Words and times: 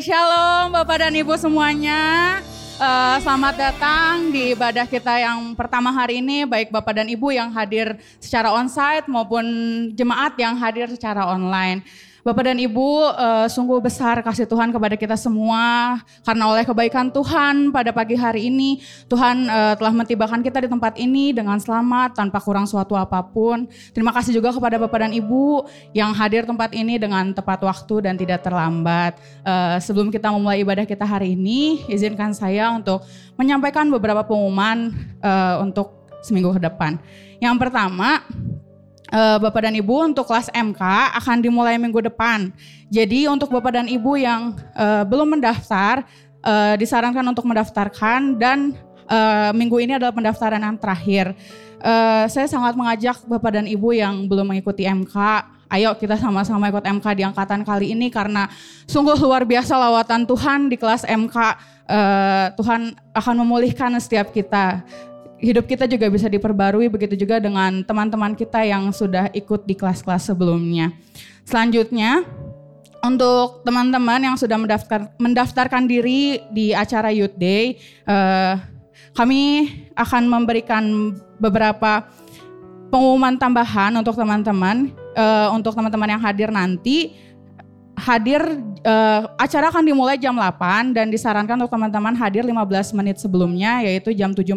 Shalom 0.00 0.72
Bapak 0.72 1.04
dan 1.04 1.12
Ibu 1.12 1.36
semuanya. 1.36 2.40
Uh, 2.80 3.20
selamat 3.20 3.52
datang 3.52 4.32
di 4.32 4.56
ibadah 4.56 4.88
kita 4.88 5.20
yang 5.20 5.52
pertama 5.52 5.92
hari 5.92 6.24
ini, 6.24 6.48
baik 6.48 6.72
Bapak 6.72 6.96
dan 6.96 7.04
Ibu 7.04 7.28
yang 7.36 7.52
hadir 7.52 8.00
secara 8.16 8.48
onsite 8.48 9.04
maupun 9.12 9.44
jemaat 9.92 10.32
yang 10.40 10.56
hadir 10.56 10.88
secara 10.88 11.28
online. 11.28 11.84
Bapak 12.20 12.52
dan 12.52 12.60
Ibu, 12.60 13.16
uh, 13.16 13.48
sungguh 13.48 13.80
besar 13.80 14.20
kasih 14.20 14.44
Tuhan 14.44 14.68
kepada 14.68 14.92
kita 14.92 15.16
semua 15.16 15.96
karena 16.20 16.52
oleh 16.52 16.68
kebaikan 16.68 17.08
Tuhan 17.08 17.72
pada 17.72 17.96
pagi 17.96 18.12
hari 18.12 18.52
ini 18.52 18.84
Tuhan 19.08 19.48
uh, 19.48 19.74
telah 19.80 19.92
mentibakan 19.96 20.44
kita 20.44 20.60
di 20.60 20.68
tempat 20.68 21.00
ini 21.00 21.32
dengan 21.32 21.56
selamat 21.56 22.20
tanpa 22.20 22.36
kurang 22.44 22.68
suatu 22.68 22.92
apa 22.92 23.24
pun. 23.24 23.64
Terima 23.96 24.12
kasih 24.12 24.36
juga 24.36 24.52
kepada 24.52 24.76
Bapak 24.76 25.08
dan 25.08 25.12
Ibu 25.16 25.64
yang 25.96 26.12
hadir 26.12 26.44
tempat 26.44 26.76
ini 26.76 27.00
dengan 27.00 27.32
tepat 27.32 27.64
waktu 27.64 28.04
dan 28.04 28.20
tidak 28.20 28.44
terlambat. 28.44 29.16
Uh, 29.40 29.80
sebelum 29.80 30.12
kita 30.12 30.28
memulai 30.28 30.60
ibadah 30.60 30.84
kita 30.84 31.08
hari 31.08 31.32
ini, 31.32 31.88
izinkan 31.88 32.36
saya 32.36 32.68
untuk 32.76 33.00
menyampaikan 33.40 33.88
beberapa 33.88 34.28
pengumuman 34.28 34.92
uh, 35.24 35.64
untuk 35.64 36.00
seminggu 36.20 36.52
ke 36.52 36.60
depan. 36.68 37.00
Yang 37.40 37.56
pertama, 37.56 38.20
Bapak 39.10 39.66
dan 39.66 39.74
Ibu 39.74 40.14
untuk 40.14 40.30
kelas 40.30 40.46
MK 40.54 40.82
akan 41.18 41.42
dimulai 41.42 41.74
minggu 41.82 41.98
depan. 41.98 42.54
Jadi 42.90 43.26
untuk 43.26 43.50
Bapak 43.50 43.74
dan 43.74 43.86
Ibu 43.90 44.12
yang 44.18 44.54
uh, 44.78 45.02
belum 45.02 45.38
mendaftar, 45.38 46.06
uh, 46.46 46.74
disarankan 46.78 47.26
untuk 47.26 47.46
mendaftarkan 47.46 48.38
dan 48.38 48.78
uh, 49.10 49.50
minggu 49.50 49.82
ini 49.82 49.98
adalah 49.98 50.14
pendaftaran 50.14 50.62
yang 50.62 50.78
terakhir. 50.78 51.34
Uh, 51.80 52.28
saya 52.28 52.44
sangat 52.44 52.76
mengajak 52.76 53.18
Bapak 53.24 53.56
dan 53.56 53.66
Ibu 53.66 53.96
yang 53.96 54.28
belum 54.28 54.52
mengikuti 54.52 54.84
MK, 54.84 55.16
ayo 55.72 55.94
kita 55.96 56.18
sama-sama 56.18 56.68
ikut 56.68 56.84
MK 56.84 57.06
di 57.16 57.22
angkatan 57.24 57.64
kali 57.64 57.94
ini 57.96 58.12
karena 58.12 58.50
sungguh 58.84 59.16
luar 59.16 59.46
biasa 59.46 59.78
lawatan 59.78 60.28
Tuhan 60.28 60.68
di 60.68 60.76
kelas 60.76 61.06
MK. 61.08 61.36
Uh, 61.90 62.46
Tuhan 62.54 62.94
akan 63.18 63.34
memulihkan 63.42 63.90
setiap 63.98 64.30
kita 64.30 64.86
hidup 65.40 65.64
kita 65.64 65.88
juga 65.88 66.06
bisa 66.12 66.28
diperbarui 66.28 66.86
begitu 66.92 67.16
juga 67.16 67.40
dengan 67.40 67.80
teman-teman 67.80 68.36
kita 68.36 68.60
yang 68.62 68.92
sudah 68.92 69.32
ikut 69.32 69.64
di 69.64 69.74
kelas-kelas 69.74 70.28
sebelumnya. 70.28 70.92
Selanjutnya 71.48 72.22
untuk 73.00 73.64
teman-teman 73.64 74.20
yang 74.20 74.36
sudah 74.36 74.60
mendaftar, 74.60 75.08
mendaftarkan 75.16 75.88
diri 75.88 76.44
di 76.52 76.76
acara 76.76 77.08
Youth 77.08 77.34
Day, 77.40 77.80
uh, 78.04 78.60
kami 79.16 79.72
akan 79.96 80.28
memberikan 80.28 81.16
beberapa 81.40 82.04
pengumuman 82.92 83.40
tambahan 83.40 83.96
untuk 83.96 84.14
teman-teman, 84.14 84.92
uh, 85.16 85.48
untuk 85.56 85.72
teman-teman 85.72 86.12
yang 86.12 86.22
hadir 86.22 86.52
nanti 86.52 87.16
hadir 88.00 88.40
uh, 88.82 89.28
acara 89.36 89.68
akan 89.68 89.84
dimulai 89.84 90.16
jam 90.16 90.32
8 90.32 90.96
dan 90.96 91.12
disarankan 91.12 91.60
untuk 91.60 91.76
teman-teman 91.76 92.16
hadir 92.16 92.42
15 92.42 92.96
menit 92.96 93.20
sebelumnya 93.20 93.84
yaitu 93.84 94.16
jam 94.16 94.32
7.45. 94.32 94.56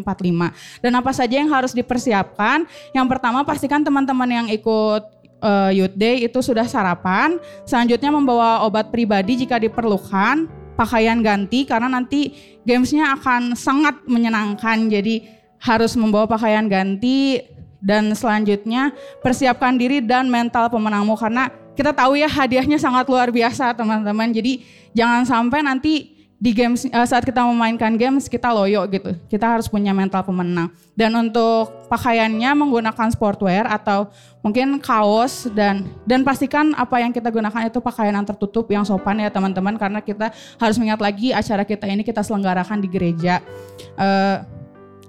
Dan 0.79 0.91
apa 0.95 1.11
saja 1.11 1.35
yang 1.35 1.51
harus 1.51 1.75
dipersiapkan? 1.75 2.63
Yang 2.95 3.07
pertama 3.11 3.43
pastikan 3.43 3.83
teman-teman 3.83 4.29
yang 4.31 4.47
ikut 4.47 5.03
uh, 5.43 5.71
Youth 5.75 5.99
Day 5.99 6.23
itu 6.23 6.39
sudah 6.39 6.63
sarapan. 6.65 7.37
Selanjutnya 7.67 8.09
membawa 8.09 8.63
obat 8.63 8.89
pribadi 8.89 9.43
jika 9.43 9.59
diperlukan, 9.59 10.47
pakaian 10.79 11.19
ganti 11.19 11.67
karena 11.67 11.91
nanti 11.91 12.31
gamesnya 12.63 13.19
akan 13.19 13.59
sangat 13.59 13.99
menyenangkan. 14.07 14.87
Jadi 14.87 15.27
harus 15.59 15.95
membawa 15.99 16.27
pakaian 16.27 16.67
ganti 16.67 17.39
dan 17.83 18.15
selanjutnya 18.15 18.95
persiapkan 19.19 19.75
diri 19.75 19.99
dan 19.99 20.31
mental 20.31 20.71
pemenangmu 20.71 21.19
karena 21.19 21.51
kita 21.73 21.91
tahu 21.93 22.17
ya 22.17 22.29
hadiahnya 22.29 22.77
sangat 22.77 23.05
luar 23.09 23.29
biasa 23.33 23.73
teman-teman. 23.73 24.29
Jadi 24.29 24.61
jangan 24.93 25.25
sampai 25.25 25.65
nanti 25.65 26.13
di 26.43 26.51
games 26.51 26.83
uh, 26.91 27.07
saat 27.07 27.23
kita 27.23 27.39
memainkan 27.47 27.95
games 27.95 28.27
kita 28.27 28.51
loyo 28.51 28.83
gitu. 28.91 29.15
Kita 29.31 29.55
harus 29.55 29.71
punya 29.71 29.95
mental 29.95 30.27
pemenang. 30.27 30.75
Dan 30.91 31.15
untuk 31.15 31.71
pakaiannya 31.87 32.51
menggunakan 32.51 33.07
sportwear 33.15 33.63
atau 33.63 34.11
mungkin 34.43 34.75
kaos 34.83 35.47
dan 35.55 35.87
dan 36.03 36.21
pastikan 36.27 36.75
apa 36.75 36.99
yang 36.99 37.15
kita 37.15 37.31
gunakan 37.31 37.71
itu 37.71 37.79
pakaian 37.79 38.11
yang 38.11 38.27
tertutup 38.27 38.67
yang 38.67 38.83
sopan 38.83 39.23
ya 39.23 39.31
teman-teman 39.31 39.79
karena 39.79 40.03
kita 40.03 40.35
harus 40.59 40.75
mengingat 40.75 40.99
lagi 40.99 41.31
acara 41.31 41.63
kita 41.63 41.87
ini 41.87 42.03
kita 42.03 42.19
selenggarakan 42.19 42.83
di 42.83 42.91
gereja. 42.91 43.39
Uh, 43.95 44.43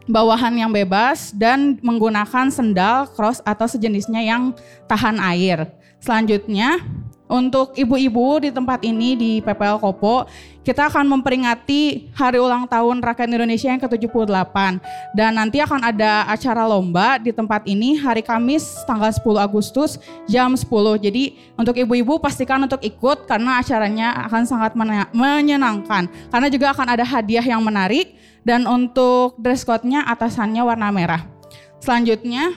bawahan 0.07 0.53
yang 0.55 0.71
bebas 0.71 1.33
dan 1.35 1.81
menggunakan 1.81 2.53
sendal, 2.53 3.09
cross 3.11 3.41
atau 3.43 3.65
sejenisnya 3.65 4.21
yang 4.23 4.53
tahan 4.87 5.17
air. 5.19 5.67
Selanjutnya, 6.05 6.85
untuk 7.25 7.73
ibu-ibu 7.73 8.37
di 8.45 8.53
tempat 8.53 8.85
ini 8.85 9.17
di 9.17 9.33
PPL 9.41 9.81
Kopo, 9.81 10.29
kita 10.61 10.93
akan 10.93 11.09
memperingati 11.09 12.13
hari 12.13 12.37
ulang 12.37 12.69
tahun 12.69 13.01
rakyat 13.01 13.25
Indonesia 13.33 13.73
yang 13.73 13.81
ke-78 13.81 14.53
dan 15.17 15.33
nanti 15.33 15.65
akan 15.65 15.81
ada 15.81 16.29
acara 16.29 16.69
lomba 16.69 17.17
di 17.17 17.33
tempat 17.33 17.65
ini 17.65 17.97
hari 17.97 18.21
Kamis 18.21 18.85
tanggal 18.85 19.09
10 19.09 19.25
Agustus 19.41 19.97
jam 20.29 20.53
10. 20.53 20.69
Jadi 21.01 21.41
untuk 21.57 21.73
ibu-ibu 21.81 22.21
pastikan 22.21 22.61
untuk 22.61 22.85
ikut 22.85 23.25
karena 23.25 23.65
acaranya 23.65 24.29
akan 24.29 24.45
sangat 24.45 24.77
menyenangkan. 25.17 26.05
Karena 26.29 26.53
juga 26.53 26.77
akan 26.77 27.01
ada 27.01 27.05
hadiah 27.09 27.49
yang 27.49 27.65
menarik 27.65 28.13
dan 28.45 28.69
untuk 28.69 29.41
dress 29.41 29.65
code-nya 29.65 30.05
atasannya 30.05 30.61
warna 30.61 30.93
merah. 30.93 31.25
Selanjutnya 31.81 32.53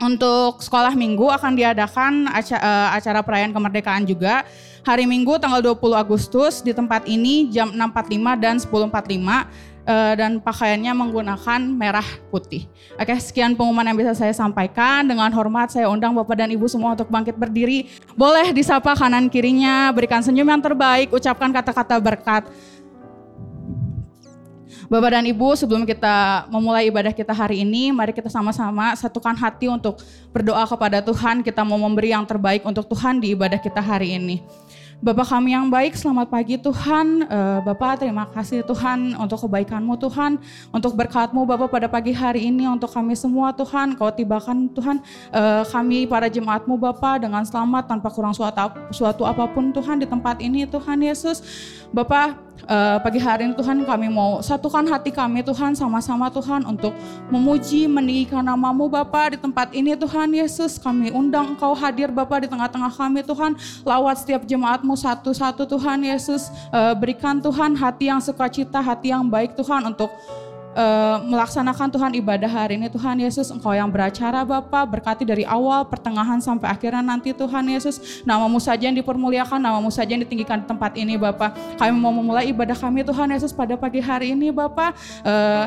untuk 0.00 0.64
sekolah 0.64 0.96
minggu 0.96 1.28
akan 1.28 1.52
diadakan 1.52 2.32
acara, 2.32 2.60
uh, 2.60 2.88
acara 2.96 3.20
perayaan 3.20 3.52
kemerdekaan 3.52 4.08
juga 4.08 4.48
hari 4.80 5.04
Minggu 5.04 5.36
tanggal 5.36 5.60
20 5.60 5.76
Agustus 5.92 6.64
di 6.64 6.72
tempat 6.72 7.04
ini 7.04 7.52
jam 7.52 7.68
6.45 7.68 8.40
dan 8.40 8.56
10.45 8.56 8.72
uh, 8.72 9.44
eh, 9.84 10.14
dan 10.16 10.40
pakaiannya 10.40 10.92
menggunakan 10.96 11.60
merah 11.68 12.06
putih. 12.32 12.64
Oke, 12.96 13.12
sekian 13.20 13.52
pengumuman 13.52 13.84
yang 13.92 13.98
bisa 13.98 14.16
saya 14.16 14.32
sampaikan. 14.32 15.04
Dengan 15.04 15.28
hormat 15.36 15.72
saya 15.72 15.92
undang 15.92 16.16
Bapak 16.16 16.36
dan 16.36 16.48
Ibu 16.48 16.64
semua 16.64 16.96
untuk 16.96 17.12
bangkit 17.12 17.36
berdiri. 17.36 17.92
Boleh 18.16 18.56
disapa 18.56 18.96
kanan 18.96 19.28
kirinya, 19.28 19.92
berikan 19.92 20.24
senyum 20.24 20.48
yang 20.48 20.62
terbaik, 20.64 21.12
ucapkan 21.12 21.52
kata-kata 21.52 22.00
berkat. 22.00 22.48
Bapak 24.90 25.14
dan 25.14 25.22
Ibu, 25.22 25.54
sebelum 25.54 25.86
kita 25.86 26.50
memulai 26.50 26.90
ibadah 26.90 27.14
kita 27.14 27.30
hari 27.30 27.62
ini, 27.62 27.94
mari 27.94 28.10
kita 28.10 28.26
sama-sama 28.26 28.90
satukan 28.98 29.38
hati 29.38 29.70
untuk 29.70 30.02
berdoa 30.34 30.66
kepada 30.66 30.98
Tuhan. 30.98 31.46
Kita 31.46 31.62
mau 31.62 31.78
memberi 31.78 32.10
yang 32.10 32.26
terbaik 32.26 32.66
untuk 32.66 32.90
Tuhan 32.90 33.22
di 33.22 33.30
ibadah 33.30 33.62
kita 33.62 33.78
hari 33.78 34.18
ini. 34.18 34.42
Bapak 34.98 35.30
kami 35.32 35.54
yang 35.54 35.70
baik, 35.70 35.94
selamat 35.94 36.26
pagi 36.26 36.58
Tuhan. 36.58 37.22
Uh, 37.22 37.62
Bapak 37.62 38.02
terima 38.02 38.26
kasih 38.34 38.66
Tuhan 38.66 39.14
untuk 39.14 39.46
kebaikan-Mu 39.46 39.94
Tuhan, 39.96 40.42
untuk 40.74 40.92
berkat-Mu 40.98 41.46
Bapak 41.46 41.70
pada 41.70 41.86
pagi 41.86 42.10
hari 42.10 42.50
ini 42.50 42.66
untuk 42.66 42.90
kami 42.90 43.14
semua 43.14 43.54
Tuhan. 43.54 43.94
Kau 43.94 44.10
tibakan 44.10 44.68
Tuhan 44.74 44.98
uh, 45.30 45.62
kami 45.70 46.04
para 46.10 46.26
jemaat-Mu 46.26 46.74
Bapak 46.76 47.24
dengan 47.24 47.46
selamat 47.46 47.88
tanpa 47.88 48.10
kurang 48.10 48.34
suatu, 48.34 48.74
suatu 48.90 49.22
apa 49.22 49.46
pun 49.48 49.70
Tuhan 49.70 50.02
di 50.02 50.06
tempat 50.10 50.42
ini 50.42 50.66
Tuhan 50.66 50.98
Yesus. 50.98 51.40
Bapak 51.94 52.49
uh, 52.66 52.98
pagi 53.00 53.20
hari 53.22 53.48
ini 53.48 53.54
Tuhan 53.56 53.84
kami 53.86 54.08
mau 54.12 54.44
satukan 54.44 54.84
hati 54.88 55.08
kami 55.14 55.40
Tuhan 55.40 55.72
sama-sama 55.72 56.28
Tuhan 56.28 56.66
untuk 56.66 56.92
memuji 57.32 57.86
meninggikan 57.88 58.44
namamu 58.44 58.90
Bapak 58.90 59.36
di 59.36 59.38
tempat 59.40 59.72
ini 59.72 59.96
Tuhan 59.96 60.34
Yesus. 60.34 60.76
Kami 60.76 61.14
undang 61.14 61.54
Engkau 61.56 61.72
hadir 61.72 62.10
Bapak 62.10 62.44
di 62.44 62.48
tengah-tengah 62.50 62.92
kami 62.92 63.22
Tuhan. 63.22 63.54
Lawat 63.86 64.20
setiap 64.20 64.42
jemaatmu 64.44 64.92
mu 64.92 64.98
satu-satu 64.98 65.64
Tuhan 65.70 66.02
Yesus. 66.02 66.50
Uh, 66.74 66.92
berikan 66.98 67.38
Tuhan 67.38 67.78
hati 67.78 68.10
yang 68.10 68.18
sukacita, 68.18 68.82
hati 68.82 69.14
yang 69.14 69.28
baik 69.30 69.54
Tuhan 69.54 69.86
untuk 69.86 70.10
uh, 70.80 71.16
melaksanakan 71.20 71.88
Tuhan 71.92 72.12
ibadah 72.16 72.48
hari 72.48 72.80
ini 72.80 72.88
Tuhan 72.88 73.20
Yesus 73.20 73.52
Engkau 73.52 73.76
yang 73.76 73.92
beracara 73.92 74.42
Bapa 74.42 74.88
berkati 74.88 75.28
dari 75.28 75.44
awal 75.44 75.84
pertengahan 75.84 76.40
sampai 76.40 76.72
akhirnya 76.72 77.04
nanti 77.04 77.36
Tuhan 77.36 77.64
Yesus 77.68 78.24
namamu 78.24 78.56
saja 78.58 78.88
yang 78.88 78.96
dipermuliakan 78.96 79.60
namamu 79.60 79.92
saja 79.92 80.16
yang 80.16 80.24
ditinggikan 80.24 80.64
di 80.64 80.66
tempat 80.66 80.96
ini 80.96 81.20
Bapa 81.20 81.52
kami 81.76 81.92
mau 81.92 82.14
memulai 82.14 82.48
ibadah 82.48 82.76
kami 82.76 83.04
Tuhan 83.04 83.28
Yesus 83.36 83.52
pada 83.52 83.76
pagi 83.76 84.00
hari 84.00 84.32
ini 84.32 84.48
Bapa 84.48 84.96
uh, 85.24 85.66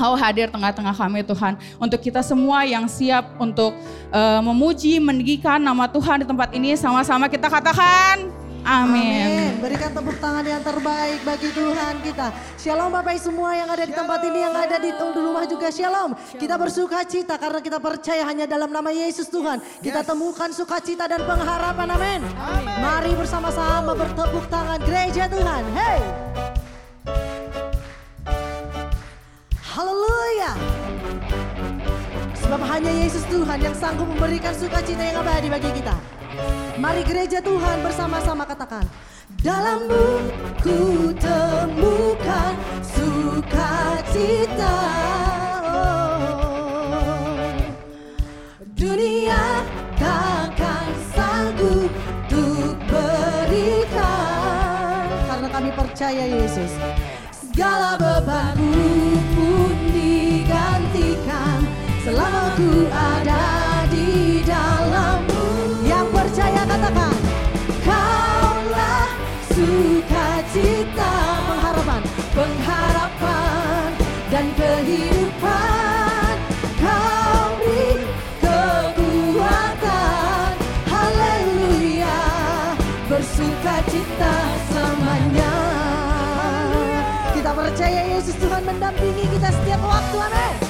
Kau 0.00 0.16
hadir 0.16 0.48
tengah-tengah 0.48 0.96
kami 0.96 1.20
Tuhan. 1.20 1.60
Untuk 1.76 2.00
kita 2.00 2.24
semua 2.24 2.64
yang 2.64 2.88
siap 2.88 3.36
untuk 3.36 3.76
uh, 4.08 4.40
memuji, 4.40 4.96
meninggikan 4.96 5.60
nama 5.60 5.84
Tuhan 5.92 6.24
di 6.24 6.26
tempat 6.26 6.56
ini. 6.56 6.72
Sama-sama 6.72 7.28
kita 7.28 7.52
katakan 7.52 8.39
Amin. 8.64 9.24
Amin. 9.24 9.52
Berikan 9.60 9.92
tepuk 9.92 10.16
tangan 10.20 10.44
yang 10.44 10.60
terbaik 10.60 11.20
bagi 11.24 11.48
Tuhan 11.52 11.94
kita. 12.04 12.28
Shalom 12.60 12.92
Bapak 12.92 13.16
Ibu 13.16 13.24
semua 13.32 13.56
yang 13.56 13.68
ada 13.68 13.84
di 13.84 13.94
tempat 13.96 14.20
ini, 14.24 14.38
yang 14.44 14.56
ada 14.56 14.76
di 14.76 14.90
rumah 14.96 15.44
juga 15.48 15.72
Shalom. 15.72 16.12
Kita 16.36 16.60
bersuka 16.60 17.04
cita 17.08 17.40
karena 17.40 17.60
kita 17.64 17.78
percaya 17.80 18.22
hanya 18.28 18.44
dalam 18.44 18.68
nama 18.68 18.92
Yesus 18.92 19.32
Tuhan. 19.32 19.60
Kita 19.80 20.04
temukan 20.04 20.52
sukacita 20.52 21.08
dan 21.08 21.24
pengharapan. 21.24 21.88
Amin. 21.92 22.20
Mari 22.80 23.12
bersama-sama 23.16 23.96
bertepuk 23.96 24.44
tangan 24.52 24.80
gereja 24.84 25.24
Tuhan. 25.28 25.62
Hey. 25.72 26.00
Haleluya. 29.70 30.50
Sebab 32.36 32.60
hanya 32.66 32.92
Yesus 32.92 33.24
Tuhan 33.30 33.58
yang 33.62 33.76
sanggup 33.76 34.10
memberikan 34.10 34.52
sukacita 34.52 35.00
yang 35.00 35.22
abadi 35.22 35.48
bagi 35.48 35.70
kita. 35.80 36.19
Mari 36.78 37.02
gereja 37.02 37.42
Tuhan 37.42 37.82
bersama-sama 37.82 38.46
katakan. 38.46 38.86
Dalammu 39.42 40.30
ku 40.62 41.10
temukan 41.18 42.54
sukacita. 42.82 44.78
Dunia 48.80 49.60
takkan 50.00 50.88
sanggup 51.12 51.92
untuk 52.32 52.80
berikan 52.88 54.00
Karena 55.28 55.48
kami 55.52 55.70
percaya 55.76 56.24
Yesus 56.24 56.72
Segala 57.28 58.00
bebanku 58.00 59.20
pun 59.36 59.76
digantikan 59.92 61.60
Selama 62.00 62.56
ku 62.56 62.88
ada 62.88 63.49
Bersukacita 83.10 84.32
selamanya. 84.72 85.52
Kita 87.36 87.52
percaya 87.52 88.00
Yesus 88.16 88.32
Tuhan 88.40 88.64
mendampingi 88.64 89.28
kita 89.28 89.52
setiap 89.52 89.82
waktu. 89.84 90.16
Amin 90.16 90.69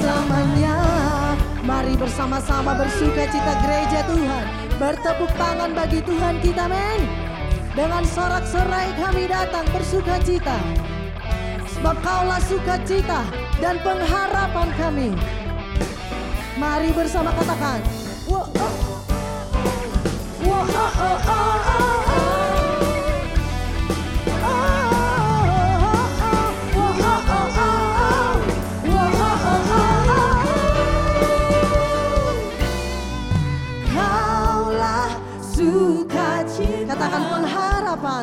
selamanya 0.00 0.76
Mari 1.62 1.94
bersama-sama 2.00 2.72
bersukacita 2.78 3.52
gereja 3.60 4.00
Tuhan 4.08 4.44
Bertepuk 4.80 5.30
tangan 5.36 5.76
bagi 5.76 6.00
Tuhan 6.00 6.40
kita 6.40 6.64
men 6.70 7.00
Dengan 7.76 8.02
sorak-sorai 8.06 8.94
kami 8.96 9.28
datang 9.28 9.66
bersukacita 9.70 10.56
Sebab 11.78 11.96
kaulah 12.02 12.42
sukacita 12.42 13.22
dan 13.62 13.78
pengharapan 13.84 14.68
kami 14.74 15.08
Mari 16.58 16.90
bersama 16.90 17.30
katakan 17.36 17.78
oh. 18.26 18.46
Oh, 20.48 20.64
oh, 20.64 20.92
oh, 20.96 21.18
oh, 21.18 21.18
Kaulah 21.28 22.27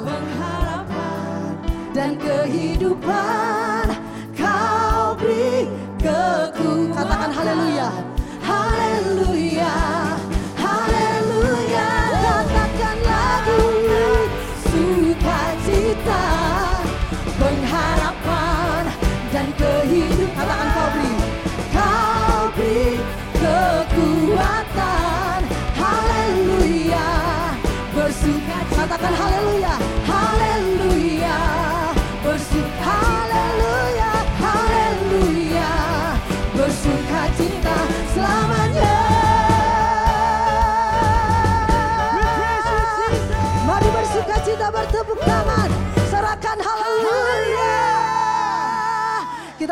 pengharapan 0.04 1.56
dan 1.96 2.20
kehidupan 2.20 3.86
Kau 4.36 5.16
beri 5.16 5.70
kekuatan 5.96 6.92
Katakan 6.92 7.32
Haleluya. 7.32 7.90
Haleluya 8.44 9.55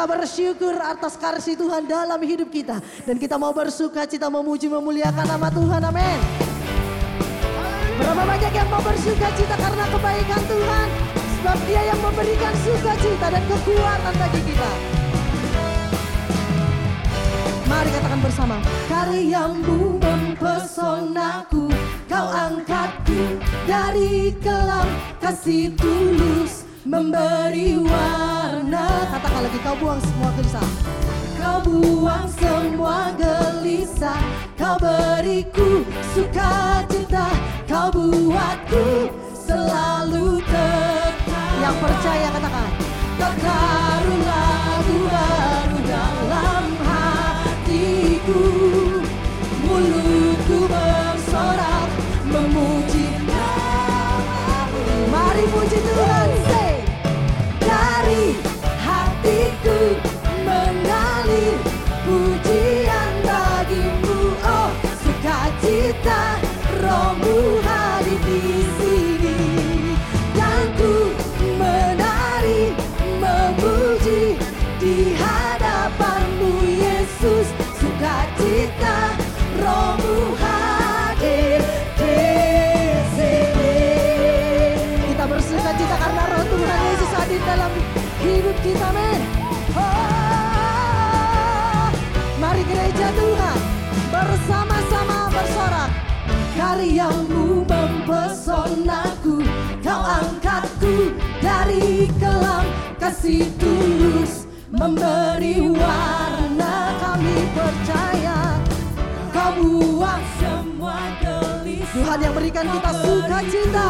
kita 0.03 0.19
bersyukur 0.19 0.75
atas 0.83 1.15
kasih 1.15 1.55
Tuhan 1.55 1.87
dalam 1.87 2.19
hidup 2.19 2.51
kita. 2.51 2.83
Dan 3.07 3.15
kita 3.15 3.39
mau 3.39 3.55
bersuka 3.55 4.03
cita 4.03 4.27
memuji 4.27 4.67
memuliakan 4.67 5.23
nama 5.23 5.47
Tuhan. 5.47 5.79
Amin. 5.79 6.19
Berapa 7.95 8.23
banyak 8.27 8.51
yang 8.51 8.67
mau 8.67 8.83
bersuka 8.83 9.31
cita 9.31 9.55
karena 9.55 9.87
kebaikan 9.87 10.43
Tuhan. 10.43 10.87
Sebab 11.15 11.57
dia 11.63 11.81
yang 11.87 11.99
memberikan 12.03 12.51
sukacita 12.67 13.27
dan 13.31 13.43
kekuatan 13.47 14.13
bagi 14.19 14.41
kita. 14.43 14.71
Mari 17.71 17.89
katakan 17.95 18.19
bersama. 18.19 18.55
Karyamu 18.91 20.03
mempesonaku, 20.03 21.71
kau 22.11 22.27
angkatku 22.27 23.39
dari 23.63 24.35
kelam 24.43 24.87
kasih 25.23 25.71
tulus 25.79 26.62
memberi 26.83 27.79
warna. 27.79 28.85
Katakan 29.07 29.41
lagi 29.47 29.59
kau 29.63 29.75
buang 29.79 30.01
semua 30.03 30.29
gelisah. 30.35 30.69
Kau 31.39 31.57
buang 31.63 32.27
semua 32.39 33.11
gelisah, 33.19 34.23
kau 34.55 34.79
beriku 34.79 35.83
sukacita, 36.15 37.27
kau 37.67 37.91
buatku 37.91 39.11
selalu 39.35 40.39
tetap. 40.47 41.13
Yang 41.59 41.75
percaya 41.79 42.27
katakan, 42.31 42.69
lagu 44.23 44.97
baru 45.07 45.79
dalam 45.87 46.65
hatiku, 46.83 48.43
mulutku 49.67 50.57
bersorak 50.67 51.62
kasih 103.23 103.47
tulus 103.55 104.43
Memberi 104.67 105.71
warna. 105.71 106.75
Kami 106.99 107.37
percaya 107.55 108.59
Kau 109.31 109.63
buang 109.63 110.23
semua 110.43 110.99
gelis 111.23 111.87
Tuhan 111.95 112.19
yang 112.19 112.35
berikan 112.35 112.67
kita 112.67 112.91
sukacita. 112.99 113.89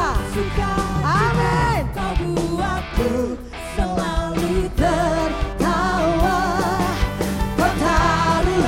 Amin. 1.02 1.82
Kau 1.98 2.14
buatku 2.22 3.34
selalu 3.74 4.70
tertawa. 4.78 6.42
Kau 7.58 7.72
taruh 7.82 8.62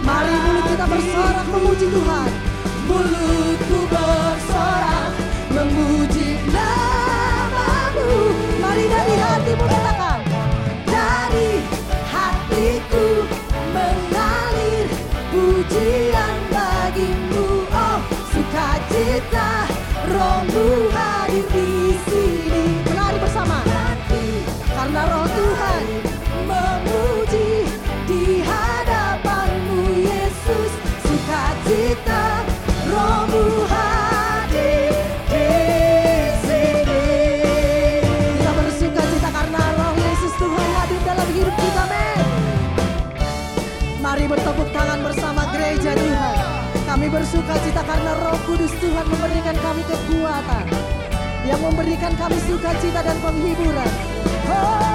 Mari 0.00 0.34
mulut 0.40 0.64
kita 0.72 0.86
bersorak 0.88 1.46
memuji 1.52 1.86
Tuhan. 1.92 2.30
Mulutku 2.88 3.55
gereja 45.66 45.98
Tuhan 45.98 46.38
kami 46.86 47.06
bersuka 47.10 47.58
cita 47.66 47.82
karena 47.82 48.14
roh 48.22 48.38
kudus 48.46 48.70
Tuhan 48.78 49.02
memberikan 49.10 49.56
kami 49.58 49.82
kekuatan 49.82 50.66
yang 51.42 51.58
memberikan 51.58 52.14
kami 52.14 52.38
sukacita 52.46 53.02
dan 53.02 53.18
penghiburan 53.18 53.90
oh. 54.46 54.94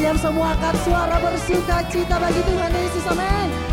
Siap 0.00 0.16
semua 0.16 0.56
angkat 0.56 0.76
suara 0.88 1.16
bersuka 1.20 1.76
cita 1.92 2.16
bagi 2.16 2.40
Tuhan 2.44 2.72
Yesus, 2.72 3.04
amin. 3.08 3.63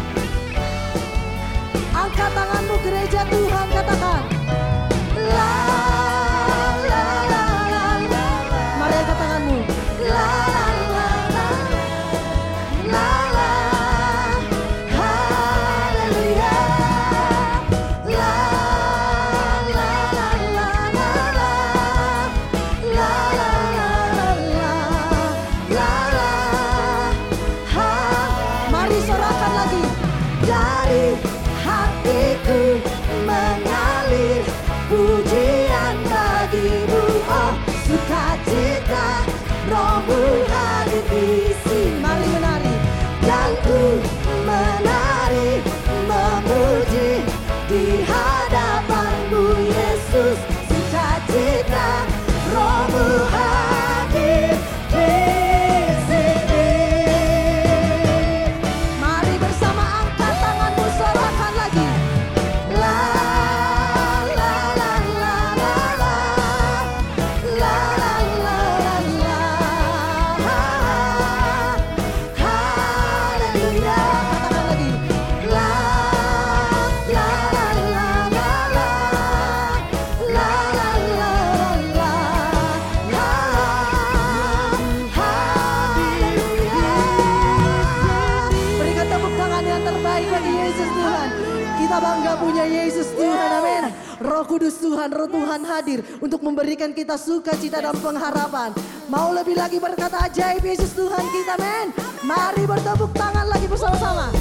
Untuk 96.42 96.58
memberikan 96.58 96.90
kita 96.90 97.22
sukacita 97.22 97.78
dan 97.86 97.94
pengharapan. 98.02 98.74
Mau 99.14 99.30
lebih 99.30 99.54
lagi 99.54 99.78
berkata 99.78 100.26
ajaib 100.26 100.66
Yesus 100.66 100.90
Tuhan 100.98 101.22
kita, 101.22 101.54
amin. 101.54 101.94
Mari 102.26 102.66
bertepuk 102.66 103.14
tangan 103.14 103.46
lagi 103.46 103.70
bersama-sama. 103.70 104.34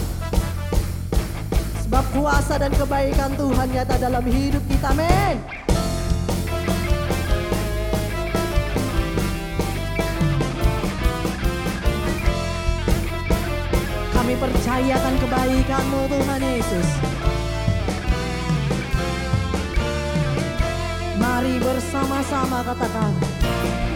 Sebab 1.85 2.05
kuasa 2.17 2.57
dan 2.57 2.73
kebaikan 2.73 3.37
Tuhan 3.37 3.69
nyata 3.69 4.01
dalam 4.01 4.25
hidup 4.25 4.65
kita, 4.73 4.97
amin. 4.97 5.37
Kami 14.17 14.35
percayakan 14.41 15.15
kebaikan-Mu 15.21 16.01
Tuhan 16.09 16.41
Yesus. 16.49 17.20
Bersama-sama 21.81 22.61
katakan 22.61 23.09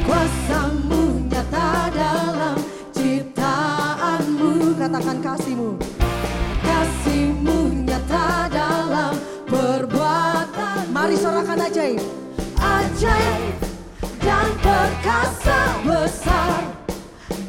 Kuasamu 0.09 1.29
nyata 1.29 1.93
dalam 1.93 2.57
ciptaanmu. 2.97 4.73
Katakan 4.81 5.21
kasihmu. 5.21 5.77
Kasihmu 6.65 7.85
nyata 7.85 8.49
dalam 8.49 9.13
perbuatan. 9.45 10.89
Mari 10.97 11.17
sorakan 11.21 11.61
ajaib. 11.69 12.01
Ajaib 12.57 13.53
dan 14.25 14.49
perkasa 14.65 15.61
besar 15.85 16.65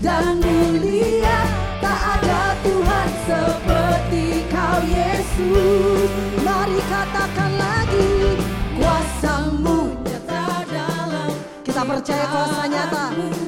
dan 0.04 0.44
mulia 0.44 1.40
Tak 1.80 2.00
ada 2.20 2.60
Tuhan 2.60 3.10
seperti 3.24 4.44
kau 4.52 4.80
Yesus. 4.84 6.12
Mari 6.44 6.80
katakan 6.92 7.52
lagi 7.56 8.12
Kuasamu 8.76 9.65
percaya 12.06 12.30
kuasa 12.30 12.64
nyata. 12.70 13.04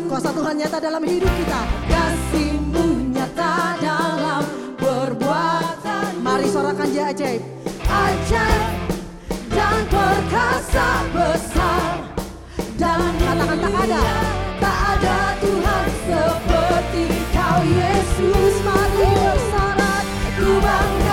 Kuasa 0.09 0.29
Tuhan 0.33 0.55
nyata 0.57 0.77
dalam 0.81 1.03
hidup 1.05 1.29
kita. 1.29 1.61
Kasihmu 1.93 3.13
nyata 3.13 3.77
dalam 3.77 4.43
perbuatan. 4.81 6.09
Mari 6.25 6.49
sorakan 6.49 6.89
dia 6.89 7.13
ajaib. 7.13 7.45
Ajaib 7.85 8.63
dan 9.53 9.77
perkasa 9.93 11.05
besar. 11.13 12.01
Dan 12.81 13.13
katakan 13.21 13.57
tak 13.61 13.73
ada. 13.77 14.03
Tak 14.57 14.77
ada 14.97 15.17
Tuhan 15.37 15.85
seperti 16.09 17.05
kau. 17.37 17.61
Yesus 17.61 18.55
mari 18.65 19.09
bersorak 19.21 20.03
ku 20.33 20.49
bangga 20.65 21.06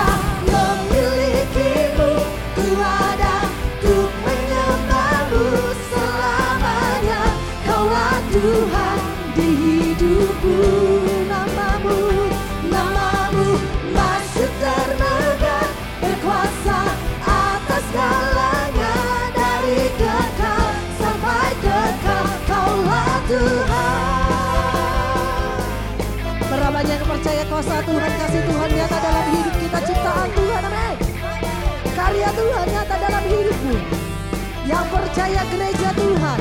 gereja 35.51 35.89
Tuhan. 35.93 36.39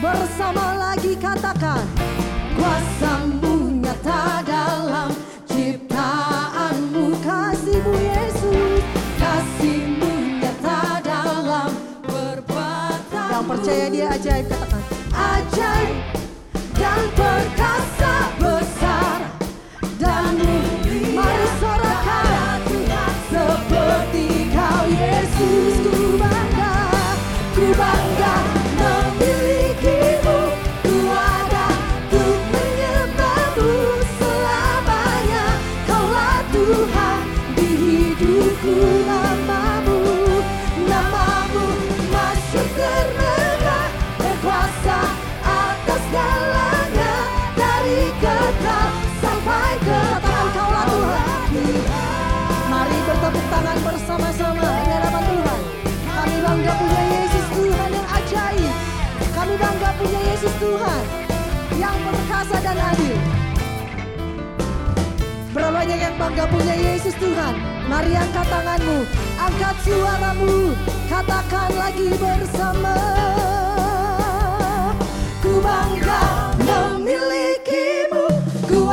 Bersama 0.00 0.76
lagi 0.76 1.16
katakan. 1.16 1.84
Kuasamu 2.56 3.80
nyata 3.80 4.44
dalam 4.44 5.10
ciptaanmu. 5.48 7.16
Kasihmu 7.20 7.94
Yesus. 7.96 8.82
Kasihmu 9.20 10.40
nyata 10.40 11.00
dalam 11.04 11.70
perbuatan. 12.04 13.28
Yang 13.32 13.44
percaya 13.48 13.86
dia 13.92 14.06
ajaib 14.14 14.46
katakan. 14.48 14.82
Ajaib 15.16 15.96
dan 16.76 17.02
perkasa 17.16 18.14
besar 18.38 19.25
dan 62.66 62.78
adil. 62.82 63.18
Berapa 65.54 65.70
banyak 65.70 65.98
yang 66.02 66.14
bangga 66.18 66.44
punya 66.50 66.74
Yesus 66.74 67.14
Tuhan? 67.22 67.54
Mari 67.86 68.12
angkat 68.18 68.46
tanganmu, 68.50 68.98
angkat 69.38 69.76
suaramu, 69.86 70.74
katakan 71.06 71.70
lagi 71.78 72.10
bersama. 72.18 72.98
Ku 75.38 75.62
bangga 75.62 76.22
memilikimu, 76.58 78.26
ku 78.66 78.90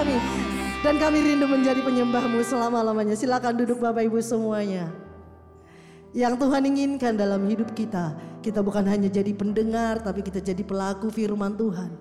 kami. 0.00 0.16
Dan 0.80 0.96
kami 0.96 1.18
rindu 1.20 1.44
menjadi 1.44 1.84
penyembahmu 1.84 2.40
selama-lamanya. 2.40 3.12
Silakan 3.12 3.52
duduk 3.60 3.84
Bapak 3.84 4.00
Ibu 4.08 4.16
semuanya. 4.24 4.88
Yang 6.16 6.40
Tuhan 6.40 6.62
inginkan 6.66 7.14
dalam 7.14 7.44
hidup 7.46 7.70
kita, 7.76 8.16
kita 8.40 8.64
bukan 8.64 8.82
hanya 8.88 9.12
jadi 9.12 9.30
pendengar, 9.36 10.00
tapi 10.00 10.24
kita 10.24 10.40
jadi 10.40 10.64
pelaku 10.64 11.12
firman 11.12 11.54
Tuhan. 11.54 11.92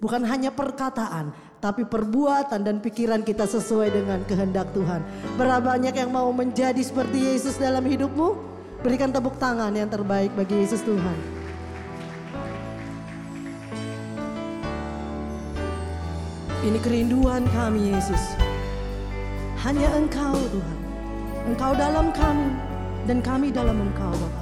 Bukan 0.00 0.24
hanya 0.24 0.48
perkataan, 0.48 1.34
tapi 1.60 1.84
perbuatan 1.84 2.64
dan 2.64 2.80
pikiran 2.80 3.20
kita 3.20 3.44
sesuai 3.44 3.92
dengan 3.92 4.24
kehendak 4.24 4.72
Tuhan. 4.72 5.04
Berapa 5.36 5.76
banyak 5.76 5.92
yang 5.92 6.08
mau 6.08 6.32
menjadi 6.32 6.80
seperti 6.80 7.34
Yesus 7.34 7.60
dalam 7.60 7.84
hidupmu? 7.84 8.48
Berikan 8.80 9.12
tepuk 9.12 9.36
tangan 9.36 9.76
yang 9.76 9.92
terbaik 9.92 10.32
bagi 10.32 10.56
Yesus 10.56 10.80
Tuhan. 10.80 11.39
Ini 16.60 16.76
kerinduan 16.84 17.48
kami 17.56 17.88
Yesus. 17.88 18.36
Hanya 19.64 19.88
Engkau 19.96 20.36
Tuhan. 20.36 20.78
Engkau 21.48 21.72
dalam 21.72 22.12
kami 22.12 22.52
dan 23.08 23.24
kami 23.24 23.48
dalam 23.48 23.80
Engkau 23.80 24.12
Bapa. 24.12 24.39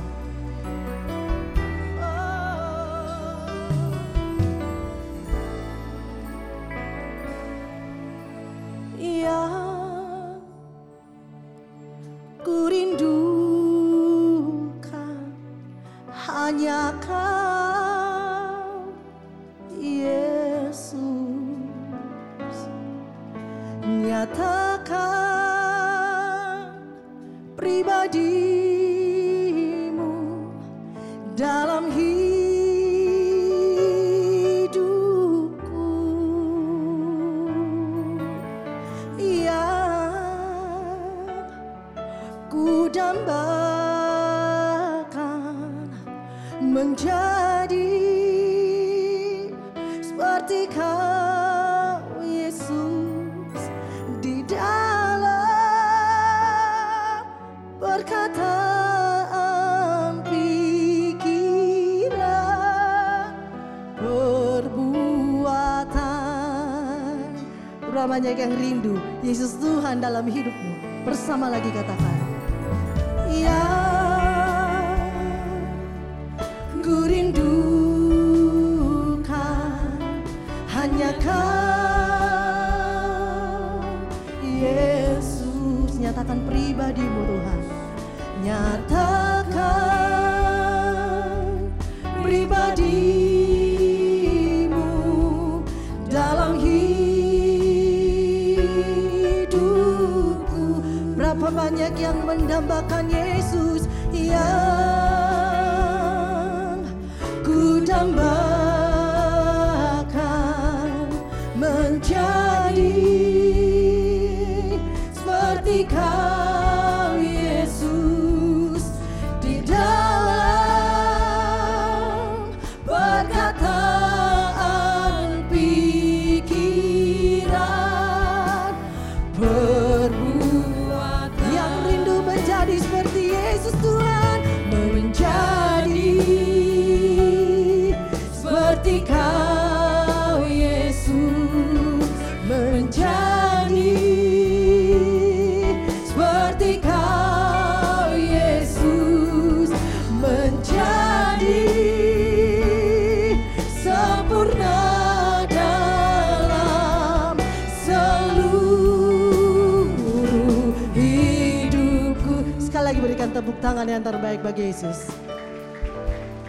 Tepuk 163.38 163.54
tangan 163.62 163.86
yang 163.86 164.02
terbaik 164.02 164.42
bagi 164.42 164.74
Yesus. 164.74 165.14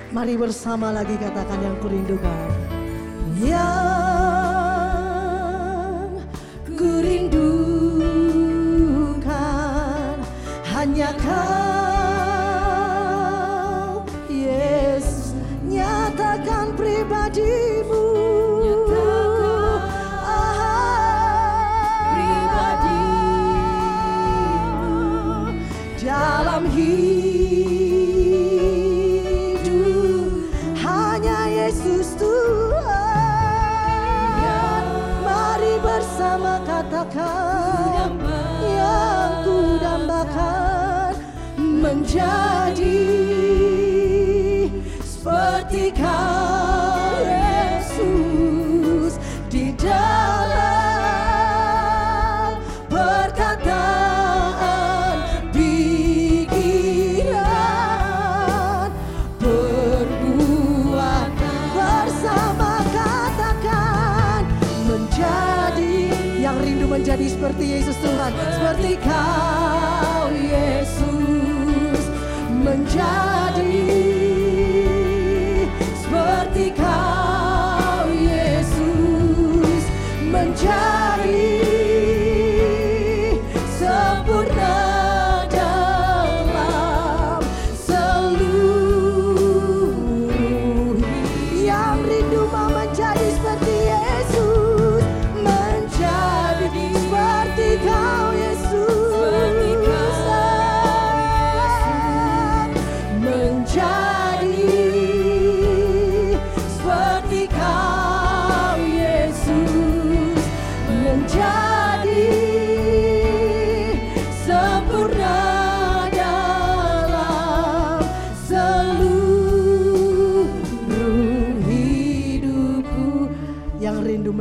Mari 0.10 0.34
bersama 0.34 0.90
lagi 0.90 1.14
katakan 1.22 1.62
yang 1.62 1.78
kurindukan. 1.86 2.50
Yang 3.46 4.10
kurindukan 6.74 7.78
hanya 10.74 11.14
kau 11.14 11.59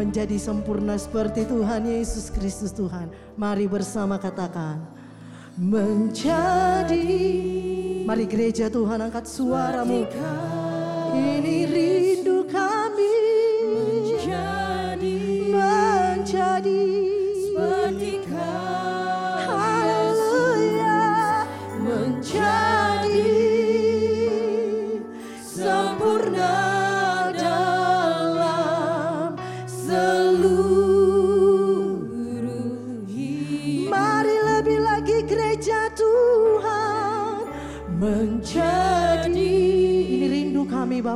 menjadi 0.08 0.40
sempurna 0.40 0.96
seperti 0.96 1.44
Tuhan 1.44 1.84
Yesus 1.84 2.32
Kristus 2.32 2.72
Tuhan. 2.72 3.12
Mari 3.36 3.68
bersama 3.68 4.16
katakan 4.16 4.80
menjadi 5.52 7.04
mari 8.08 8.24
gereja 8.24 8.72
Tuhan 8.72 9.04
angkat 9.04 9.28
suaramu. 9.28 10.08
Ini 11.12 11.56
rindu 11.68 12.48
kami. 12.48 13.16
Menjadi 13.68 15.16
menjadi 15.52 16.88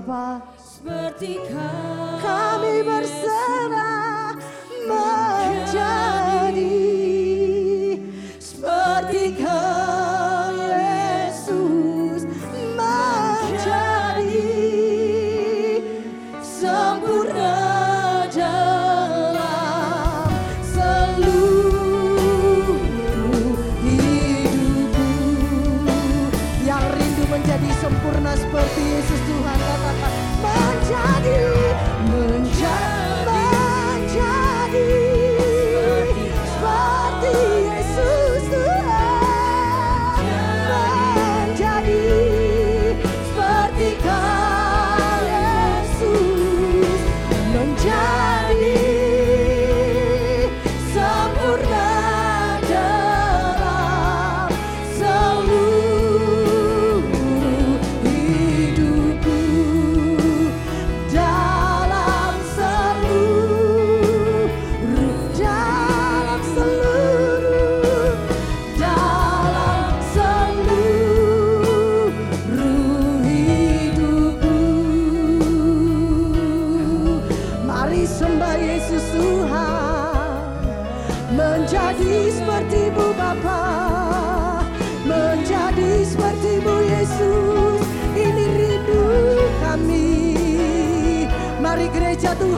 kami 0.02 0.10
Bapak 0.10 0.58
seperti 0.58 1.38
kau 1.46 2.18
kami 2.18 2.82
berserah 2.82 4.34
menjadi 4.90 6.91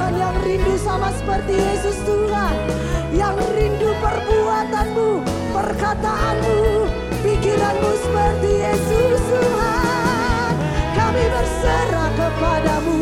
Tuhan 0.05 0.21
yang 0.21 0.37
rindu 0.45 0.77
sama 0.85 1.09
seperti 1.17 1.57
Yesus 1.57 1.97
Tuhan 2.05 2.57
yang 3.17 3.33
rindu 3.57 3.89
perbuatanmu 4.05 5.25
perkataanmu 5.49 6.61
pikiranmu 7.25 7.91
seperti 8.05 8.51
Yesus 8.53 9.21
Tuhan. 9.33 10.53
Kami 10.93 11.25
berserah 11.25 12.11
kepadamu. 12.21 13.01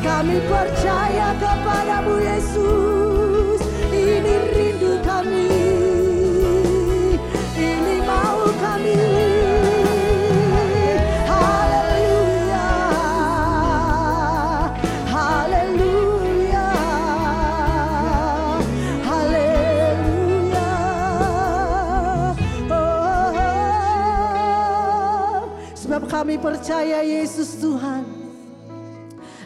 Kami 0.00 0.36
percaya 0.48 1.36
kepadamu 1.36 2.14
Yesus. 2.24 3.60
Ini 3.92 4.34
rindu 4.48 4.96
kami. 5.04 5.52
Ini 7.52 7.94
mau 8.00 8.48
kami 8.64 9.27
percaya 26.38 27.02
Yesus 27.02 27.58
Tuhan. 27.58 28.06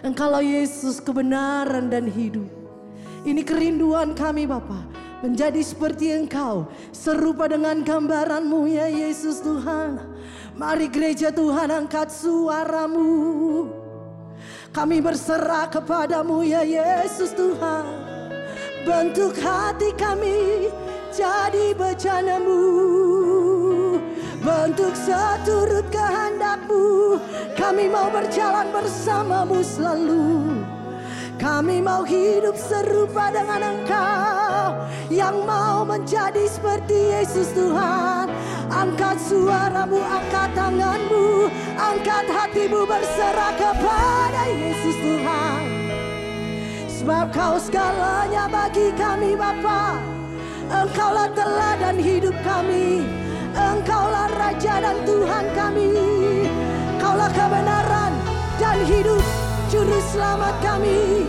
Engkaulah 0.05 0.45
Yesus 0.45 1.01
kebenaran 1.01 1.89
dan 1.89 2.07
hidup. 2.07 2.47
Ini 3.25 3.41
kerinduan 3.47 4.13
kami 4.13 4.45
Bapa. 4.45 4.85
Menjadi 5.23 5.63
seperti 5.63 6.11
engkau. 6.11 6.67
Serupa 6.91 7.47
dengan 7.47 7.81
gambaranmu 7.87 8.67
ya 8.67 8.91
Yesus 8.91 9.41
Tuhan. 9.41 10.03
Mari 10.59 10.91
gereja 10.91 11.31
Tuhan 11.31 11.71
angkat 11.71 12.11
suaramu. 12.11 13.71
Kami 14.75 14.99
berserah 14.99 15.71
kepadamu 15.71 16.43
ya 16.43 16.67
Yesus 16.67 17.33
Tuhan. 17.33 17.87
Bentuk 18.83 19.39
hati 19.39 19.95
kami 19.95 20.67
jadi 21.15 21.71
bejanamu. 21.79 23.32
Bentuk 24.43 24.91
seturut 24.99 25.87
kehendakmu. 25.95 27.15
Kami 27.55 27.87
mau 27.87 28.11
berjalan 28.11 28.75
bersamamu 28.75 29.63
selalu. 29.63 30.59
Kami 31.39 31.79
mau 31.79 32.03
hidup 32.03 32.59
serupa 32.59 33.31
dengan 33.31 33.63
Engkau 33.63 34.83
yang 35.15 35.47
mau 35.47 35.87
menjadi 35.87 36.43
seperti 36.51 37.15
Yesus 37.15 37.55
Tuhan. 37.55 38.35
Angkat 38.67 39.23
suaramu, 39.23 40.03
angkat 40.03 40.51
tanganmu, 40.59 41.47
angkat 41.79 42.27
hatimu 42.27 42.83
berserah 42.83 43.55
kepada 43.55 44.43
Yesus 44.51 44.97
Tuhan. 45.07 45.63
Sebab 46.91 47.27
kau 47.31 47.63
segalanya 47.63 48.51
bagi 48.51 48.91
kami 48.99 49.39
Bapa. 49.39 50.03
Engkaulah 50.67 51.31
teladan 51.31 51.99
hidup 52.03 52.35
kami. 52.43 53.07
Engkaulah 53.53 54.29
Raja 54.33 54.75
dan 54.81 54.97
Tuhan 55.05 55.45
kami. 55.53 55.93
Kaulah 57.01 57.31
kebenaran 57.33 58.13
dan 58.57 58.79
hidup 58.89 59.25
Juru 59.73 60.01
selamat 60.13 60.55
kami. 60.61 61.25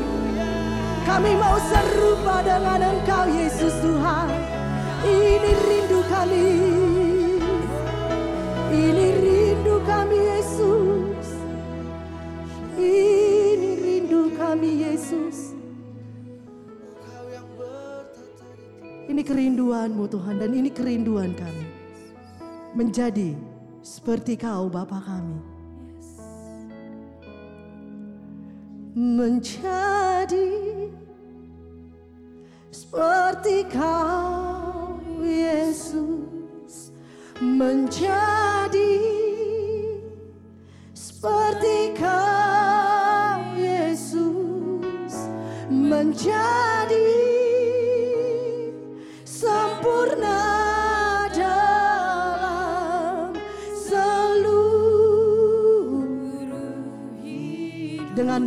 Kami 1.08 1.32
mau 1.40 1.56
serupa 1.64 2.44
dengan 2.44 2.92
Engkau 2.92 3.24
Yesus 3.32 3.72
Tuhan. 3.80 4.28
Ini 5.08 5.52
rindu 5.64 6.00
kami. 6.12 6.48
Ini 8.68 9.08
rindu 9.24 9.80
kami 9.88 10.20
Yesus. 10.20 11.28
Ini 12.76 13.70
rindu 13.80 14.36
kami 14.36 14.70
Yesus. 14.84 15.56
Ini 19.08 19.22
kerinduanmu 19.24 20.04
Tuhan 20.12 20.36
dan 20.36 20.52
ini 20.52 20.68
kerinduan 20.68 21.32
kami. 21.32 21.63
Menjadi 22.74 23.38
seperti 23.86 24.34
kau 24.34 24.66
Bapa 24.66 24.98
kami. 24.98 25.38
Menjadi 28.98 30.50
seperti 32.74 33.70
kau 33.70 34.98
Yesus. 35.22 36.90
Menjadi 37.38 38.98
seperti 40.98 41.94
kau 41.94 43.54
Yesus. 43.54 45.14
Menjadi 45.70 46.83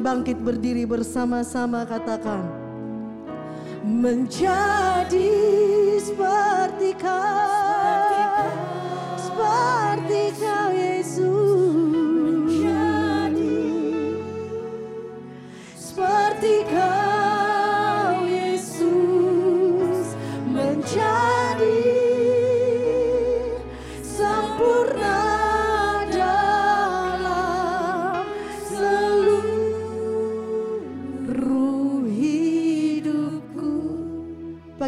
bangkit 0.07 0.39
berdiri 0.39 0.87
bersama-sama 0.87 1.83
katakan 1.83 2.47
menjadi 3.83 5.35
seperti 5.99 6.95
kau 6.95 8.47
seperti 9.19 10.31
kau 10.39 10.71
Yesus 10.71 11.66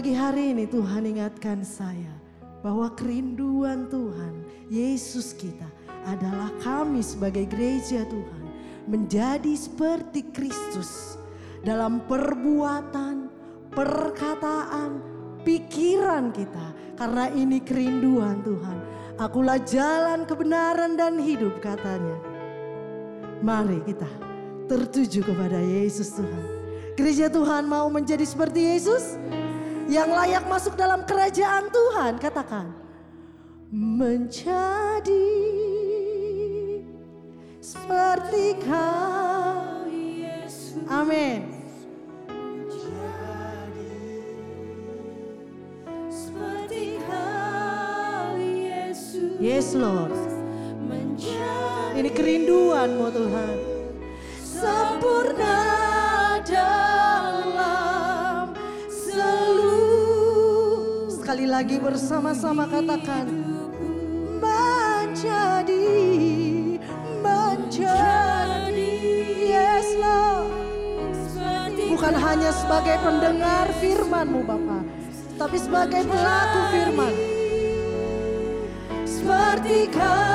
Pagi 0.09 0.25
hari 0.25 0.57
ini 0.57 0.65
Tuhan 0.65 1.05
ingatkan 1.05 1.61
saya 1.61 2.09
bahwa 2.65 2.89
kerinduan 2.97 3.93
Tuhan, 3.93 4.41
Yesus 4.73 5.37
kita 5.37 5.69
adalah 6.09 6.49
kami 6.65 7.05
sebagai 7.05 7.45
gereja 7.45 8.09
Tuhan 8.09 8.43
menjadi 8.89 9.53
seperti 9.53 10.33
Kristus 10.33 11.21
dalam 11.61 12.09
perbuatan, 12.09 13.29
perkataan, 13.69 15.05
pikiran 15.45 16.33
kita. 16.33 16.97
Karena 16.97 17.29
ini 17.29 17.61
kerinduan 17.61 18.41
Tuhan. 18.41 18.79
Akulah 19.21 19.61
jalan 19.61 20.25
kebenaran 20.25 20.97
dan 20.97 21.21
hidup 21.21 21.61
katanya. 21.61 22.17
Mari 23.45 23.85
kita 23.85 24.09
tertuju 24.73 25.21
kepada 25.21 25.61
Yesus 25.61 26.17
Tuhan. 26.17 26.45
Gereja 26.97 27.29
Tuhan 27.29 27.69
mau 27.69 27.93
menjadi 27.93 28.25
seperti 28.25 28.73
Yesus 28.73 29.21
yang 29.89 30.13
layak 30.13 30.45
masuk 30.45 30.77
dalam 30.77 31.03
kerajaan 31.09 31.73
Tuhan. 31.73 32.21
Katakan, 32.21 32.77
menjadi 33.73 35.33
seperti 37.65 38.61
kau 38.69 39.89
Yesus. 39.89 40.85
Amin. 40.93 41.49
Seperti 46.13 47.01
kau 47.09 48.37
Yesus 48.37 49.41
Yes 49.41 49.73
Lord. 49.73 50.13
menjadi 50.85 51.97
Ini 51.97 52.11
kerinduanmu 52.13 53.07
Tuhan. 53.11 53.57
sempurna 54.41 55.61
dalam 56.43 57.08
Sekali 61.39 61.55
lagi 61.55 61.79
bersama-sama 61.79 62.67
katakan. 62.67 63.31
Menjadi, 64.43 65.87
menjadi. 67.23 68.95
Yes 69.47 69.87
Lord. 70.03 70.51
Bukan 71.95 72.15
hanya 72.19 72.51
sebagai 72.51 72.99
pendengar 73.07 73.71
firman-Mu 73.79 74.43
Bapa. 74.51 74.83
Tapi 75.39 75.57
sebagai 75.63 76.11
pelaku 76.11 76.61
firman. 76.75 77.15
seperti 79.07 79.95
kau 79.95 80.28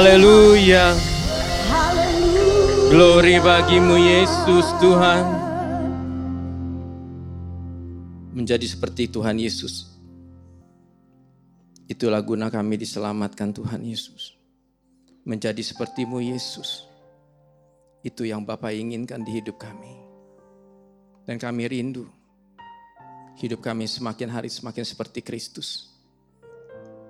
Haleluya. 0.00 0.96
Glory 2.88 3.36
bagimu 3.36 4.00
Yesus 4.00 4.64
Tuhan. 4.80 5.28
Menjadi 8.32 8.64
seperti 8.64 9.12
Tuhan 9.12 9.36
Yesus. 9.36 9.92
Itulah 11.84 12.24
guna 12.24 12.48
kami 12.48 12.80
diselamatkan 12.80 13.52
Tuhan 13.52 13.84
Yesus. 13.84 14.40
Menjadi 15.28 15.60
sepertimu 15.60 16.24
Yesus. 16.24 16.88
Itu 18.00 18.24
yang 18.24 18.48
Bapa 18.48 18.72
inginkan 18.72 19.20
di 19.20 19.36
hidup 19.36 19.60
kami. 19.60 20.00
Dan 21.28 21.36
kami 21.36 21.68
rindu. 21.68 22.08
Hidup 23.36 23.60
kami 23.60 23.84
semakin 23.84 24.32
hari 24.32 24.48
semakin 24.48 24.80
seperti 24.80 25.20
Kristus. 25.20 25.92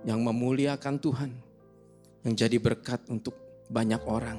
Yang 0.02 0.26
memuliakan 0.26 0.98
Tuhan. 0.98 1.49
Yang 2.20 2.34
jadi 2.46 2.56
berkat 2.60 3.00
untuk 3.08 3.32
banyak 3.72 4.04
orang. 4.04 4.38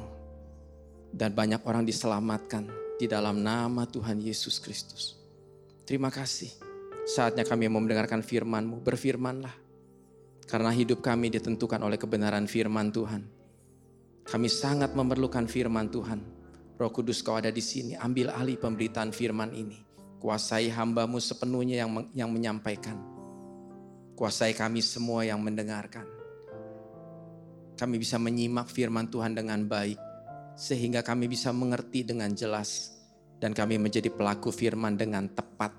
Dan 1.12 1.34
banyak 1.34 1.66
orang 1.66 1.84
diselamatkan 1.84 2.70
di 3.02 3.10
dalam 3.10 3.42
nama 3.42 3.90
Tuhan 3.90 4.22
Yesus 4.22 4.62
Kristus. 4.62 5.18
Terima 5.84 6.14
kasih. 6.14 6.54
Saatnya 7.10 7.42
kami 7.42 7.66
mau 7.68 7.82
mendengarkan 7.82 8.22
firman-Mu. 8.22 8.86
Berfirmanlah. 8.86 9.52
Karena 10.46 10.70
hidup 10.70 11.02
kami 11.02 11.34
ditentukan 11.34 11.82
oleh 11.82 11.98
kebenaran 11.98 12.46
firman 12.46 12.94
Tuhan. 12.94 13.26
Kami 14.22 14.48
sangat 14.48 14.94
memerlukan 14.94 15.50
firman 15.50 15.90
Tuhan. 15.90 16.22
Roh 16.78 16.92
Kudus 16.94 17.26
kau 17.26 17.34
ada 17.34 17.50
di 17.50 17.66
sini. 17.66 17.98
Ambil 17.98 18.30
alih 18.30 18.62
pemberitaan 18.62 19.10
firman 19.10 19.52
ini. 19.58 19.82
Kuasai 20.22 20.70
hambamu 20.70 21.18
sepenuhnya 21.18 21.82
yang, 21.82 22.06
yang 22.14 22.30
menyampaikan. 22.30 22.94
Kuasai 24.14 24.54
kami 24.54 24.86
semua 24.86 25.26
yang 25.26 25.42
mendengarkan. 25.42 26.21
Kami 27.82 27.98
bisa 27.98 28.22
menyimak 28.22 28.70
firman 28.70 29.10
Tuhan 29.10 29.34
dengan 29.34 29.66
baik. 29.66 29.98
Sehingga 30.54 31.02
kami 31.02 31.26
bisa 31.26 31.50
mengerti 31.50 32.06
dengan 32.06 32.30
jelas. 32.30 32.94
Dan 33.42 33.58
kami 33.58 33.82
menjadi 33.82 34.14
pelaku 34.14 34.54
firman 34.54 34.94
dengan 34.94 35.26
tepat. 35.26 35.74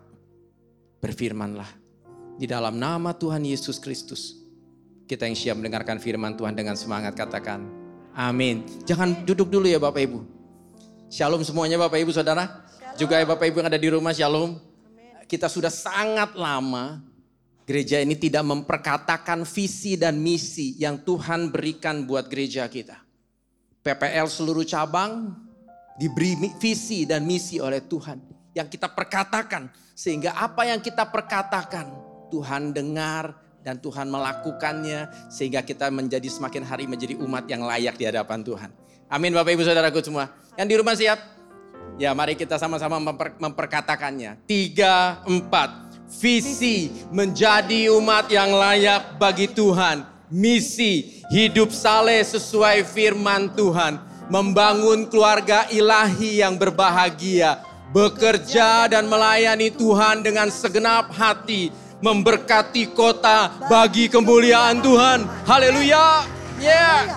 Berfirmanlah. 0.98 1.70
Di 2.34 2.50
dalam 2.50 2.74
nama 2.74 3.14
Tuhan 3.14 3.46
Yesus 3.46 3.78
Kristus. 3.78 4.34
Kita 5.06 5.30
yang 5.30 5.38
siap 5.38 5.62
mendengarkan 5.62 6.02
firman 6.02 6.34
Tuhan 6.34 6.58
dengan 6.58 6.74
semangat 6.74 7.14
katakan. 7.14 7.70
Amin. 8.18 8.66
Jangan 8.82 9.22
duduk 9.22 9.46
dulu 9.46 9.70
ya 9.70 9.78
Bapak 9.78 10.02
Ibu. 10.02 10.18
Shalom 11.06 11.46
semuanya 11.46 11.78
Bapak 11.78 12.02
Ibu 12.02 12.10
Saudara. 12.10 12.66
Juga 12.98 13.22
ya 13.22 13.30
Bapak 13.30 13.46
Ibu 13.46 13.62
yang 13.62 13.70
ada 13.70 13.78
di 13.78 13.86
rumah 13.86 14.10
Shalom. 14.10 14.58
Kita 15.30 15.46
sudah 15.46 15.70
sangat 15.70 16.34
lama 16.34 17.11
gereja 17.72 18.04
ini 18.04 18.20
tidak 18.20 18.44
memperkatakan 18.44 19.48
visi 19.48 19.96
dan 19.96 20.20
misi 20.20 20.76
yang 20.76 21.00
Tuhan 21.00 21.48
berikan 21.48 22.04
buat 22.04 22.28
gereja 22.28 22.68
kita. 22.68 23.00
PPL 23.80 24.28
seluruh 24.28 24.68
cabang 24.68 25.32
diberi 25.96 26.36
visi 26.60 27.08
dan 27.08 27.24
misi 27.24 27.56
oleh 27.64 27.80
Tuhan 27.80 28.20
yang 28.52 28.68
kita 28.68 28.92
perkatakan 28.92 29.72
sehingga 29.96 30.36
apa 30.36 30.68
yang 30.68 30.84
kita 30.84 31.08
perkatakan 31.08 31.88
Tuhan 32.28 32.76
dengar 32.76 33.40
dan 33.64 33.80
Tuhan 33.80 34.12
melakukannya 34.12 35.32
sehingga 35.32 35.64
kita 35.64 35.88
menjadi 35.88 36.28
semakin 36.28 36.68
hari 36.68 36.84
menjadi 36.84 37.16
umat 37.24 37.48
yang 37.48 37.64
layak 37.64 37.96
di 37.96 38.04
hadapan 38.04 38.44
Tuhan. 38.44 38.68
Amin 39.08 39.32
Bapak 39.32 39.48
Ibu 39.56 39.64
Saudaraku 39.64 40.04
semua. 40.04 40.28
Yang 40.60 40.68
di 40.68 40.76
rumah 40.76 40.92
siap? 40.92 41.20
Ya 41.96 42.12
mari 42.12 42.36
kita 42.36 42.60
sama-sama 42.60 43.00
memper, 43.00 43.32
memperkatakannya. 43.40 44.44
Tiga, 44.44 45.24
empat. 45.24 45.91
Visi 46.20 46.92
menjadi 47.08 47.88
umat 47.96 48.28
yang 48.28 48.52
layak 48.52 49.16
bagi 49.16 49.48
Tuhan. 49.48 50.04
Misi 50.32 51.24
hidup 51.32 51.72
saleh 51.72 52.20
sesuai 52.24 52.84
firman 52.88 53.52
Tuhan. 53.56 54.00
Membangun 54.28 55.08
keluarga 55.08 55.68
ilahi 55.72 56.40
yang 56.44 56.56
berbahagia. 56.56 57.64
Bekerja 57.92 58.88
dan 58.88 59.04
melayani 59.08 59.68
Tuhan 59.68 60.24
dengan 60.24 60.48
segenap 60.48 61.12
hati 61.12 61.68
memberkati 62.02 62.90
kota 62.92 63.62
bagi 63.70 64.10
kemuliaan 64.10 64.82
Tuhan. 64.82 65.24
Haleluya. 65.46 66.26
Yeah. 66.58 67.16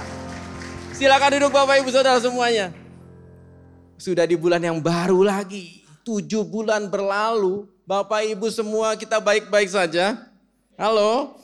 Silakan 0.95 1.36
duduk 1.36 1.51
Bapak 1.51 1.81
Ibu 1.84 1.89
Saudara 1.91 2.21
semuanya. 2.21 2.71
Sudah 3.99 4.23
di 4.29 4.38
bulan 4.38 4.62
yang 4.63 4.79
baru 4.79 5.25
lagi. 5.25 5.84
Tujuh 6.05 6.45
bulan 6.45 6.88
berlalu. 6.88 7.74
Bapak 7.86 8.26
Ibu 8.26 8.50
semua 8.50 8.98
kita 8.98 9.21
baik-baik 9.21 9.69
saja. 9.69 10.17
Halo. 10.74 11.38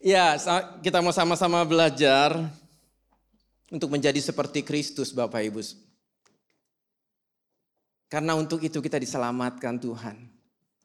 Ya 0.00 0.40
kita 0.80 1.04
mau 1.04 1.12
sama-sama 1.12 1.60
belajar. 1.60 2.32
Untuk 3.68 3.92
menjadi 3.92 4.16
seperti 4.16 4.64
Kristus 4.64 5.12
Bapak 5.12 5.44
Ibu. 5.44 5.60
Karena 8.08 8.32
untuk 8.32 8.64
itu 8.64 8.80
kita 8.80 8.96
diselamatkan 8.96 9.76
Tuhan 9.76 10.16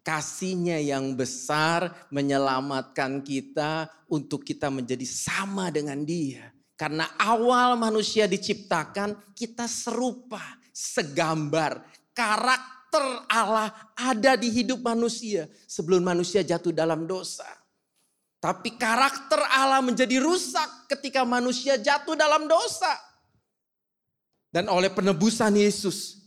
kasihnya 0.04 0.82
yang 0.82 1.14
besar 1.14 2.10
menyelamatkan 2.10 3.22
kita 3.22 3.88
untuk 4.10 4.44
kita 4.44 4.68
menjadi 4.68 5.06
sama 5.06 5.72
dengan 5.72 6.02
dia. 6.04 6.50
Karena 6.76 7.08
awal 7.20 7.78
manusia 7.80 8.26
diciptakan 8.26 9.16
kita 9.38 9.70
serupa, 9.70 10.42
segambar, 10.74 11.84
karakter 12.16 12.79
Allah 13.30 13.70
ada 13.94 14.34
di 14.34 14.50
hidup 14.50 14.82
manusia 14.82 15.46
sebelum 15.70 16.02
manusia 16.02 16.42
jatuh 16.42 16.74
dalam 16.74 17.06
dosa. 17.06 17.46
Tapi 18.40 18.80
karakter 18.80 19.44
Allah 19.52 19.84
menjadi 19.84 20.18
rusak 20.24 20.88
ketika 20.88 21.28
manusia 21.28 21.76
jatuh 21.76 22.16
dalam 22.16 22.48
dosa. 22.48 22.96
Dan 24.50 24.72
oleh 24.72 24.90
penebusan 24.90 25.54
Yesus, 25.60 26.24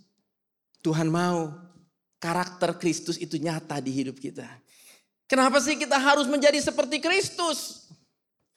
Tuhan 0.84 1.10
mau 1.10 1.50
karakter 2.22 2.78
Kristus 2.78 3.18
itu 3.18 3.40
nyata 3.40 3.82
di 3.82 3.90
hidup 3.90 4.20
kita. 4.20 4.46
Kenapa 5.26 5.58
sih 5.58 5.74
kita 5.74 5.96
harus 5.96 6.28
menjadi 6.28 6.60
seperti 6.60 7.00
Kristus? 7.00 7.88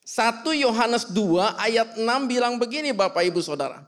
1 0.06 0.46
Yohanes 0.62 1.10
2 1.10 1.58
ayat 1.58 1.88
6 1.98 2.04
bilang 2.30 2.60
begini 2.60 2.94
Bapak 2.94 3.26
Ibu 3.26 3.42
Saudara. 3.42 3.82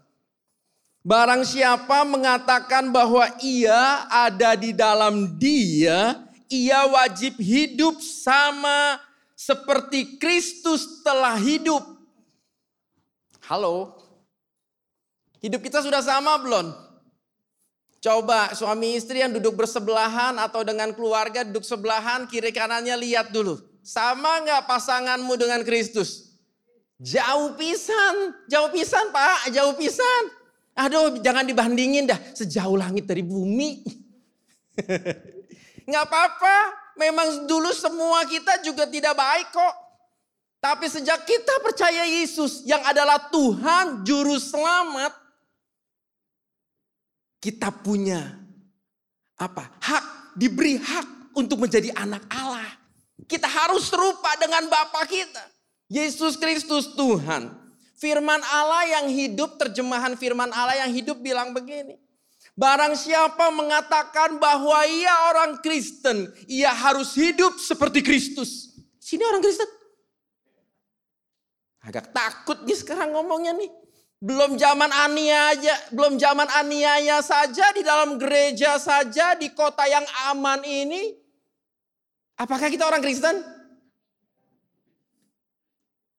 Barang 1.06 1.46
siapa 1.46 2.02
mengatakan 2.02 2.90
bahwa 2.90 3.22
ia 3.38 4.04
ada 4.10 4.58
di 4.58 4.74
dalam 4.74 5.38
dia, 5.38 6.26
ia 6.50 6.84
wajib 6.90 7.38
hidup 7.38 8.02
sama 8.02 8.98
seperti 9.38 10.18
Kristus 10.18 11.04
telah 11.06 11.38
hidup. 11.38 11.80
Halo. 13.46 13.94
Hidup 15.38 15.62
kita 15.62 15.78
sudah 15.78 16.02
sama 16.02 16.34
belum? 16.42 16.74
Coba 17.98 18.54
suami 18.54 18.98
istri 18.98 19.22
yang 19.22 19.34
duduk 19.34 19.54
bersebelahan 19.58 20.34
atau 20.38 20.66
dengan 20.66 20.90
keluarga 20.94 21.46
duduk 21.46 21.62
sebelahan 21.62 22.26
kiri 22.26 22.50
kanannya 22.50 22.98
lihat 22.98 23.30
dulu. 23.30 23.58
Sama 23.86 24.42
nggak 24.42 24.66
pasanganmu 24.66 25.34
dengan 25.38 25.62
Kristus? 25.62 26.34
Jauh 26.98 27.54
pisan, 27.54 28.34
jauh 28.50 28.70
pisan 28.74 29.14
pak, 29.14 29.54
jauh 29.54 29.74
pisan. 29.78 30.37
Aduh 30.78 31.18
jangan 31.18 31.42
dibandingin 31.42 32.06
dah, 32.06 32.18
sejauh 32.38 32.78
langit 32.78 33.02
dari 33.02 33.26
bumi. 33.26 33.82
nggak 35.90 36.04
apa-apa, 36.06 36.56
memang 36.94 37.50
dulu 37.50 37.74
semua 37.74 38.22
kita 38.30 38.62
juga 38.62 38.86
tidak 38.86 39.18
baik 39.18 39.50
kok. 39.50 39.74
Tapi 40.58 40.86
sejak 40.86 41.26
kita 41.26 41.54
percaya 41.62 42.06
Yesus 42.06 42.62
yang 42.62 42.82
adalah 42.86 43.30
Tuhan 43.30 44.06
Juru 44.06 44.38
Selamat. 44.38 45.14
Kita 47.38 47.70
punya 47.70 48.38
apa? 49.38 49.70
Hak, 49.78 50.34
diberi 50.34 50.78
hak 50.78 51.34
untuk 51.38 51.62
menjadi 51.62 51.94
anak 51.94 52.26
Allah. 52.30 52.66
Kita 53.26 53.46
harus 53.46 53.86
serupa 53.86 54.34
dengan 54.38 54.66
Bapa 54.66 55.06
kita. 55.06 55.42
Yesus 55.86 56.34
Kristus 56.38 56.90
Tuhan. 56.98 57.67
Firman 57.98 58.38
Allah 58.54 58.98
yang 58.98 59.06
hidup, 59.10 59.58
terjemahan 59.58 60.14
firman 60.14 60.54
Allah 60.54 60.86
yang 60.86 60.94
hidup 60.94 61.18
bilang 61.18 61.50
begini. 61.50 61.98
Barang 62.54 62.94
siapa 62.94 63.50
mengatakan 63.50 64.38
bahwa 64.38 64.82
ia 64.86 65.14
orang 65.30 65.58
Kristen, 65.58 66.30
ia 66.46 66.70
harus 66.70 67.14
hidup 67.18 67.58
seperti 67.58 68.02
Kristus. 68.02 68.78
Sini 69.02 69.22
orang 69.26 69.42
Kristen. 69.42 69.66
Agak 71.82 72.14
takut 72.14 72.62
nih 72.66 72.78
sekarang 72.78 73.14
ngomongnya 73.14 73.54
nih. 73.54 73.70
Belum 74.18 74.58
zaman 74.58 74.90
aniaya, 74.90 75.74
belum 75.94 76.18
zaman 76.18 76.50
aniaya 76.58 77.22
saja 77.22 77.70
di 77.70 77.86
dalam 77.86 78.18
gereja 78.18 78.74
saja 78.78 79.38
di 79.38 79.54
kota 79.54 79.86
yang 79.86 80.02
aman 80.26 80.62
ini 80.66 81.14
Apakah 82.38 82.70
kita 82.70 82.86
orang 82.86 83.02
Kristen? 83.02 83.42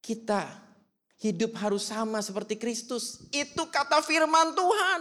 Kita 0.04 0.59
hidup 1.20 1.52
harus 1.60 1.84
sama 1.86 2.24
seperti 2.24 2.56
Kristus. 2.56 3.28
Itu 3.28 3.68
kata 3.68 4.00
firman 4.00 4.56
Tuhan. 4.56 5.00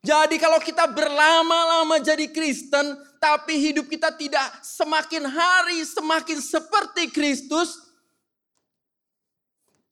Jadi 0.00 0.40
kalau 0.40 0.56
kita 0.64 0.88
berlama-lama 0.88 2.00
jadi 2.00 2.24
Kristen, 2.32 2.96
tapi 3.20 3.60
hidup 3.60 3.84
kita 3.84 4.08
tidak 4.16 4.64
semakin 4.64 5.28
hari 5.28 5.84
semakin 5.84 6.40
seperti 6.40 7.12
Kristus, 7.12 7.76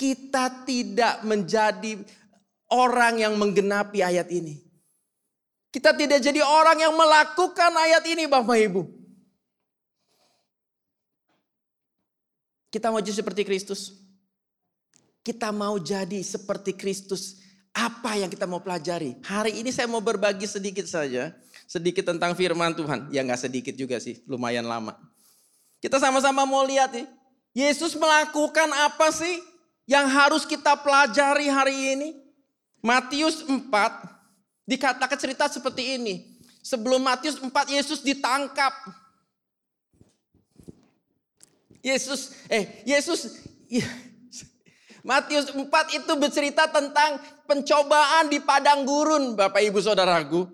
kita 0.01 0.65
tidak 0.65 1.21
menjadi 1.29 2.01
orang 2.73 3.21
yang 3.21 3.37
menggenapi 3.37 4.01
ayat 4.01 4.33
ini. 4.33 4.65
Kita 5.69 5.93
tidak 5.93 6.25
jadi 6.25 6.41
orang 6.41 6.81
yang 6.81 6.97
melakukan 6.97 7.73
ayat 7.77 8.01
ini 8.09 8.25
Bapak 8.25 8.57
Ibu. 8.57 8.83
Kita 12.73 12.89
mau 12.89 13.05
seperti 13.05 13.45
Kristus. 13.45 14.08
Kita 15.29 15.53
mau 15.53 15.77
jadi 15.77 16.25
seperti 16.25 16.73
Kristus. 16.73 17.37
Apa 17.77 18.17
yang 18.17 18.33
kita 18.33 18.49
mau 18.49 18.65
pelajari? 18.65 19.13
Hari 19.21 19.61
ini 19.61 19.69
saya 19.69 19.85
mau 19.85 20.01
berbagi 20.01 20.49
sedikit 20.49 20.89
saja. 20.89 21.37
Sedikit 21.69 22.09
tentang 22.09 22.33
firman 22.33 22.73
Tuhan. 22.73 23.13
Ya 23.13 23.21
nggak 23.21 23.45
sedikit 23.45 23.77
juga 23.77 24.01
sih, 24.01 24.25
lumayan 24.25 24.65
lama. 24.65 24.97
Kita 25.85 26.01
sama-sama 26.01 26.49
mau 26.49 26.65
lihat 26.65 26.97
nih. 26.97 27.05
Yesus 27.53 27.93
melakukan 27.93 28.73
apa 28.73 29.13
sih 29.13 29.45
yang 29.85 30.09
harus 30.09 30.49
kita 30.49 30.81
pelajari 30.81 31.53
hari 31.53 31.77
ini? 31.77 32.09
Matius 32.81 33.45
4 33.45 33.69
dikatakan 34.65 35.19
cerita 35.21 35.45
seperti 35.45 36.01
ini. 36.01 36.41
Sebelum 36.65 37.05
Matius 37.05 37.37
4 37.37 37.53
Yesus 37.69 38.01
ditangkap. 38.01 38.73
Yesus 41.85 42.33
eh 42.49 42.81
Yesus 42.89 43.45
Matius 45.09 45.49
4 45.49 45.65
itu 45.97 46.13
bercerita 46.21 46.69
tentang 46.69 47.17
pencobaan 47.49 48.29
di 48.29 48.45
padang 48.45 48.85
gurun 48.85 49.33
Bapak 49.33 49.65
Ibu 49.65 49.81
Saudaraku. 49.81 50.45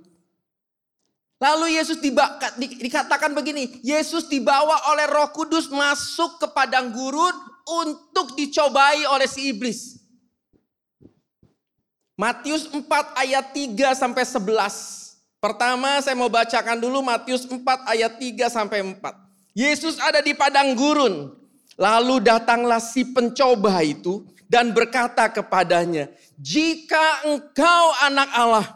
Lalu 1.42 1.74
Yesus 1.74 1.98
diba, 1.98 2.38
di, 2.54 2.86
dikatakan 2.86 3.34
begini, 3.34 3.82
Yesus 3.82 4.30
dibawa 4.30 4.94
oleh 4.94 5.10
Roh 5.10 5.34
Kudus 5.34 5.66
masuk 5.66 6.38
ke 6.38 6.46
padang 6.54 6.94
gurun 6.94 7.34
untuk 7.66 8.38
dicobai 8.38 9.02
oleh 9.10 9.26
si 9.26 9.50
iblis. 9.50 9.98
Matius 12.14 12.70
4 12.70 12.78
ayat 13.26 13.50
3 13.50 13.74
sampai 13.98 14.22
11. 14.22 15.34
Pertama 15.42 15.98
saya 15.98 16.14
mau 16.14 16.30
bacakan 16.30 16.78
dulu 16.78 17.02
Matius 17.02 17.42
4 17.42 17.58
ayat 17.90 18.22
3 18.22 18.54
sampai 18.54 18.86
4. 18.86 19.02
Yesus 19.50 19.98
ada 19.98 20.22
di 20.22 20.30
padang 20.30 20.78
gurun. 20.78 21.34
Lalu 21.74 22.22
datanglah 22.22 22.78
si 22.78 23.02
pencoba 23.02 23.82
itu 23.82 24.22
dan 24.48 24.76
berkata 24.76 25.28
kepadanya, 25.32 26.12
"Jika 26.36 27.28
engkau 27.28 27.84
anak 28.04 28.30
Allah, 28.34 28.66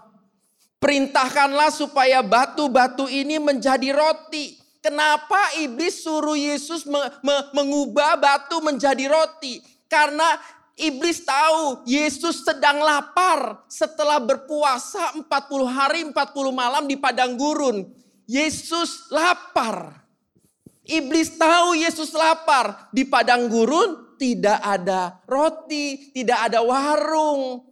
perintahkanlah 0.81 1.71
supaya 1.73 2.25
batu-batu 2.25 3.07
ini 3.09 3.37
menjadi 3.37 3.93
roti." 3.93 4.59
Kenapa 4.79 5.59
iblis 5.59 6.07
suruh 6.07 6.39
Yesus 6.39 6.87
me, 6.87 7.03
me, 7.21 7.37
mengubah 7.53 8.15
batu 8.17 8.63
menjadi 8.63 9.11
roti? 9.11 9.59
Karena 9.91 10.39
iblis 10.79 11.27
tahu 11.27 11.83
Yesus 11.83 12.47
sedang 12.47 12.79
lapar 12.79 13.67
setelah 13.67 14.23
berpuasa 14.23 15.19
40 15.19 15.27
hari 15.67 16.01
40 16.07 16.15
malam 16.55 16.87
di 16.87 16.95
padang 16.95 17.35
gurun. 17.35 17.91
Yesus 18.25 19.11
lapar. 19.11 19.99
Iblis 20.89 21.37
tahu 21.37 21.75
Yesus 21.77 22.15
lapar. 22.15 22.89
Di 22.95 23.03
padang 23.03 23.51
gurun 23.51 24.08
tidak 24.19 24.59
ada 24.61 25.23
roti, 25.25 26.13
tidak 26.13 26.51
ada 26.51 26.61
warung. 26.61 27.65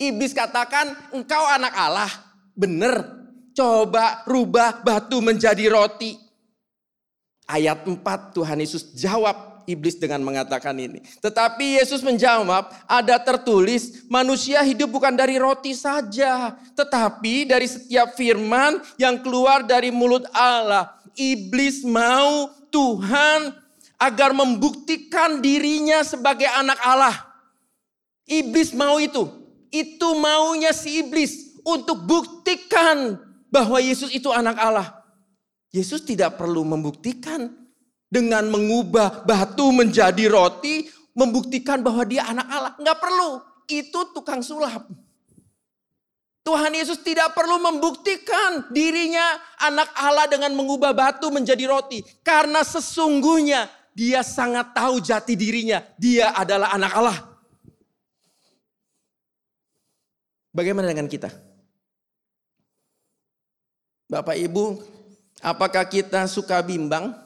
Iblis 0.00 0.34
katakan, 0.34 0.90
engkau 1.14 1.44
anak 1.46 1.76
Allah. 1.76 2.12
Bener, 2.56 3.06
coba 3.54 4.24
rubah 4.26 4.82
batu 4.82 5.22
menjadi 5.22 5.68
roti. 5.70 6.18
Ayat 7.46 7.84
4 7.84 8.00
Tuhan 8.32 8.58
Yesus 8.64 8.96
jawab 8.96 9.62
iblis 9.68 9.94
dengan 10.00 10.24
mengatakan 10.24 10.74
ini. 10.74 11.04
Tetapi 11.20 11.78
Yesus 11.78 12.00
menjawab, 12.02 12.72
ada 12.88 13.16
tertulis 13.22 14.02
manusia 14.08 14.64
hidup 14.64 14.90
bukan 14.90 15.14
dari 15.14 15.38
roti 15.38 15.76
saja. 15.76 16.56
Tetapi 16.74 17.46
dari 17.46 17.68
setiap 17.68 18.16
firman 18.16 18.80
yang 18.96 19.20
keluar 19.20 19.62
dari 19.62 19.92
mulut 19.92 20.26
Allah 20.32 21.02
iblis 21.16 21.84
mau 21.84 22.48
Tuhan 22.72 23.61
agar 24.02 24.34
membuktikan 24.34 25.38
dirinya 25.38 26.02
sebagai 26.02 26.50
anak 26.50 26.78
Allah. 26.82 27.14
Iblis 28.26 28.74
mau 28.74 28.98
itu. 28.98 29.30
Itu 29.70 30.18
maunya 30.18 30.74
si 30.74 31.06
iblis 31.06 31.62
untuk 31.62 32.02
buktikan 32.02 33.14
bahwa 33.46 33.78
Yesus 33.78 34.10
itu 34.10 34.26
anak 34.34 34.58
Allah. 34.58 34.90
Yesus 35.70 36.02
tidak 36.02 36.34
perlu 36.34 36.66
membuktikan 36.66 37.46
dengan 38.10 38.50
mengubah 38.50 39.22
batu 39.22 39.70
menjadi 39.70 40.28
roti, 40.28 40.90
membuktikan 41.14 41.80
bahwa 41.80 42.02
dia 42.02 42.26
anak 42.26 42.48
Allah. 42.50 42.72
Enggak 42.82 42.98
perlu. 42.98 43.30
Itu 43.70 44.10
tukang 44.10 44.42
sulap. 44.42 44.90
Tuhan 46.42 46.74
Yesus 46.74 46.98
tidak 47.06 47.38
perlu 47.38 47.62
membuktikan 47.62 48.66
dirinya 48.74 49.22
anak 49.62 49.94
Allah 49.94 50.26
dengan 50.26 50.50
mengubah 50.58 50.90
batu 50.90 51.30
menjadi 51.30 51.70
roti. 51.70 52.02
Karena 52.26 52.66
sesungguhnya 52.66 53.70
dia 53.92 54.24
sangat 54.24 54.72
tahu 54.72 55.00
jati 55.04 55.36
dirinya. 55.36 55.84
Dia 56.00 56.32
adalah 56.32 56.72
anak 56.72 56.92
Allah. 56.96 57.18
Bagaimana 60.52 60.92
dengan 60.92 61.08
kita? 61.08 61.32
Bapak 64.08 64.36
Ibu, 64.36 64.84
apakah 65.40 65.88
kita 65.88 66.28
suka 66.28 66.60
bimbang? 66.60 67.16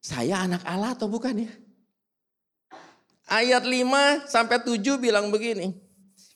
Saya 0.00 0.44
anak 0.44 0.64
Allah 0.64 0.92
atau 0.92 1.08
bukan 1.08 1.48
ya? 1.48 1.52
Ayat 3.24 3.64
5 3.64 4.28
sampai 4.28 4.58
7 4.60 5.00
bilang 5.00 5.32
begini. 5.32 5.76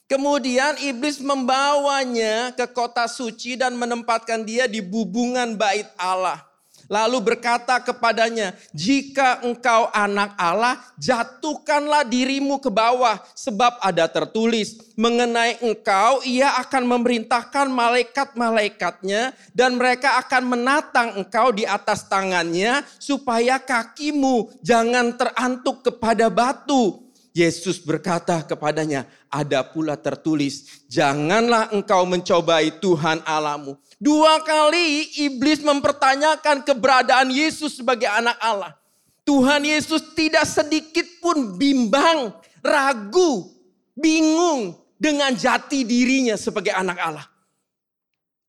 Kemudian 0.04 0.76
iblis 0.84 1.16
membawanya 1.20 2.52
ke 2.52 2.68
kota 2.68 3.08
suci 3.08 3.56
dan 3.56 3.72
menempatkan 3.72 4.44
dia 4.44 4.68
di 4.68 4.84
bubungan 4.84 5.56
bait 5.56 5.88
Allah. 5.96 6.44
Lalu 6.88 7.18
berkata 7.34 7.80
kepadanya, 7.80 8.52
"Jika 8.76 9.40
engkau 9.44 9.88
anak 9.90 10.36
Allah, 10.36 10.76
jatuhkanlah 11.00 12.04
dirimu 12.04 12.60
ke 12.60 12.68
bawah, 12.68 13.20
sebab 13.32 13.80
ada 13.80 14.04
tertulis 14.08 14.76
mengenai 14.94 15.60
engkau, 15.64 16.20
Ia 16.24 16.60
akan 16.60 16.84
memerintahkan 16.84 17.66
malaikat-malaikatnya, 17.72 19.32
dan 19.56 19.80
mereka 19.80 20.20
akan 20.20 20.42
menatang 20.56 21.08
engkau 21.16 21.50
di 21.50 21.64
atas 21.64 22.04
tangannya, 22.06 22.84
supaya 23.00 23.56
kakimu 23.56 24.60
jangan 24.60 25.16
terantuk 25.16 25.84
kepada 25.88 26.28
batu." 26.28 27.04
Yesus 27.34 27.82
berkata 27.82 28.46
kepadanya, 28.46 29.10
"Ada 29.26 29.66
pula 29.66 29.98
tertulis, 29.98 30.86
janganlah 30.86 31.74
engkau 31.74 32.06
mencobai 32.06 32.78
Tuhan 32.78 33.26
Allahmu." 33.26 33.74
Dua 34.04 34.44
kali 34.44 35.16
iblis 35.16 35.64
mempertanyakan 35.64 36.60
keberadaan 36.60 37.32
Yesus 37.32 37.80
sebagai 37.80 38.04
anak 38.04 38.36
Allah. 38.36 38.76
Tuhan 39.24 39.64
Yesus 39.64 40.12
tidak 40.12 40.44
sedikit 40.44 41.08
pun 41.24 41.56
bimbang, 41.56 42.36
ragu, 42.60 43.48
bingung 43.96 44.76
dengan 45.00 45.32
jati 45.32 45.88
dirinya 45.88 46.36
sebagai 46.36 46.76
anak 46.76 47.00
Allah. 47.00 47.24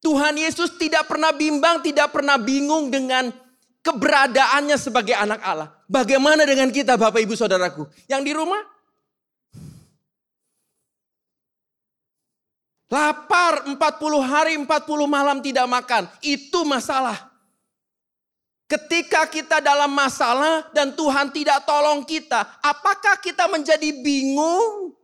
Tuhan 0.04 0.36
Yesus 0.36 0.76
tidak 0.76 1.08
pernah 1.08 1.32
bimbang, 1.32 1.80
tidak 1.80 2.12
pernah 2.12 2.36
bingung 2.36 2.92
dengan 2.92 3.32
keberadaannya 3.80 4.76
sebagai 4.76 5.16
anak 5.16 5.40
Allah. 5.40 5.72
Bagaimana 5.88 6.44
dengan 6.44 6.68
kita 6.68 7.00
Bapak 7.00 7.24
Ibu 7.24 7.32
Saudaraku? 7.32 7.88
Yang 8.12 8.22
di 8.28 8.32
rumah 8.36 8.60
Lapar 12.96 13.68
40 13.68 13.76
hari 14.24 14.56
40 14.56 14.72
malam 15.04 15.44
tidak 15.44 15.68
makan. 15.68 16.08
Itu 16.24 16.64
masalah. 16.64 17.28
Ketika 18.72 19.28
kita 19.28 19.60
dalam 19.60 19.92
masalah 19.92 20.72
dan 20.72 20.96
Tuhan 20.96 21.28
tidak 21.36 21.68
tolong 21.68 22.08
kita, 22.08 22.40
apakah 22.64 23.20
kita 23.20 23.52
menjadi 23.52 23.92
bingung? 24.00 24.96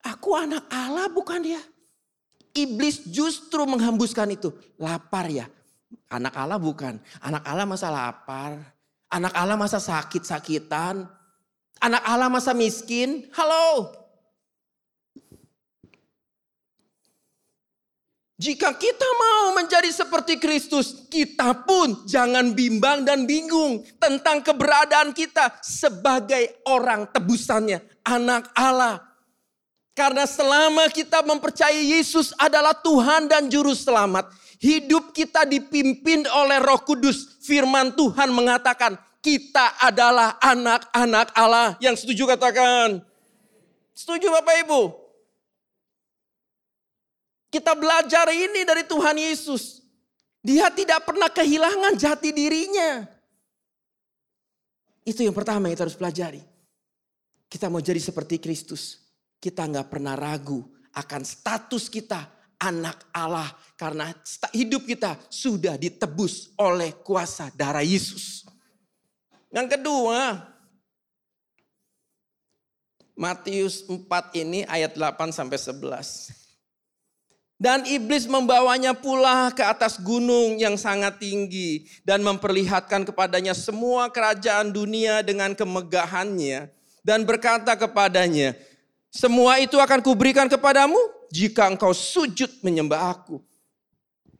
Aku 0.00 0.32
anak 0.32 0.64
Allah 0.72 1.12
bukan 1.12 1.44
ya? 1.44 1.60
Iblis 2.56 3.04
justru 3.12 3.68
menghembuskan 3.68 4.32
itu. 4.32 4.56
Lapar 4.80 5.28
ya? 5.28 5.44
Anak 6.08 6.32
Allah 6.40 6.56
bukan. 6.56 6.96
Anak 7.20 7.44
Allah 7.44 7.68
masa 7.68 7.92
lapar. 7.92 8.56
Anak 9.12 9.36
Allah 9.36 9.60
masa 9.60 9.76
sakit-sakitan. 9.76 11.04
Anak 11.84 12.02
Allah 12.02 12.32
masa 12.32 12.56
miskin. 12.56 13.28
Halo, 13.36 13.92
Jika 18.40 18.72
kita 18.72 19.04
mau 19.04 19.52
menjadi 19.52 19.92
seperti 19.92 20.40
Kristus, 20.40 21.04
kita 21.12 21.52
pun 21.60 22.08
jangan 22.08 22.56
bimbang 22.56 23.04
dan 23.04 23.28
bingung 23.28 23.84
tentang 24.00 24.40
keberadaan 24.40 25.12
kita 25.12 25.60
sebagai 25.60 26.64
orang 26.64 27.04
tebusannya, 27.12 27.84
anak 28.00 28.48
Allah. 28.56 29.04
Karena 29.92 30.24
selama 30.24 30.88
kita 30.88 31.20
mempercayai 31.20 32.00
Yesus 32.00 32.32
adalah 32.40 32.72
Tuhan 32.72 33.28
dan 33.28 33.52
Juru 33.52 33.76
Selamat, 33.76 34.32
hidup 34.56 35.12
kita 35.12 35.44
dipimpin 35.44 36.24
oleh 36.32 36.64
Roh 36.64 36.80
Kudus. 36.80 37.44
Firman 37.44 37.92
Tuhan 37.92 38.32
mengatakan, 38.32 38.96
kita 39.20 39.76
adalah 39.84 40.40
anak-anak 40.40 41.28
Allah. 41.36 41.76
Yang 41.76 42.08
setuju 42.08 42.24
katakan, 42.32 43.04
Setuju 43.92 44.32
Bapak 44.32 44.64
Ibu? 44.64 44.99
Kita 47.50 47.74
belajar 47.74 48.30
ini 48.30 48.62
dari 48.62 48.86
Tuhan 48.86 49.18
Yesus. 49.18 49.82
Dia 50.40 50.70
tidak 50.70 51.04
pernah 51.04 51.26
kehilangan 51.26 51.98
jati 51.98 52.30
dirinya. 52.30 53.04
Itu 55.02 55.26
yang 55.26 55.34
pertama 55.34 55.66
yang 55.66 55.74
kita 55.74 55.90
harus 55.90 55.98
pelajari. 55.98 56.42
Kita 57.50 57.66
mau 57.66 57.82
jadi 57.82 57.98
seperti 57.98 58.38
Kristus. 58.38 59.02
Kita 59.42 59.66
nggak 59.66 59.90
pernah 59.90 60.14
ragu 60.14 60.62
akan 60.94 61.26
status 61.26 61.90
kita 61.90 62.30
anak 62.62 63.10
Allah. 63.10 63.50
Karena 63.74 64.14
hidup 64.54 64.86
kita 64.86 65.18
sudah 65.26 65.74
ditebus 65.74 66.54
oleh 66.54 66.94
kuasa 67.02 67.50
darah 67.50 67.82
Yesus. 67.82 68.46
Yang 69.50 69.74
kedua, 69.74 70.38
Matius 73.18 73.82
4 73.84 74.06
ini 74.38 74.62
ayat 74.70 74.94
8 74.94 75.34
sampai 75.34 75.58
11. 75.58 76.39
Dan 77.60 77.84
iblis 77.84 78.24
membawanya 78.24 78.96
pula 78.96 79.52
ke 79.52 79.60
atas 79.60 80.00
gunung 80.00 80.56
yang 80.56 80.80
sangat 80.80 81.20
tinggi 81.20 81.84
dan 82.08 82.24
memperlihatkan 82.24 83.04
kepadanya 83.04 83.52
semua 83.52 84.08
kerajaan 84.08 84.72
dunia 84.72 85.20
dengan 85.20 85.52
kemegahannya 85.52 86.72
dan 87.04 87.20
berkata 87.28 87.76
kepadanya, 87.76 88.56
"Semua 89.12 89.60
itu 89.60 89.76
akan 89.76 90.00
kuberikan 90.00 90.48
kepadamu 90.48 90.96
jika 91.28 91.68
engkau 91.68 91.92
sujud 91.92 92.48
menyembah 92.64 93.12
aku." 93.12 93.44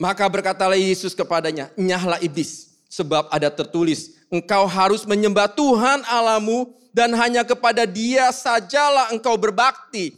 Maka 0.01 0.25
berkatalah 0.25 0.81
Yesus 0.81 1.13
kepadanya, 1.13 1.69
"Nyahlah 1.77 2.25
iblis, 2.25 2.73
sebab 2.89 3.29
ada 3.29 3.53
tertulis, 3.53 4.17
engkau 4.33 4.65
harus 4.65 5.05
menyembah 5.05 5.53
Tuhan 5.53 6.09
Alamu 6.09 6.73
dan 6.89 7.13
hanya 7.21 7.45
kepada 7.45 7.85
Dia 7.85 8.33
sajalah 8.33 9.13
engkau 9.13 9.37
berbakti." 9.37 10.17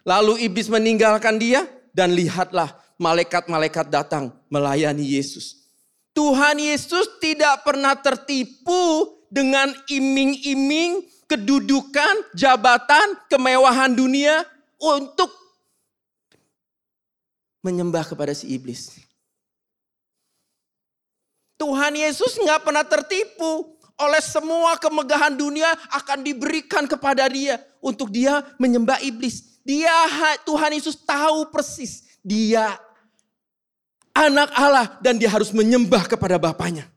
Lalu 0.00 0.48
iblis 0.48 0.72
meninggalkan 0.72 1.36
dia 1.36 1.68
dan 1.98 2.14
lihatlah 2.14 2.78
malaikat-malaikat 3.02 3.90
datang 3.90 4.30
melayani 4.46 5.02
Yesus. 5.02 5.66
Tuhan 6.14 6.62
Yesus 6.62 7.18
tidak 7.18 7.66
pernah 7.66 7.98
tertipu 7.98 9.18
dengan 9.26 9.74
iming-iming, 9.90 11.02
kedudukan, 11.26 12.30
jabatan, 12.38 13.18
kemewahan 13.26 13.90
dunia 13.90 14.46
untuk 14.78 15.34
menyembah 17.66 18.06
kepada 18.06 18.30
si 18.30 18.46
iblis. 18.54 19.02
Tuhan 21.58 21.98
Yesus 21.98 22.38
nggak 22.38 22.62
pernah 22.62 22.86
tertipu 22.86 23.74
oleh 23.98 24.22
semua 24.22 24.78
kemegahan 24.78 25.34
dunia 25.34 25.74
akan 25.90 26.22
diberikan 26.22 26.86
kepada 26.86 27.26
dia 27.26 27.58
untuk 27.82 28.14
dia 28.14 28.46
menyembah 28.62 29.02
iblis. 29.02 29.57
Dia 29.68 29.92
Tuhan 30.48 30.72
Yesus 30.72 30.96
tahu 30.96 31.52
persis 31.52 32.08
dia 32.24 32.80
anak 34.16 34.48
Allah 34.56 34.96
dan 35.04 35.20
dia 35.20 35.28
harus 35.28 35.52
menyembah 35.52 36.08
kepada 36.08 36.40
Bapaknya. 36.40 36.88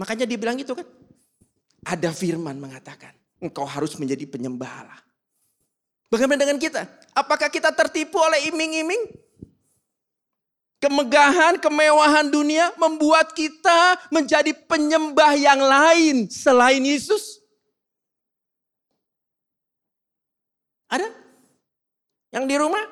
Makanya 0.00 0.24
dia 0.24 0.40
bilang 0.40 0.56
itu 0.56 0.72
kan. 0.72 0.88
Ada 1.82 2.14
firman 2.14 2.56
mengatakan 2.56 3.12
engkau 3.42 3.66
harus 3.66 3.92
menjadi 3.98 4.24
penyembah 4.24 4.70
Allah. 4.86 5.00
Bagaimana 6.08 6.46
dengan 6.46 6.62
kita? 6.62 6.86
Apakah 7.12 7.50
kita 7.50 7.74
tertipu 7.74 8.22
oleh 8.22 8.48
iming-iming? 8.48 9.18
Kemegahan, 10.78 11.58
kemewahan 11.58 12.30
dunia 12.30 12.70
membuat 12.78 13.34
kita 13.34 13.98
menjadi 14.14 14.54
penyembah 14.66 15.34
yang 15.34 15.58
lain 15.58 16.30
selain 16.30 16.82
Yesus. 16.82 17.41
Ada? 20.92 21.08
Yang 22.36 22.44
di 22.44 22.56
rumah? 22.60 22.84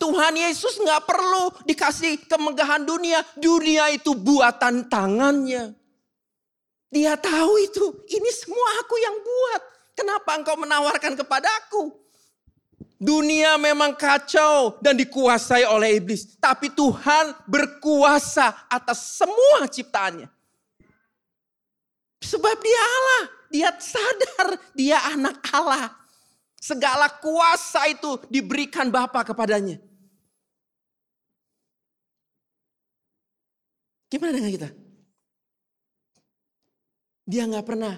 Tuhan 0.00 0.34
Yesus 0.34 0.80
nggak 0.80 1.06
perlu 1.06 1.52
dikasih 1.68 2.26
kemegahan 2.26 2.82
dunia. 2.82 3.22
Dunia 3.36 3.92
itu 3.94 4.16
buatan 4.16 4.88
tangannya. 4.90 5.76
Dia 6.90 7.14
tahu 7.14 7.52
itu. 7.62 7.84
Ini 8.08 8.30
semua 8.34 8.82
aku 8.82 8.98
yang 8.98 9.14
buat. 9.14 9.62
Kenapa 9.94 10.34
engkau 10.34 10.56
menawarkan 10.58 11.14
kepadaku? 11.14 11.94
Dunia 12.96 13.56
memang 13.60 13.96
kacau 13.96 14.80
dan 14.80 14.96
dikuasai 14.96 15.68
oleh 15.68 16.00
iblis. 16.00 16.34
Tapi 16.40 16.72
Tuhan 16.72 17.36
berkuasa 17.44 18.66
atas 18.72 19.20
semua 19.20 19.68
ciptaannya. 19.68 20.26
Sebab 22.24 22.56
dia 22.60 22.82
Allah. 22.82 23.39
Dia 23.50 23.74
sadar 23.76 24.56
dia 24.72 25.02
anak 25.10 25.42
Allah. 25.50 25.90
Segala 26.60 27.08
kuasa 27.08 27.88
itu 27.90 28.20
diberikan 28.30 28.88
Bapa 28.92 29.26
kepadanya. 29.26 29.80
Gimana 34.10 34.34
dengan 34.34 34.50
kita? 34.52 34.70
Dia 37.26 37.46
nggak 37.46 37.66
pernah 37.66 37.94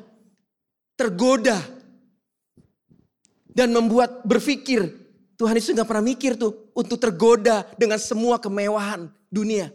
tergoda 0.97 1.59
dan 3.49 3.73
membuat 3.73 4.25
berpikir 4.25 5.03
Tuhan 5.41 5.59
Yesus 5.59 5.75
nggak 5.75 5.91
pernah 5.91 6.07
mikir 6.07 6.39
tuh 6.39 6.71
untuk 6.71 7.03
tergoda 7.03 7.67
dengan 7.75 7.99
semua 7.99 8.39
kemewahan 8.39 9.11
dunia, 9.27 9.75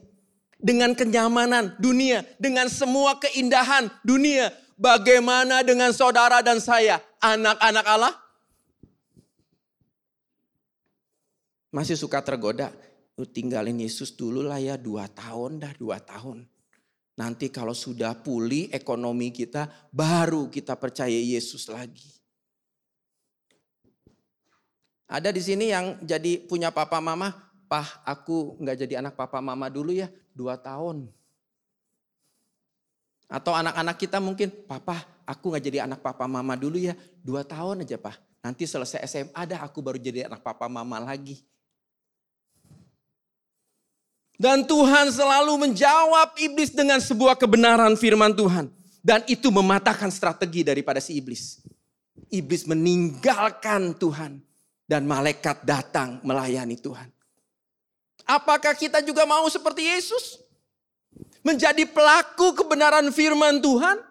dengan 0.56 0.96
kenyamanan 0.96 1.76
dunia, 1.76 2.24
dengan 2.40 2.72
semua 2.72 3.20
keindahan 3.20 3.92
dunia, 4.00 4.54
Bagaimana 4.78 5.66
dengan 5.66 5.90
saudara 5.90 6.46
dan 6.46 6.62
saya, 6.62 7.02
anak-anak 7.18 7.86
Allah? 7.90 8.14
Masih 11.74 11.98
suka 11.98 12.22
tergoda? 12.22 12.70
Lu 13.18 13.26
tinggalin 13.26 13.82
Yesus 13.82 14.14
dulu 14.14 14.46
lah 14.46 14.62
ya, 14.62 14.78
dua 14.78 15.10
tahun 15.10 15.66
dah, 15.66 15.74
dua 15.74 15.98
tahun. 15.98 16.46
Nanti 17.18 17.50
kalau 17.50 17.74
sudah 17.74 18.14
pulih 18.22 18.70
ekonomi 18.70 19.34
kita, 19.34 19.90
baru 19.90 20.46
kita 20.54 20.78
percaya 20.78 21.18
Yesus 21.18 21.66
lagi. 21.74 22.14
Ada 25.10 25.34
di 25.34 25.42
sini 25.42 25.74
yang 25.74 25.98
jadi 26.06 26.46
punya 26.46 26.70
papa 26.70 27.02
mama, 27.02 27.34
pah 27.66 28.06
aku 28.06 28.62
nggak 28.62 28.86
jadi 28.86 29.02
anak 29.02 29.18
papa 29.18 29.42
mama 29.42 29.74
dulu 29.74 29.90
ya, 29.90 30.14
dua 30.38 30.62
tahun. 30.62 31.10
Atau 33.28 33.52
anak-anak 33.52 34.00
kita 34.00 34.24
mungkin, 34.24 34.48
papa 34.48 35.04
aku 35.28 35.52
gak 35.52 35.64
jadi 35.68 35.84
anak 35.84 36.00
papa 36.00 36.24
mama 36.26 36.56
dulu 36.56 36.80
ya. 36.80 36.96
Dua 37.20 37.44
tahun 37.44 37.84
aja 37.84 38.00
pak. 38.00 38.16
Nanti 38.40 38.64
selesai 38.64 39.04
SMA 39.04 39.36
ada 39.36 39.60
aku 39.60 39.84
baru 39.84 40.00
jadi 40.00 40.32
anak 40.32 40.40
papa 40.40 40.72
mama 40.72 41.04
lagi. 41.04 41.44
Dan 44.38 44.64
Tuhan 44.64 45.12
selalu 45.12 45.68
menjawab 45.68 46.38
iblis 46.38 46.72
dengan 46.72 47.02
sebuah 47.04 47.36
kebenaran 47.36 47.98
firman 48.00 48.32
Tuhan. 48.32 48.72
Dan 49.04 49.26
itu 49.28 49.52
mematahkan 49.52 50.08
strategi 50.14 50.64
daripada 50.64 51.04
si 51.04 51.18
iblis. 51.20 51.60
Iblis 52.32 52.64
meninggalkan 52.64 53.98
Tuhan. 53.98 54.40
Dan 54.88 55.04
malaikat 55.04 55.68
datang 55.68 56.24
melayani 56.24 56.80
Tuhan. 56.80 57.12
Apakah 58.24 58.72
kita 58.72 59.04
juga 59.04 59.28
mau 59.28 59.44
seperti 59.52 59.84
Yesus? 59.84 60.47
Menjadi 61.48 61.88
pelaku 61.88 62.52
kebenaran 62.52 63.08
firman 63.16 63.64
Tuhan. 63.64 64.04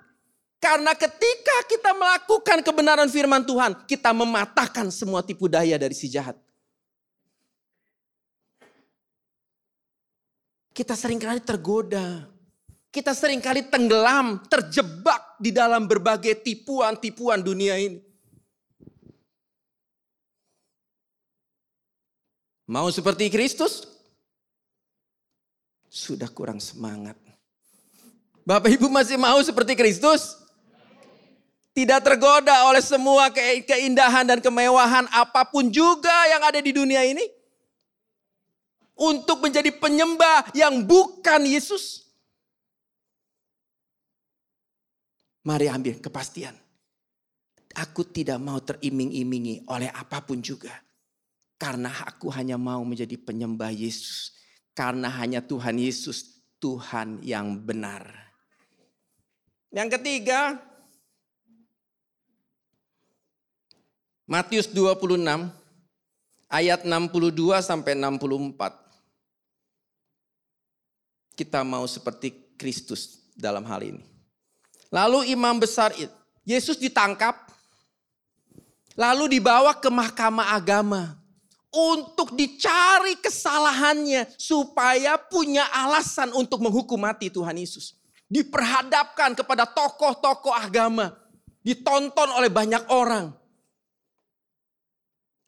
Karena 0.56 0.96
ketika 0.96 1.56
kita 1.68 1.92
melakukan 1.92 2.64
kebenaran 2.64 3.12
firman 3.12 3.44
Tuhan, 3.44 3.76
kita 3.84 4.08
mematahkan 4.16 4.88
semua 4.88 5.20
tipu 5.20 5.52
daya 5.52 5.76
dari 5.76 5.92
si 5.92 6.08
jahat. 6.08 6.32
Kita 10.72 10.96
sering 10.96 11.20
kali 11.20 11.44
tergoda. 11.44 12.24
Kita 12.88 13.12
sering 13.12 13.44
kali 13.44 13.68
tenggelam, 13.68 14.40
terjebak 14.48 15.36
di 15.36 15.52
dalam 15.52 15.84
berbagai 15.84 16.40
tipuan-tipuan 16.40 17.44
dunia 17.44 17.76
ini. 17.76 18.00
Mau 22.72 22.88
seperti 22.88 23.28
Kristus? 23.28 23.84
Sudah 25.92 26.32
kurang 26.32 26.58
semangat. 26.58 27.25
Bapak 28.46 28.70
Ibu 28.78 28.86
masih 28.86 29.18
mau 29.18 29.42
seperti 29.42 29.74
Kristus? 29.74 30.38
Tidak 31.74 31.98
tergoda 31.98 32.70
oleh 32.70 32.78
semua 32.78 33.26
keindahan 33.66 34.22
dan 34.22 34.38
kemewahan 34.38 35.10
apa 35.10 35.42
pun 35.50 35.66
juga 35.66 36.14
yang 36.30 36.46
ada 36.46 36.62
di 36.62 36.70
dunia 36.70 37.02
ini. 37.02 37.26
Untuk 38.96 39.42
menjadi 39.44 39.74
penyembah 39.74 40.56
yang 40.56 40.80
bukan 40.86 41.42
Yesus. 41.44 42.06
Mari 45.44 45.68
ambil 45.68 46.00
kepastian. 46.00 46.54
Aku 47.76 48.08
tidak 48.08 48.40
mau 48.40 48.62
teriming-imingi 48.62 49.68
oleh 49.68 49.92
apa 49.92 50.24
pun 50.24 50.40
juga. 50.40 50.72
Karena 51.60 51.92
aku 52.08 52.32
hanya 52.32 52.56
mau 52.56 52.80
menjadi 52.86 53.20
penyembah 53.20 53.68
Yesus. 53.74 54.32
Karena 54.72 55.12
hanya 55.12 55.44
Tuhan 55.44 55.76
Yesus, 55.76 56.40
Tuhan 56.56 57.20
yang 57.20 57.60
benar. 57.60 58.25
Yang 59.76 60.00
ketiga, 60.00 60.56
Matius 64.24 64.72
26 64.72 65.20
ayat 66.48 66.80
62 66.88 67.60
sampai 67.60 67.92
64. 67.92 68.56
Kita 71.36 71.60
mau 71.60 71.84
seperti 71.84 72.56
Kristus 72.56 73.28
dalam 73.36 73.68
hal 73.68 73.84
ini. 73.84 74.00
Lalu 74.88 75.36
imam 75.36 75.60
besar 75.60 75.92
Yesus 76.48 76.80
ditangkap, 76.80 77.36
lalu 78.96 79.36
dibawa 79.36 79.76
ke 79.76 79.92
mahkamah 79.92 80.56
agama 80.56 81.20
untuk 81.68 82.32
dicari 82.32 83.20
kesalahannya 83.20 84.24
supaya 84.40 85.20
punya 85.20 85.68
alasan 85.68 86.32
untuk 86.32 86.64
menghukum 86.64 86.96
mati 86.96 87.28
Tuhan 87.28 87.60
Yesus. 87.60 87.95
Diperhadapkan 88.26 89.38
kepada 89.38 89.62
tokoh-tokoh 89.70 90.50
agama, 90.50 91.14
ditonton 91.62 92.30
oleh 92.34 92.50
banyak 92.50 92.82
orang. 92.90 93.30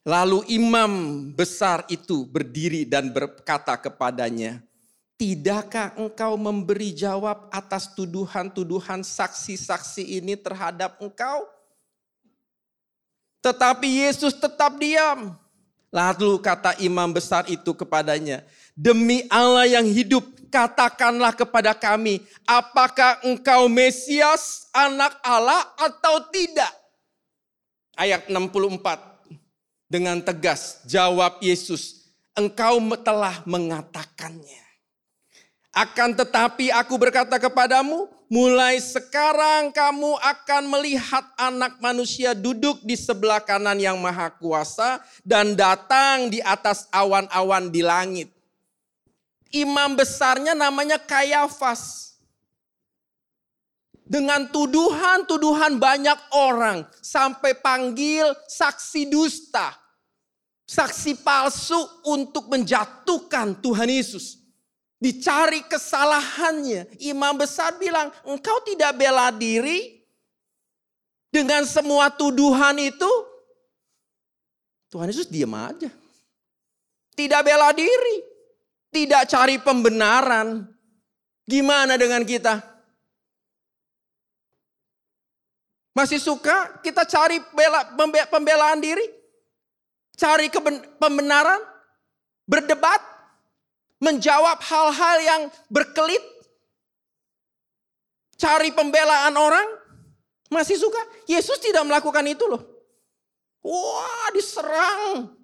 Lalu 0.07 0.47
imam 0.57 0.93
besar 1.35 1.85
itu 1.91 2.25
berdiri 2.25 2.89
dan 2.89 3.13
berkata 3.13 3.77
kepadanya, 3.77 4.63
Tidakkah 5.19 5.99
engkau 5.99 6.39
memberi 6.39 6.95
jawab 6.95 7.51
atas 7.51 7.91
tuduhan-tuduhan 7.99 9.03
saksi-saksi 9.03 10.23
ini 10.23 10.39
terhadap 10.39 10.95
engkau? 11.03 11.43
Tetapi 13.43 14.07
Yesus 14.07 14.39
tetap 14.39 14.79
diam. 14.79 15.35
Lalu 15.91 16.39
kata 16.39 16.79
imam 16.79 17.11
besar 17.11 17.51
itu 17.51 17.75
kepadanya, 17.75 18.47
"Demi 18.79 19.27
Allah 19.27 19.67
yang 19.67 19.91
hidup, 19.91 20.23
katakanlah 20.49 21.33
kepada 21.37 21.73
kami, 21.77 22.25
apakah 22.45 23.21
engkau 23.25 23.69
Mesias, 23.69 24.69
anak 24.73 25.17
Allah 25.23 25.63
atau 25.77 26.29
tidak?" 26.33 26.73
Ayat 27.95 28.27
64. 28.27 29.19
Dengan 29.89 30.21
tegas 30.21 30.85
jawab 30.85 31.41
Yesus, 31.41 32.13
"Engkau 32.37 32.77
telah 33.01 33.41
mengatakannya." 33.49 34.69
Akan 35.73 36.11
tetapi 36.13 36.75
aku 36.75 36.99
berkata 36.99 37.39
kepadamu, 37.39 38.11
mulai 38.29 38.77
sekarang 38.83 39.73
kamu 39.73 40.17
akan 40.21 40.63
melihat 40.69 41.25
anak 41.41 41.81
manusia 41.81 42.37
duduk 42.37 42.83
di 42.85 42.99
sebelah 42.99 43.41
kanan 43.41 43.81
yang 43.81 43.97
maha 43.97 44.29
kuasa 44.37 45.01
dan 45.25 45.57
datang 45.57 46.29
di 46.29 46.43
atas 46.45 46.91
awan-awan 46.93 47.73
di 47.73 47.81
langit. 47.81 48.29
Imam 49.53 49.97
besarnya 49.97 50.53
namanya 50.53 51.01
Kayafas. 51.01 52.09
Dengan 54.09 54.49
tuduhan-tuduhan 54.49 55.77
banyak 55.77 56.17
orang 56.33 56.89
sampai 57.05 57.53
panggil 57.61 58.33
saksi 58.49 59.13
dusta. 59.13 59.77
Saksi 60.69 61.25
palsu 61.25 61.81
untuk 62.05 62.49
menjatuhkan 62.53 63.57
Tuhan 63.61 63.89
Yesus. 63.89 64.37
Dicari 65.01 65.65
kesalahannya. 65.65 67.01
Imam 67.01 67.37
besar 67.37 67.77
bilang, 67.81 68.13
engkau 68.25 68.61
tidak 68.65 68.97
bela 68.97 69.33
diri 69.33 70.05
dengan 71.33 71.65
semua 71.65 72.13
tuduhan 72.13 72.77
itu. 72.81 73.13
Tuhan 74.93 75.09
Yesus 75.09 75.29
diam 75.29 75.53
aja. 75.57 75.89
Tidak 77.17 77.41
bela 77.45 77.73
diri. 77.73 78.28
Tidak 78.99 79.23
cari 79.31 79.63
pembenaran. 79.63 80.67
Gimana 81.47 81.95
dengan 81.95 82.27
kita? 82.27 82.59
Masih 85.95 86.19
suka 86.19 86.83
kita 86.83 87.07
cari 87.07 87.39
bela, 87.55 87.95
pembelaan 88.27 88.83
diri? 88.83 89.07
Cari 90.19 90.51
pembenaran? 90.99 91.63
Berdebat? 92.43 93.19
menjawab 93.99 94.59
hal-hal 94.63 95.17
yang 95.23 95.43
berkelit, 95.67 96.23
cari 98.39 98.71
pembelaan 98.71 99.35
orang, 99.35 99.67
masih 100.49 100.79
suka. 100.79 100.99
Yesus 101.27 101.59
tidak 101.59 101.85
melakukan 101.85 102.25
itu 102.25 102.47
loh. 102.47 102.63
Wah 103.63 104.31
diserang. 104.33 105.35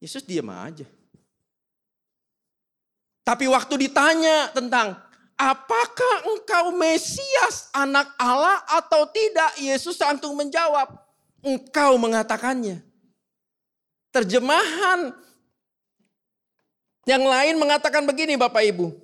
Yesus 0.00 0.24
diam 0.24 0.48
aja. 0.48 0.88
Tapi 3.30 3.46
waktu 3.46 3.86
ditanya 3.86 4.50
tentang 4.50 4.98
apakah 5.38 6.26
engkau 6.34 6.74
Mesias 6.74 7.70
anak 7.70 8.10
Allah 8.18 8.58
atau 8.66 9.06
tidak? 9.06 9.54
Yesus 9.54 9.94
langsung 10.02 10.34
menjawab, 10.34 10.98
engkau 11.38 11.94
mengatakannya. 11.94 12.82
Terjemahan 14.10 15.14
yang 17.06 17.22
lain 17.22 17.54
mengatakan 17.54 18.02
begini 18.02 18.34
Bapak 18.34 18.66
Ibu. 18.66 18.98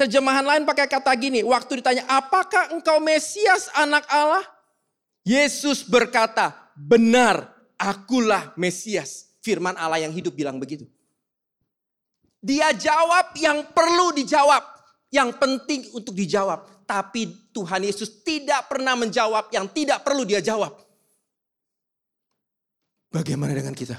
Terjemahan 0.00 0.56
lain 0.56 0.64
pakai 0.64 0.88
kata 0.88 1.12
gini, 1.12 1.44
waktu 1.44 1.84
ditanya, 1.84 2.08
apakah 2.08 2.72
engkau 2.72 3.04
Mesias 3.04 3.68
anak 3.76 4.08
Allah? 4.08 4.48
Yesus 5.28 5.84
berkata, 5.84 6.56
benar, 6.72 7.52
akulah 7.76 8.56
Mesias. 8.56 9.28
Firman 9.44 9.76
Allah 9.76 10.00
yang 10.00 10.12
hidup 10.16 10.32
bilang 10.32 10.56
begitu. 10.56 10.88
Dia 12.42 12.72
jawab 12.76 13.34
yang 13.38 13.72
perlu 13.72 14.12
dijawab, 14.14 14.62
yang 15.10 15.34
penting 15.36 15.90
untuk 15.96 16.12
dijawab. 16.12 16.86
Tapi 16.86 17.50
Tuhan 17.50 17.82
Yesus 17.82 18.22
tidak 18.22 18.70
pernah 18.70 18.94
menjawab 18.94 19.50
yang 19.50 19.66
tidak 19.74 20.06
perlu 20.06 20.22
dia 20.22 20.38
jawab. 20.38 20.70
Bagaimana 23.10 23.56
dengan 23.56 23.74
kita? 23.74 23.98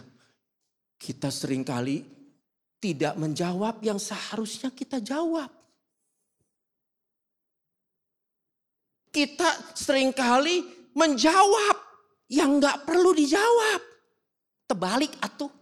Kita 0.95 1.27
sering 1.33 1.65
kali 1.67 2.05
tidak 2.77 3.17
menjawab 3.17 3.81
yang 3.81 3.97
seharusnya 3.97 4.69
kita 4.71 5.01
jawab. 5.01 5.49
Kita 9.09 9.73
sering 9.73 10.13
kali 10.13 10.61
menjawab 10.93 11.77
yang 12.29 12.61
nggak 12.61 12.85
perlu 12.85 13.17
dijawab. 13.17 13.81
Terbalik 14.69 15.17
atuh. 15.17 15.56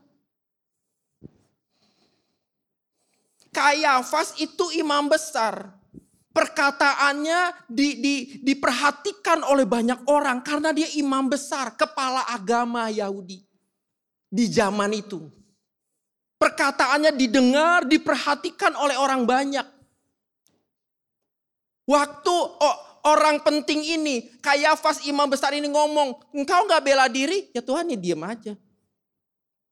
Kayafas 3.55 4.35
itu 4.43 4.67
imam 4.75 5.07
besar. 5.07 5.71
Perkataannya 6.35 7.71
di, 7.71 8.03
di, 8.03 8.15
diperhatikan 8.43 9.47
oleh 9.47 9.63
banyak 9.63 10.03
orang 10.11 10.43
karena 10.43 10.75
dia 10.75 10.91
imam 10.99 11.31
besar, 11.31 11.79
kepala 11.79 12.27
agama 12.27 12.91
Yahudi 12.91 13.39
di 14.27 14.45
zaman 14.51 14.91
itu. 14.91 15.31
Perkataannya 16.35 17.15
didengar, 17.15 17.87
diperhatikan 17.87 18.75
oleh 18.75 18.99
orang 18.99 19.23
banyak. 19.23 19.63
Waktu 21.87 22.35
oh, 22.35 22.77
orang 23.07 23.39
penting 23.39 23.79
ini, 23.79 24.35
Kayafas 24.43 25.07
imam 25.07 25.31
besar 25.31 25.55
ini 25.55 25.71
ngomong, 25.71 26.35
engkau 26.35 26.67
nggak 26.67 26.83
bela 26.83 27.07
diri, 27.07 27.47
ya 27.55 27.63
Tuhan 27.63 27.87
ya 27.87 27.95
diam 27.95 28.19
aja. 28.27 28.59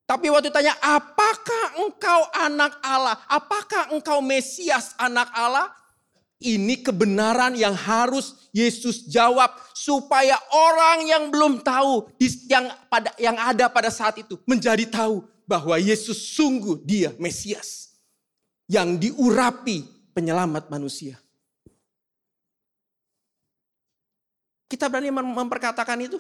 Tapi 0.04 0.28
waktu 0.28 0.52
tanya, 0.52 0.76
apakah 0.84 1.80
engkau 1.80 2.22
anak 2.36 2.76
Allah? 2.84 3.16
Apakah 3.32 3.96
engkau 3.96 4.20
Mesias 4.20 4.92
anak 5.00 5.32
Allah? 5.32 5.72
Ini 6.44 6.84
kebenaran 6.84 7.56
yang 7.56 7.72
harus 7.72 8.52
Yesus 8.52 9.08
jawab 9.08 9.48
supaya 9.72 10.36
orang 10.52 11.08
yang 11.08 11.24
belum 11.32 11.64
tahu 11.64 12.12
yang 12.52 12.68
pada 12.92 13.16
yang 13.16 13.40
ada 13.40 13.72
pada 13.72 13.88
saat 13.88 14.20
itu 14.20 14.36
menjadi 14.44 14.84
tahu 14.92 15.24
bahwa 15.48 15.80
Yesus 15.80 16.36
sungguh 16.36 16.84
dia 16.84 17.16
Mesias 17.16 17.96
yang 18.68 19.00
diurapi 19.00 19.88
penyelamat 20.12 20.68
manusia. 20.68 21.16
Kita 24.68 24.92
berani 24.92 25.16
memperkatakan 25.16 25.96
itu? 26.04 26.20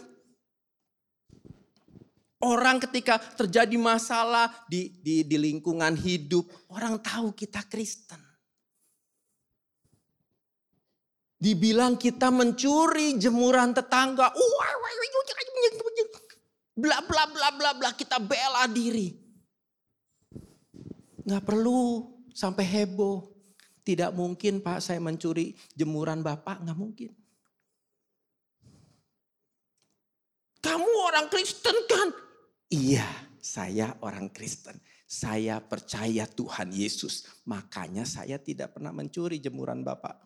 Orang 2.44 2.84
ketika 2.84 3.16
terjadi 3.40 3.80
masalah 3.80 4.52
di, 4.68 4.92
di, 5.00 5.24
di 5.24 5.38
lingkungan 5.40 5.96
hidup, 5.96 6.44
orang 6.76 7.00
tahu 7.00 7.32
kita 7.32 7.64
Kristen. 7.72 8.20
Dibilang 11.40 11.96
kita 11.96 12.28
mencuri 12.32 13.16
jemuran 13.16 13.72
tetangga. 13.72 14.32
Bla 16.76 17.00
bla 17.08 17.24
bla 17.32 17.50
bla 17.56 17.72
bla 17.80 17.90
kita 17.96 18.20
bela 18.20 18.68
diri. 18.68 19.16
Nggak 21.24 21.44
perlu 21.48 22.12
sampai 22.36 22.68
heboh. 22.68 23.32
Tidak 23.84 24.12
mungkin 24.16 24.64
Pak 24.64 24.80
saya 24.80 25.00
mencuri 25.00 25.56
jemuran 25.76 26.24
Bapak, 26.24 26.64
nggak 26.64 26.80
mungkin. 26.80 27.12
Kamu 30.64 30.92
orang 31.12 31.28
Kristen 31.28 31.76
kan? 31.92 32.33
Iya, 32.74 33.06
saya 33.38 33.94
orang 34.02 34.34
Kristen. 34.34 34.74
Saya 35.06 35.62
percaya 35.62 36.26
Tuhan 36.26 36.74
Yesus. 36.74 37.46
Makanya 37.46 38.02
saya 38.02 38.42
tidak 38.42 38.74
pernah 38.74 38.90
mencuri 38.90 39.38
jemuran 39.38 39.86
Bapak. 39.86 40.18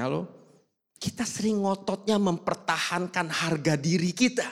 Halo? 0.00 0.24
Kita 0.96 1.28
sering 1.28 1.60
ngototnya 1.60 2.16
mempertahankan 2.16 3.28
harga 3.28 3.76
diri 3.76 4.16
kita. 4.16 4.48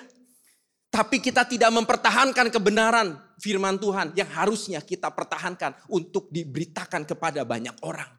Tapi 0.93 1.25
kita 1.25 1.49
tidak 1.49 1.73
mempertahankan 1.73 2.53
kebenaran 2.53 3.17
firman 3.41 3.81
Tuhan 3.81 4.13
yang 4.13 4.29
harusnya 4.37 4.85
kita 4.85 5.09
pertahankan 5.09 5.89
untuk 5.89 6.29
diberitakan 6.29 7.09
kepada 7.09 7.41
banyak 7.49 7.73
orang. 7.81 8.13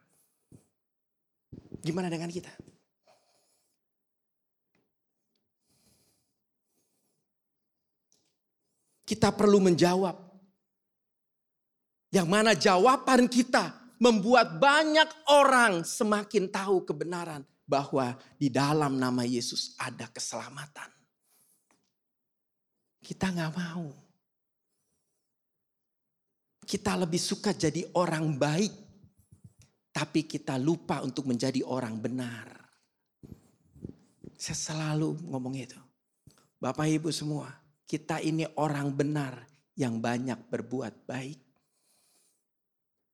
Gimana 1.85 2.09
dengan 2.09 2.33
kita? 2.33 2.49
Kita 9.13 9.29
perlu 9.29 9.61
menjawab. 9.61 10.17
Yang 12.09 12.27
mana 12.33 12.57
jawaban 12.57 13.29
kita 13.29 13.69
membuat 14.01 14.57
banyak 14.57 15.05
orang 15.29 15.85
semakin 15.85 16.49
tahu 16.49 16.81
kebenaran 16.81 17.45
bahwa 17.69 18.17
di 18.41 18.49
dalam 18.49 18.97
nama 18.97 19.21
Yesus 19.21 19.77
ada 19.77 20.09
keselamatan. 20.09 20.89
Kita 23.05 23.29
nggak 23.29 23.53
mau. 23.53 23.93
Kita 26.65 26.97
lebih 26.97 27.21
suka 27.21 27.53
jadi 27.53 27.85
orang 27.93 28.33
baik, 28.33 28.73
tapi 29.93 30.25
kita 30.25 30.57
lupa 30.57 31.05
untuk 31.05 31.29
menjadi 31.29 31.61
orang 31.61 32.01
benar. 32.01 32.49
Saya 34.41 34.57
selalu 34.57 35.21
ngomong 35.29 35.53
itu. 35.53 35.77
Bapak 36.57 36.87
Ibu 36.87 37.11
semua, 37.11 37.62
kita 37.93 38.17
ini 38.25 38.49
orang 38.57 38.89
benar 38.89 39.45
yang 39.77 40.01
banyak 40.01 40.49
berbuat 40.49 41.05
baik. 41.05 41.37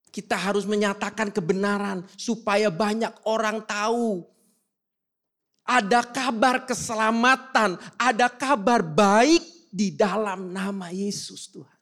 Kita 0.07 0.39
harus 0.39 0.63
menyatakan 0.63 1.35
kebenaran 1.35 2.07
supaya 2.15 2.71
banyak 2.71 3.11
orang 3.27 3.59
tahu. 3.67 4.23
Ada 5.67 6.07
kabar 6.07 6.63
keselamatan, 6.63 7.75
ada 7.99 8.31
kabar 8.31 8.79
baik 8.79 9.43
di 9.67 9.91
dalam 9.91 10.47
nama 10.49 10.95
Yesus 10.95 11.51
Tuhan. 11.51 11.79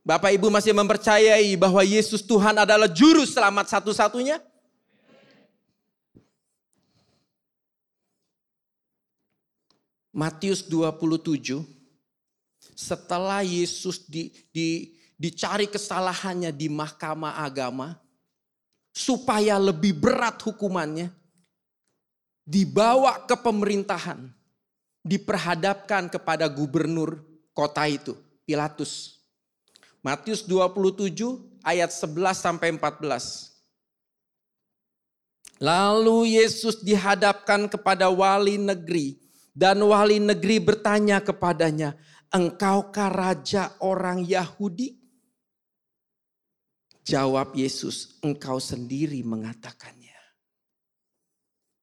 Bapak 0.00 0.32
Ibu 0.32 0.48
masih 0.48 0.72
mempercayai 0.72 1.60
bahwa 1.60 1.84
Yesus 1.84 2.24
Tuhan 2.24 2.56
adalah 2.56 2.88
juru 2.88 3.28
selamat 3.28 3.68
satu-satunya? 3.68 4.40
Matius 10.10 10.66
27, 10.66 11.62
setelah 12.74 13.46
Yesus 13.46 14.02
di, 14.10 14.34
di, 14.50 14.98
dicari 15.14 15.70
kesalahannya 15.70 16.50
di 16.50 16.66
mahkamah 16.66 17.46
agama, 17.46 17.94
supaya 18.90 19.54
lebih 19.54 19.94
berat 19.94 20.42
hukumannya, 20.42 21.14
dibawa 22.42 23.22
ke 23.22 23.38
pemerintahan, 23.38 24.34
diperhadapkan 25.06 26.10
kepada 26.10 26.50
gubernur 26.50 27.22
kota 27.54 27.86
itu, 27.86 28.18
Pilatus. 28.42 29.22
Matius 30.02 30.42
27 30.42 31.14
ayat 31.60 31.92
11 31.92 32.34
sampai 32.34 32.72
14. 32.74 33.52
Lalu 35.60 36.40
Yesus 36.40 36.80
dihadapkan 36.80 37.68
kepada 37.68 38.08
wali 38.08 38.56
negeri 38.56 39.19
dan 39.54 39.82
wali 39.82 40.22
negeri 40.22 40.62
bertanya 40.62 41.20
kepadanya, 41.20 41.94
"Engkaukah 42.30 43.10
raja 43.10 43.74
orang 43.82 44.22
Yahudi?" 44.22 44.96
Jawab 47.04 47.56
Yesus, 47.58 48.20
"Engkau 48.22 48.62
sendiri 48.62 49.24
mengatakannya." 49.26 50.00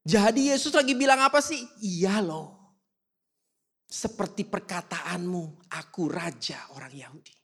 Jadi 0.07 0.55
Yesus 0.55 0.71
lagi 0.71 0.95
bilang 0.95 1.19
apa 1.19 1.43
sih? 1.43 1.59
Iya 1.83 2.23
loh. 2.23 2.55
Seperti 3.87 4.47
perkataanmu, 4.47 5.67
aku 5.67 6.07
raja 6.07 6.63
orang 6.71 6.95
Yahudi. 6.95 7.35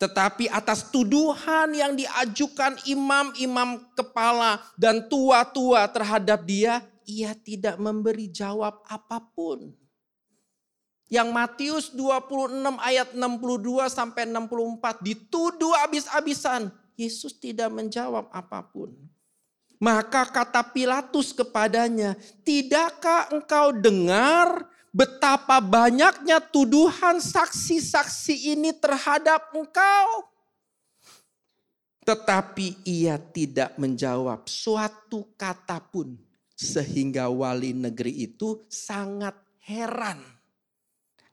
Tetapi 0.00 0.48
atas 0.48 0.88
tuduhan 0.88 1.76
yang 1.76 1.92
diajukan 1.94 2.80
imam-imam 2.88 3.92
kepala 3.92 4.58
dan 4.74 5.04
tua-tua 5.06 5.86
terhadap 5.92 6.42
dia, 6.42 6.80
ia 7.06 7.36
tidak 7.36 7.78
memberi 7.78 8.28
jawab 8.28 8.82
apa 8.88 9.20
pun. 9.32 9.72
Yang 11.12 11.28
Matius 11.28 11.86
26 11.92 12.80
ayat 12.80 13.12
62 13.12 13.88
sampai 13.92 14.24
64 14.24 15.04
dituduh 15.04 15.76
habis-habisan. 15.76 16.72
Yesus 16.96 17.36
tidak 17.36 17.72
menjawab 17.72 18.28
apa 18.32 18.64
pun. 18.64 18.92
Maka 19.76 20.28
kata 20.28 20.62
Pilatus 20.72 21.34
kepadanya, 21.34 22.14
"Tidakkah 22.44 23.32
engkau 23.34 23.74
dengar 23.74 24.72
betapa 24.92 25.58
banyaknya 25.58 26.38
tuduhan 26.38 27.18
saksi-saksi 27.18 28.52
ini 28.54 28.76
terhadap 28.76 29.50
engkau. 29.56 30.28
Tetapi 32.04 32.84
ia 32.84 33.16
tidak 33.16 33.74
menjawab 33.80 34.44
suatu 34.46 35.32
kata 35.34 35.80
pun. 35.80 36.14
Sehingga 36.62 37.26
wali 37.26 37.74
negeri 37.74 38.22
itu 38.22 38.62
sangat 38.70 39.34
heran. 39.66 40.22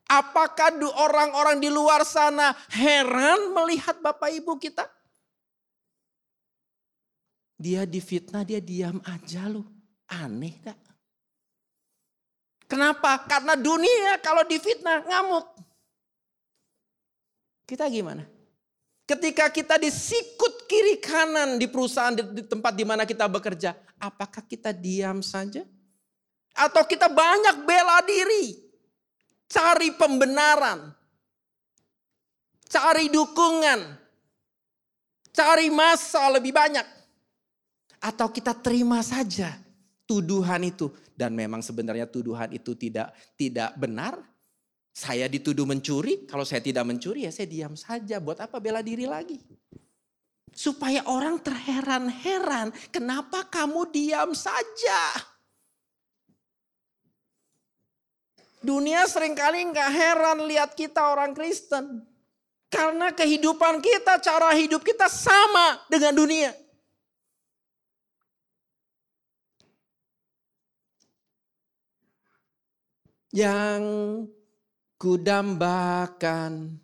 Apakah 0.10 0.74
orang-orang 0.98 1.62
di 1.62 1.70
luar 1.70 2.02
sana 2.02 2.58
heran 2.74 3.54
melihat 3.54 4.02
Bapak 4.02 4.34
Ibu 4.34 4.58
kita? 4.58 4.90
Dia 7.62 7.86
difitnah, 7.86 8.42
dia 8.42 8.58
diam 8.58 8.98
aja 9.06 9.46
loh. 9.46 9.70
Aneh 10.10 10.58
gak? 10.66 10.80
Kenapa? 12.66 13.22
Karena 13.30 13.54
dunia 13.54 14.18
kalau 14.18 14.42
difitnah 14.50 15.06
ngamuk. 15.06 15.46
Kita 17.70 17.86
gimana? 17.86 18.26
Ketika 19.06 19.50
kita 19.54 19.78
disikut 19.78 20.66
kiri 20.70 21.02
kanan 21.02 21.62
di 21.62 21.66
perusahaan 21.66 22.14
di, 22.14 22.46
tempat 22.46 22.74
di 22.74 22.86
mana 22.86 23.06
kita 23.06 23.26
bekerja, 23.26 23.78
apakah 24.00 24.42
kita 24.44 24.72
diam 24.72 25.20
saja? 25.20 25.68
Atau 26.56 26.84
kita 26.90 27.08
banyak 27.08 27.64
bela 27.64 28.02
diri, 28.04 28.58
cari 29.46 29.94
pembenaran, 29.94 30.92
cari 32.68 33.08
dukungan, 33.08 33.80
cari 35.32 35.68
masa 35.70 36.28
lebih 36.34 36.52
banyak, 36.52 36.84
atau 38.02 38.28
kita 38.34 38.56
terima 38.58 39.00
saja 39.06 39.56
tuduhan 40.10 40.66
itu 40.66 40.90
dan 41.14 41.36
memang 41.38 41.62
sebenarnya 41.62 42.10
tuduhan 42.10 42.50
itu 42.50 42.74
tidak 42.74 43.14
tidak 43.38 43.76
benar. 43.78 44.18
Saya 44.90 45.32
dituduh 45.32 45.64
mencuri, 45.64 46.28
kalau 46.28 46.44
saya 46.44 46.60
tidak 46.60 46.84
mencuri 46.84 47.24
ya 47.24 47.32
saya 47.32 47.48
diam 47.48 47.78
saja. 47.78 48.20
Buat 48.20 48.44
apa 48.44 48.60
bela 48.60 48.84
diri 48.84 49.08
lagi? 49.08 49.40
Supaya 50.60 51.08
orang 51.08 51.40
terheran-heran, 51.40 52.76
kenapa 52.92 53.48
kamu 53.48 53.88
diam 53.96 54.36
saja? 54.36 55.16
Dunia 58.60 59.08
sering 59.08 59.40
kali 59.40 59.72
nggak 59.72 59.88
heran 59.88 60.44
lihat 60.44 60.76
kita 60.76 61.00
orang 61.16 61.32
Kristen. 61.32 62.04
Karena 62.68 63.16
kehidupan 63.16 63.80
kita, 63.80 64.20
cara 64.20 64.52
hidup 64.52 64.84
kita 64.84 65.08
sama 65.08 65.80
dengan 65.88 66.12
dunia. 66.20 66.52
yang 73.30 73.82
kudambakan 74.98 76.82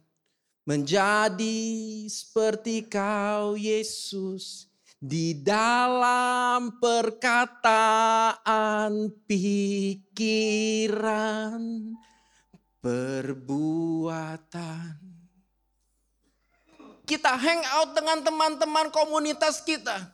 menjadi 0.66 1.62
seperti 2.10 2.90
kau 2.90 3.54
Yesus 3.54 4.66
di 4.98 5.38
dalam 5.38 6.82
perkataan, 6.82 8.42
pikiran, 9.30 10.34
perbuatan. 12.82 13.78
Kita 17.06 17.38
hang 17.38 17.62
out 17.78 17.94
dengan 17.94 18.26
teman-teman 18.26 18.90
komunitas 18.90 19.62
kita. 19.62 20.10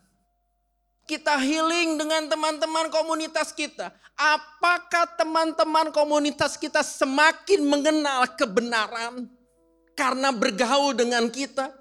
Kita 1.07 1.39
healing 1.39 1.95
dengan 1.95 2.27
teman-teman 2.27 2.91
komunitas 2.91 3.55
kita. 3.55 3.95
Apakah 4.19 5.07
teman-teman 5.15 5.95
komunitas 5.95 6.59
kita 6.59 6.83
semakin 6.83 7.63
mengenal 7.63 8.27
kebenaran 8.35 9.31
karena 9.95 10.31
bergaul 10.33 10.95
dengan 10.95 11.27
kita? 11.27 11.71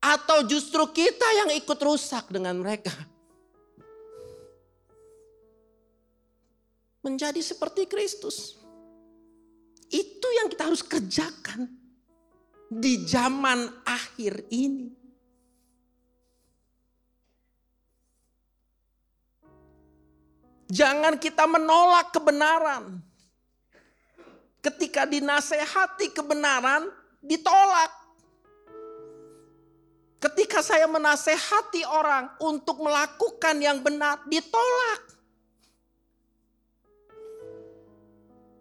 Atau 0.00 0.46
justru 0.46 0.86
kita 0.92 1.26
yang 1.44 1.50
ikut 1.56 1.78
rusak 1.82 2.30
dengan 2.30 2.60
mereka? 2.60 2.92
Menjadi 7.02 7.38
seperti 7.42 7.86
Kristus. 7.86 8.58
Itu 9.86 10.28
yang 10.42 10.50
kita 10.50 10.66
harus 10.66 10.82
kerjakan 10.82 11.70
di 12.66 13.06
zaman 13.06 13.70
akhir 13.86 14.50
ini. 14.50 14.90
Jangan 20.66 21.14
kita 21.22 21.46
menolak 21.46 22.10
kebenaran. 22.10 23.02
ketika 24.66 25.06
dinasehati 25.06 26.10
kebenaran 26.10 26.90
ditolak. 27.26 27.92
Ketika 30.16 30.64
saya 30.64 30.88
menasehati 30.88 31.84
orang 31.84 32.32
untuk 32.40 32.80
melakukan 32.80 33.60
yang 33.60 33.84
benar 33.84 34.24
ditolak. 34.24 35.02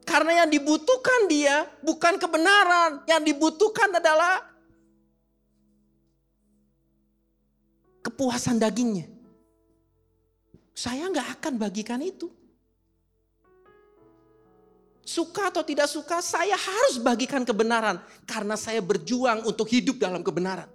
Karena 0.06 0.46
yang 0.46 0.50
dibutuhkan 0.52 1.26
dia 1.26 1.66
bukan 1.82 2.22
kebenaran, 2.22 3.02
yang 3.10 3.26
dibutuhkan 3.26 3.90
adalah 3.90 4.46
kepuasan 8.06 8.62
dagingnya. 8.62 9.10
Saya 10.76 11.10
nggak 11.10 11.40
akan 11.40 11.54
bagikan 11.58 12.04
itu. 12.04 12.30
Suka 15.06 15.54
atau 15.54 15.62
tidak 15.62 15.86
suka, 15.86 16.18
saya 16.18 16.58
harus 16.58 16.98
bagikan 16.98 17.46
kebenaran 17.46 18.02
karena 18.26 18.58
saya 18.58 18.82
berjuang 18.82 19.46
untuk 19.46 19.70
hidup 19.70 20.02
dalam 20.02 20.26
kebenaran. 20.26 20.66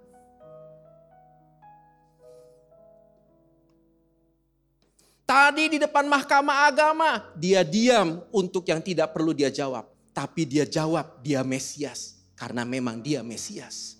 Tadi 5.27 5.75
di 5.75 5.77
depan 5.83 6.07
mahkamah 6.07 6.67
agama, 6.71 7.11
dia 7.35 7.63
diam 7.63 8.23
untuk 8.31 8.67
yang 8.67 8.79
tidak 8.79 9.11
perlu 9.11 9.35
dia 9.35 9.51
jawab. 9.51 9.87
Tapi 10.11 10.47
dia 10.47 10.63
jawab, 10.63 11.19
dia 11.19 11.43
Mesias. 11.43 12.19
Karena 12.35 12.67
memang 12.67 13.03
dia 13.03 13.23
Mesias. 13.23 13.99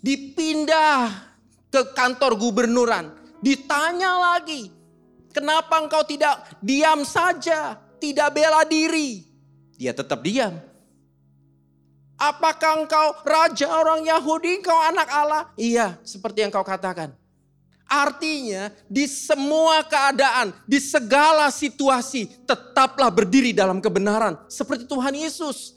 Dipindah 0.00 1.08
ke 1.72 1.92
kantor 1.92 2.36
gubernuran. 2.36 3.12
Ditanya 3.40 4.16
lagi, 4.32 4.68
kenapa 5.32 5.80
engkau 5.80 6.04
tidak 6.04 6.56
diam 6.60 7.04
saja, 7.04 7.80
tidak 7.96 8.32
bela 8.36 8.64
diri? 8.68 9.31
Dia 9.82 9.90
tetap 9.90 10.22
diam. 10.22 10.62
Apakah 12.14 12.86
engkau 12.86 13.18
raja 13.26 13.66
orang 13.66 14.06
Yahudi, 14.06 14.62
engkau 14.62 14.78
anak 14.78 15.10
Allah? 15.10 15.50
Iya, 15.58 15.98
seperti 16.06 16.46
yang 16.46 16.54
kau 16.54 16.62
katakan. 16.62 17.10
Artinya 17.90 18.70
di 18.86 19.10
semua 19.10 19.82
keadaan, 19.82 20.54
di 20.70 20.78
segala 20.78 21.50
situasi 21.50 22.30
tetaplah 22.46 23.10
berdiri 23.10 23.50
dalam 23.50 23.82
kebenaran. 23.82 24.38
Seperti 24.46 24.86
Tuhan 24.86 25.18
Yesus. 25.18 25.74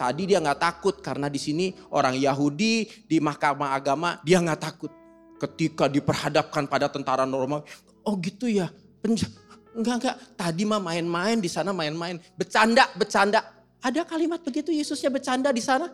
Tadi 0.00 0.32
dia 0.32 0.40
nggak 0.40 0.56
takut 0.56 0.96
karena 1.04 1.28
di 1.28 1.36
sini 1.36 1.76
orang 1.92 2.16
Yahudi 2.16 3.04
di 3.04 3.20
mahkamah 3.20 3.76
agama 3.76 4.16
dia 4.24 4.40
nggak 4.40 4.64
takut. 4.64 4.88
Ketika 5.36 5.92
diperhadapkan 5.92 6.64
pada 6.64 6.88
tentara 6.88 7.28
normal, 7.28 7.68
oh 8.00 8.16
gitu 8.16 8.48
ya, 8.48 8.72
penja 9.04 9.28
enggak 9.76 9.94
enggak. 10.02 10.16
Tadi 10.34 10.62
mah 10.66 10.80
main-main 10.82 11.38
di 11.38 11.50
sana 11.50 11.70
main-main, 11.70 12.18
bercanda 12.34 12.88
bercanda. 12.96 13.40
Ada 13.80 14.04
kalimat 14.04 14.44
begitu 14.44 14.74
Yesusnya 14.74 15.08
bercanda 15.08 15.48
di 15.54 15.62
sana? 15.64 15.88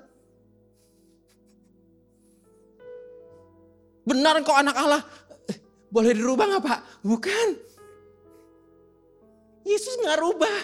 Benar 4.07 4.39
kok 4.47 4.55
anak 4.55 4.77
Allah? 4.79 5.03
Boleh 5.91 6.15
dirubah 6.15 6.47
nggak 6.47 6.63
Pak? 6.63 6.81
Bukan. 7.03 7.49
Yesus 9.67 9.99
nggak 9.99 10.19
rubah. 10.23 10.59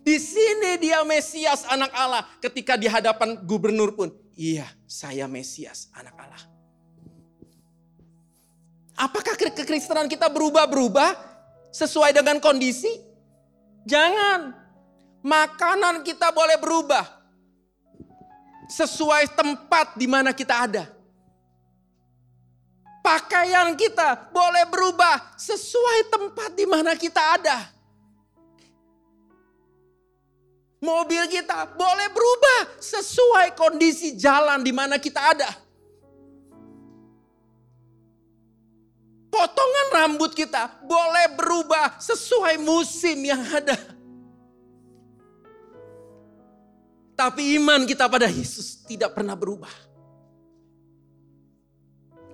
Di 0.00 0.16
sini 0.16 0.80
dia 0.80 1.04
Mesias 1.04 1.68
anak 1.68 1.92
Allah. 1.92 2.24
Ketika 2.40 2.80
di 2.80 2.88
hadapan 2.88 3.36
gubernur 3.44 3.92
pun. 3.92 4.08
Iya 4.36 4.68
saya 4.88 5.28
Mesias 5.28 5.92
anak 5.92 6.16
Allah. 6.16 6.42
Apakah 8.96 9.36
kekristenan 9.36 10.08
kita 10.08 10.32
berubah-berubah 10.32 11.35
sesuai 11.76 12.16
dengan 12.16 12.40
kondisi? 12.40 12.88
Jangan. 13.84 14.56
Makanan 15.20 16.00
kita 16.00 16.32
boleh 16.32 16.56
berubah. 16.56 17.04
Sesuai 18.72 19.36
tempat 19.36 19.94
di 20.00 20.08
mana 20.08 20.32
kita 20.32 20.64
ada. 20.64 20.84
Pakaian 23.04 23.76
kita 23.78 24.32
boleh 24.34 24.66
berubah 24.66 25.38
sesuai 25.38 26.10
tempat 26.10 26.50
di 26.58 26.66
mana 26.66 26.98
kita 26.98 27.22
ada. 27.38 27.70
Mobil 30.82 31.22
kita 31.30 31.70
boleh 31.78 32.08
berubah 32.10 32.82
sesuai 32.82 33.54
kondisi 33.54 34.18
jalan 34.18 34.66
di 34.66 34.74
mana 34.74 34.98
kita 34.98 35.22
ada. 35.22 35.65
Potongan 39.36 39.86
rambut 39.92 40.32
kita 40.32 40.80
boleh 40.80 41.36
berubah 41.36 42.00
sesuai 42.00 42.56
musim 42.56 43.20
yang 43.20 43.44
ada. 43.52 43.76
Tapi 47.12 47.60
iman 47.60 47.84
kita 47.84 48.08
pada 48.08 48.32
Yesus 48.32 48.80
tidak 48.88 49.12
pernah 49.12 49.36
berubah 49.36 49.72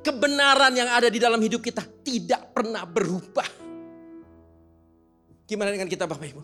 kebenaran 0.02 0.74
yang 0.74 0.90
ada 0.90 1.06
di 1.06 1.22
dalam 1.22 1.38
hidup 1.38 1.62
kita 1.62 1.86
tidak 2.02 2.50
pernah 2.50 2.82
berubah. 2.82 3.46
Gimana 5.46 5.70
dengan 5.70 5.86
kita 5.86 6.04
Bapak 6.10 6.26
Ibu? 6.26 6.42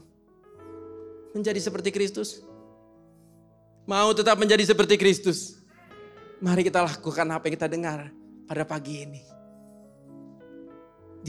Menjadi 1.34 1.58
seperti 1.58 1.90
Kristus? 1.90 2.40
Mau 3.84 4.14
tetap 4.14 4.38
menjadi 4.38 4.62
seperti 4.62 4.94
Kristus? 4.96 5.58
Mari 6.38 6.62
kita 6.62 6.86
lakukan 6.86 7.26
apa 7.34 7.50
yang 7.50 7.54
kita 7.58 7.68
dengar 7.68 7.98
pada 8.46 8.62
pagi 8.62 9.02
ini. 9.02 9.37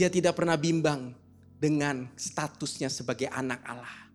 Dia 0.00 0.08
tidak 0.08 0.40
pernah 0.40 0.56
bimbang 0.56 1.12
dengan 1.60 2.08
statusnya 2.16 2.88
sebagai 2.88 3.28
anak 3.28 3.60
Allah. 3.68 4.08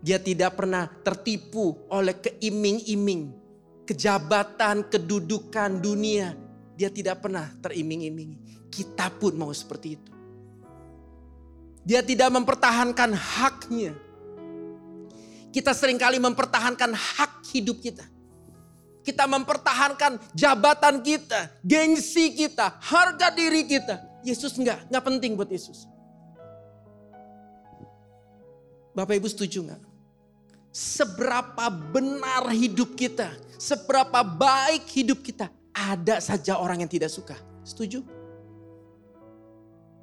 Dia 0.00 0.16
tidak 0.16 0.56
pernah 0.56 0.88
tertipu 0.88 1.84
oleh 1.92 2.16
keiming-iming, 2.16 3.36
kejabatan, 3.84 4.88
kedudukan 4.88 5.84
dunia 5.84 6.46
dia 6.76 6.92
tidak 6.92 7.24
pernah 7.24 7.48
teriming-imingi. 7.64 8.68
Kita 8.68 9.08
pun 9.08 9.32
mau 9.40 9.48
seperti 9.50 9.88
itu. 9.96 10.12
Dia 11.88 12.04
tidak 12.04 12.28
mempertahankan 12.36 13.16
haknya. 13.16 13.96
Kita 15.48 15.72
sering 15.72 15.96
kali 15.96 16.20
mempertahankan 16.20 16.92
hak 16.92 17.48
hidup 17.56 17.80
kita. 17.80 18.04
Kita 19.00 19.24
mempertahankan 19.24 20.20
jabatan 20.36 21.00
kita, 21.00 21.48
gengsi 21.64 22.36
kita, 22.36 22.76
harga 22.76 23.32
diri 23.32 23.64
kita. 23.64 24.04
Yesus 24.26 24.58
enggak, 24.58 24.82
enggak 24.90 25.04
penting 25.06 25.38
buat 25.38 25.46
Yesus. 25.46 25.86
Bapak 28.90 29.14
Ibu 29.22 29.28
setuju 29.30 29.62
enggak? 29.62 29.82
Seberapa 30.74 31.70
benar 31.70 32.50
hidup 32.50 32.98
kita, 32.98 33.30
seberapa 33.54 34.20
baik 34.26 34.84
hidup 34.90 35.22
kita, 35.22 35.46
ada 35.70 36.18
saja 36.18 36.58
orang 36.58 36.82
yang 36.82 36.90
tidak 36.90 37.12
suka. 37.12 37.38
Setuju? 37.62 38.02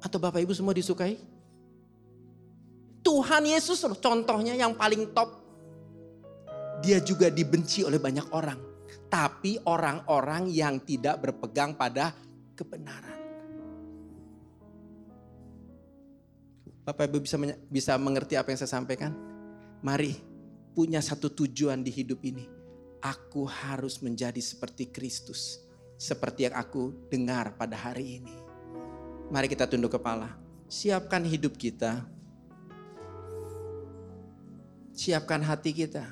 Atau 0.00 0.18
Bapak 0.22 0.40
Ibu 0.40 0.52
semua 0.56 0.72
disukai? 0.76 1.16
Tuhan 3.04 3.44
Yesus 3.44 3.84
loh 3.84 3.96
contohnya 4.00 4.56
yang 4.56 4.72
paling 4.72 5.12
top. 5.12 5.44
Dia 6.80 7.00
juga 7.00 7.28
dibenci 7.28 7.84
oleh 7.84 8.00
banyak 8.00 8.32
orang. 8.32 8.60
Tapi 9.08 9.60
orang-orang 9.68 10.48
yang 10.50 10.80
tidak 10.82 11.20
berpegang 11.20 11.76
pada 11.76 12.12
kebenaran. 12.56 13.23
Bapak 16.84 17.08
Ibu 17.08 17.24
bisa 17.24 17.40
bisa 17.72 17.92
mengerti 17.96 18.36
apa 18.36 18.52
yang 18.52 18.60
saya 18.60 18.76
sampaikan? 18.76 19.16
Mari 19.80 20.20
punya 20.76 21.00
satu 21.00 21.32
tujuan 21.32 21.80
di 21.80 21.88
hidup 21.88 22.20
ini. 22.20 22.44
Aku 23.00 23.48
harus 23.48 24.00
menjadi 24.00 24.40
seperti 24.40 24.88
Kristus 24.92 25.64
seperti 25.96 26.44
yang 26.50 26.56
aku 26.58 26.92
dengar 27.08 27.54
pada 27.56 27.76
hari 27.78 28.20
ini. 28.20 28.36
Mari 29.32 29.48
kita 29.48 29.64
tunduk 29.64 29.96
kepala. 29.96 30.36
Siapkan 30.68 31.24
hidup 31.24 31.56
kita. 31.56 32.04
Siapkan 34.92 35.40
hati 35.40 35.72
kita. 35.72 36.04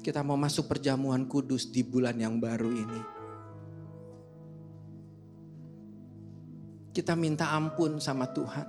Kita 0.00 0.24
mau 0.24 0.40
masuk 0.40 0.64
perjamuan 0.64 1.28
kudus 1.28 1.68
di 1.68 1.84
bulan 1.84 2.16
yang 2.16 2.40
baru 2.40 2.72
ini. 2.72 3.19
Kita 6.90 7.14
minta 7.14 7.54
ampun 7.54 8.02
sama 8.02 8.26
Tuhan. 8.34 8.68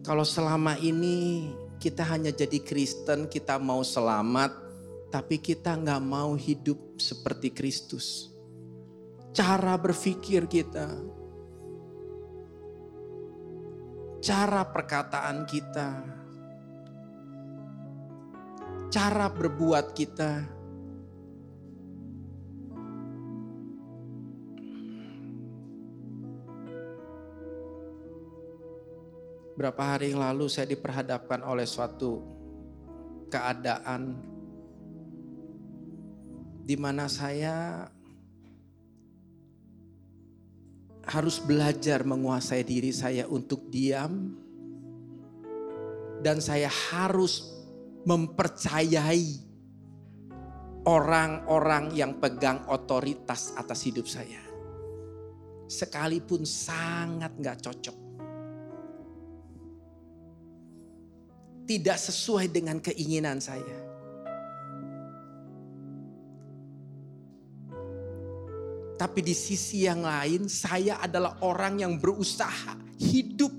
Kalau 0.00 0.24
selama 0.24 0.80
ini 0.80 1.52
kita 1.76 2.04
hanya 2.08 2.32
jadi 2.32 2.60
Kristen, 2.64 3.28
kita 3.28 3.60
mau 3.60 3.84
selamat, 3.84 4.52
tapi 5.12 5.36
kita 5.36 5.76
nggak 5.76 6.02
mau 6.04 6.32
hidup 6.36 6.96
seperti 6.96 7.52
Kristus. 7.52 8.32
Cara 9.36 9.76
berpikir 9.76 10.48
kita, 10.48 10.88
cara 14.20 14.64
perkataan 14.64 15.44
kita, 15.48 15.88
cara 18.92 19.26
berbuat 19.32 19.96
kita. 19.96 20.59
Berapa 29.60 29.92
hari 29.92 30.16
yang 30.16 30.24
lalu 30.24 30.48
saya 30.48 30.72
diperhadapkan 30.72 31.44
oleh 31.44 31.68
suatu 31.68 32.24
keadaan 33.28 34.16
di 36.64 36.80
mana 36.80 37.04
saya 37.12 37.84
harus 41.04 41.36
belajar 41.44 42.08
menguasai 42.08 42.64
diri 42.64 42.88
saya 42.88 43.28
untuk 43.28 43.68
diam 43.68 44.32
dan 46.24 46.40
saya 46.40 46.72
harus 46.72 47.44
mempercayai 48.08 49.44
orang-orang 50.88 51.92
yang 51.92 52.16
pegang 52.16 52.64
otoritas 52.72 53.52
atas 53.60 53.84
hidup 53.84 54.08
saya. 54.08 54.40
Sekalipun 55.68 56.48
sangat 56.48 57.36
nggak 57.36 57.60
cocok. 57.60 58.09
Tidak 61.70 61.94
sesuai 61.94 62.50
dengan 62.50 62.82
keinginan 62.82 63.38
saya. 63.38 63.78
Tapi 68.98 69.20
di 69.22 69.30
sisi 69.32 69.86
yang 69.86 70.02
lain 70.02 70.50
saya 70.50 70.98
adalah 70.98 71.38
orang 71.46 71.78
yang 71.78 71.94
berusaha 72.02 72.74
hidup 72.98 73.54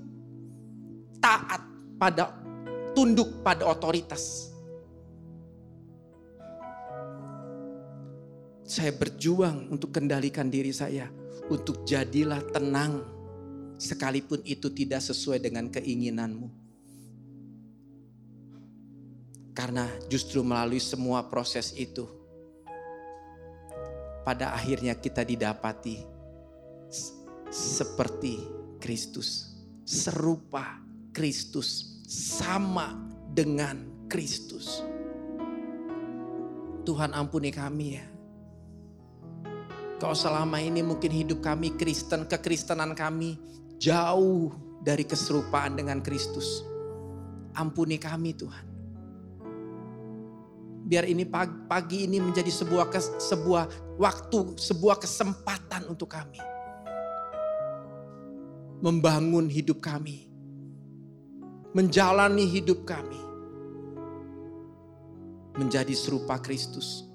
taat 1.24 1.64
pada 1.96 2.36
tunduk 2.92 3.40
pada 3.40 3.64
otoritas. 3.64 4.52
Saya 8.60 8.92
berjuang 8.92 9.72
untuk 9.72 9.88
kendalikan 9.88 10.52
diri 10.52 10.70
saya 10.70 11.08
untuk 11.48 11.88
jadilah 11.88 12.44
tenang 12.52 13.02
sekalipun 13.80 14.44
itu 14.44 14.68
tidak 14.68 15.00
sesuai 15.00 15.42
dengan 15.42 15.72
keinginanmu. 15.72 16.61
Karena 19.52 19.84
justru 20.08 20.40
melalui 20.40 20.80
semua 20.80 21.28
proses 21.28 21.76
itu 21.76 22.08
pada 24.24 24.56
akhirnya 24.56 24.96
kita 24.96 25.26
didapati 25.26 26.00
seperti 27.52 28.40
Kristus, 28.80 29.52
serupa 29.84 30.80
Kristus, 31.12 32.00
sama 32.08 32.96
dengan 33.28 34.08
Kristus. 34.08 34.80
Tuhan 36.82 37.12
ampuni 37.12 37.52
kami 37.52 37.86
ya. 38.00 38.06
Kalau 40.02 40.18
selama 40.18 40.58
ini 40.58 40.82
mungkin 40.82 41.14
hidup 41.14 41.44
kami 41.44 41.78
Kristen, 41.78 42.26
kekristenan 42.26 42.96
kami 42.98 43.38
jauh 43.78 44.50
dari 44.82 45.06
keserupaan 45.06 45.78
dengan 45.78 46.02
Kristus. 46.02 46.66
Ampuni 47.54 48.02
kami 48.02 48.34
Tuhan. 48.34 48.71
Biar 50.92 51.08
ini 51.08 51.24
pagi, 51.24 51.56
pagi 51.72 51.98
ini 52.04 52.20
menjadi 52.20 52.52
sebuah 52.52 52.92
kes, 52.92 53.16
sebuah 53.32 53.96
waktu, 53.96 54.60
sebuah 54.60 55.00
kesempatan 55.00 55.88
untuk 55.88 56.12
kami. 56.12 56.36
Membangun 58.84 59.48
hidup 59.48 59.80
kami. 59.80 60.28
Menjalani 61.72 62.44
hidup 62.44 62.84
kami. 62.84 63.16
Menjadi 65.56 65.96
serupa 65.96 66.36
Kristus. 66.44 67.08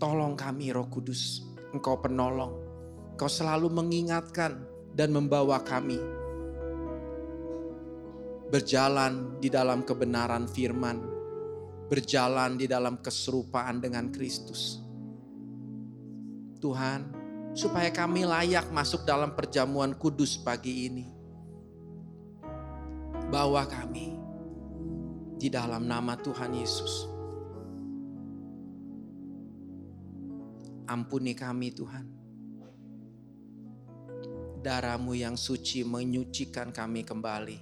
Tolong 0.00 0.32
kami 0.32 0.72
Roh 0.72 0.88
Kudus, 0.88 1.44
Engkau 1.76 2.00
penolong. 2.00 2.56
Engkau 3.20 3.28
selalu 3.28 3.68
mengingatkan 3.68 4.64
dan 4.96 5.12
membawa 5.12 5.60
kami 5.60 6.00
berjalan 8.48 9.36
di 9.44 9.52
dalam 9.52 9.84
kebenaran 9.84 10.48
firman, 10.48 11.19
berjalan 11.90 12.54
di 12.54 12.70
dalam 12.70 13.02
keserupaan 13.02 13.82
dengan 13.82 14.14
Kristus. 14.14 14.78
Tuhan, 16.62 17.10
supaya 17.50 17.90
kami 17.90 18.22
layak 18.22 18.70
masuk 18.70 19.02
dalam 19.02 19.34
perjamuan 19.34 19.98
kudus 19.98 20.38
pagi 20.38 20.86
ini. 20.86 21.06
Bawa 23.30 23.66
kami 23.66 24.14
di 25.34 25.50
dalam 25.50 25.90
nama 25.90 26.14
Tuhan 26.14 26.54
Yesus. 26.54 27.10
Ampuni 30.86 31.34
kami 31.34 31.74
Tuhan. 31.74 32.06
Darahmu 34.60 35.16
yang 35.16 35.34
suci 35.34 35.82
menyucikan 35.82 36.70
kami 36.70 37.02
kembali. 37.02 37.58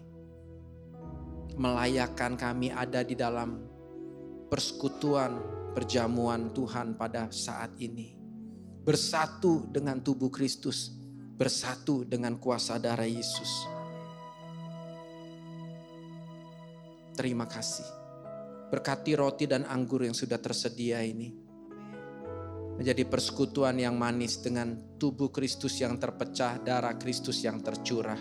Melayakkan 1.60 2.34
kami 2.34 2.72
ada 2.72 3.04
di 3.04 3.14
dalam 3.14 3.67
persekutuan 4.48 5.38
perjamuan 5.76 6.50
Tuhan 6.56 6.96
pada 6.96 7.28
saat 7.28 7.76
ini. 7.78 8.16
Bersatu 8.82 9.68
dengan 9.68 10.00
tubuh 10.00 10.32
Kristus. 10.32 10.90
Bersatu 11.38 12.02
dengan 12.02 12.40
kuasa 12.40 12.82
darah 12.82 13.06
Yesus. 13.06 13.68
Terima 17.14 17.46
kasih. 17.46 17.86
Berkati 18.74 19.14
roti 19.14 19.46
dan 19.46 19.64
anggur 19.68 20.02
yang 20.02 20.16
sudah 20.16 20.40
tersedia 20.42 20.98
ini 21.04 21.48
menjadi 22.78 23.10
persekutuan 23.10 23.74
yang 23.74 23.98
manis 23.98 24.38
dengan 24.38 24.78
tubuh 25.02 25.34
Kristus 25.34 25.82
yang 25.82 25.98
terpecah, 25.98 26.62
darah 26.62 26.94
Kristus 26.94 27.42
yang 27.42 27.58
tercurah. 27.58 28.18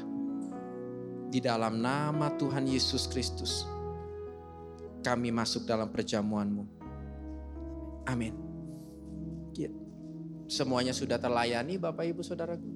Di 1.30 1.38
dalam 1.38 1.78
nama 1.78 2.34
Tuhan 2.34 2.66
Yesus 2.66 3.06
Kristus, 3.06 3.70
kami 5.08 5.32
masuk 5.32 5.64
dalam 5.64 5.88
perjamuanmu. 5.88 6.68
Amin. 8.04 8.36
Ya. 9.56 9.72
Semuanya 10.52 10.92
sudah 10.92 11.16
terlayani 11.16 11.80
Bapak 11.80 12.12
Ibu 12.12 12.28
Saudaraku. 12.28 12.68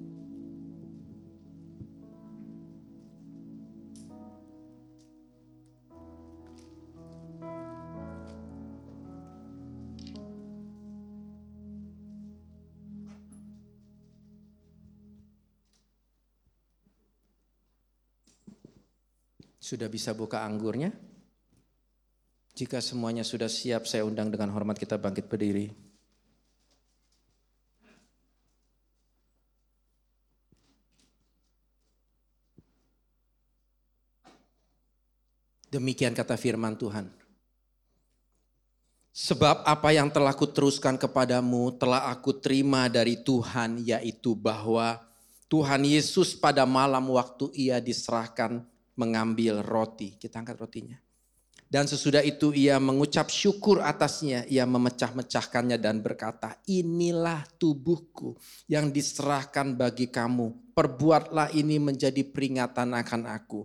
Sudah 19.60 19.88
bisa 19.88 20.12
buka 20.16 20.44
anggurnya? 20.44 21.11
Jika 22.62 22.78
semuanya 22.78 23.26
sudah 23.26 23.50
siap, 23.50 23.90
saya 23.90 24.06
undang 24.06 24.30
dengan 24.30 24.46
hormat 24.54 24.78
kita 24.78 24.94
bangkit 24.94 25.26
berdiri. 25.26 25.74
Demikian 35.74 36.14
kata 36.14 36.38
firman 36.38 36.78
Tuhan. 36.78 37.10
Sebab 39.10 39.66
apa 39.66 39.90
yang 39.90 40.06
telah 40.14 40.30
kuteruskan 40.30 40.94
kepadamu 41.02 41.74
telah 41.74 42.14
aku 42.14 42.30
terima 42.38 42.86
dari 42.86 43.18
Tuhan 43.18 43.82
yaitu 43.82 44.38
bahwa 44.38 45.02
Tuhan 45.50 45.82
Yesus 45.82 46.38
pada 46.38 46.62
malam 46.62 47.10
waktu 47.10 47.50
ia 47.58 47.82
diserahkan 47.82 48.62
mengambil 48.94 49.66
roti. 49.66 50.14
Kita 50.14 50.38
angkat 50.38 50.62
rotinya. 50.62 51.01
Dan 51.72 51.88
sesudah 51.88 52.20
itu 52.20 52.52
ia 52.52 52.76
mengucap 52.76 53.32
syukur 53.32 53.80
atasnya, 53.80 54.44
ia 54.44 54.68
memecah-mecahkannya 54.68 55.80
dan 55.80 56.04
berkata, 56.04 56.60
inilah 56.68 57.48
tubuhku 57.56 58.36
yang 58.68 58.92
diserahkan 58.92 59.72
bagi 59.72 60.12
kamu. 60.12 60.76
Perbuatlah 60.76 61.48
ini 61.56 61.80
menjadi 61.80 62.28
peringatan 62.28 62.92
akan 62.92 63.24
aku. 63.24 63.64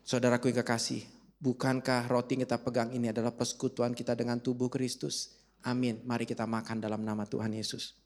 Saudaraku 0.00 0.48
yang 0.48 0.64
kekasih, 0.64 1.04
bukankah 1.44 2.08
roti 2.08 2.40
yang 2.40 2.48
kita 2.48 2.56
pegang 2.64 2.88
ini 2.96 3.12
adalah 3.12 3.36
persekutuan 3.36 3.92
kita 3.92 4.16
dengan 4.16 4.40
tubuh 4.40 4.72
Kristus? 4.72 5.36
Amin. 5.60 6.00
Mari 6.08 6.24
kita 6.24 6.48
makan 6.48 6.80
dalam 6.80 7.04
nama 7.04 7.28
Tuhan 7.28 7.52
Yesus. 7.52 8.00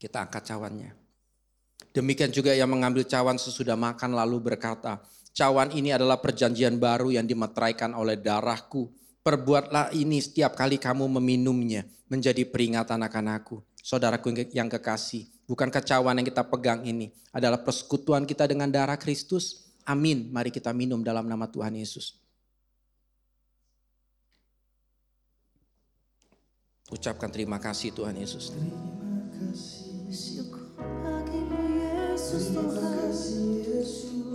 Kita 0.00 0.24
angkat 0.24 0.48
cawannya. 0.48 0.96
Demikian 1.92 2.32
juga 2.32 2.56
yang 2.56 2.72
mengambil 2.72 3.04
cawan 3.04 3.36
sesudah 3.36 3.76
makan 3.76 4.16
lalu 4.16 4.40
berkata, 4.40 5.04
cawan 5.36 5.68
ini 5.76 5.92
adalah 5.92 6.16
perjanjian 6.16 6.80
baru 6.80 7.12
yang 7.12 7.28
dimeteraikan 7.28 7.92
oleh 7.92 8.16
darahku. 8.16 8.88
Perbuatlah 9.20 9.92
ini 9.92 10.16
setiap 10.24 10.56
kali 10.56 10.80
kamu 10.80 11.04
meminumnya 11.20 11.84
menjadi 12.08 12.48
peringatan 12.48 13.04
akan 13.04 13.26
aku. 13.36 13.56
Saudaraku 13.84 14.32
yang 14.56 14.72
kekasih, 14.72 15.28
bukan 15.44 15.68
cawan 15.68 16.16
yang 16.16 16.24
kita 16.24 16.48
pegang 16.48 16.80
ini 16.88 17.12
adalah 17.28 17.60
persekutuan 17.60 18.24
kita 18.24 18.48
dengan 18.48 18.72
darah 18.72 18.96
Kristus? 18.96 19.68
Amin. 19.84 20.32
Mari 20.32 20.48
kita 20.48 20.72
minum 20.72 21.04
dalam 21.04 21.28
nama 21.28 21.44
Tuhan 21.44 21.76
Yesus. 21.76 22.16
Ucapkan 26.88 27.28
terima 27.28 27.60
kasih 27.60 27.92
Tuhan 27.92 28.16
Yesus. 28.16 28.50
Syukur 28.50 28.99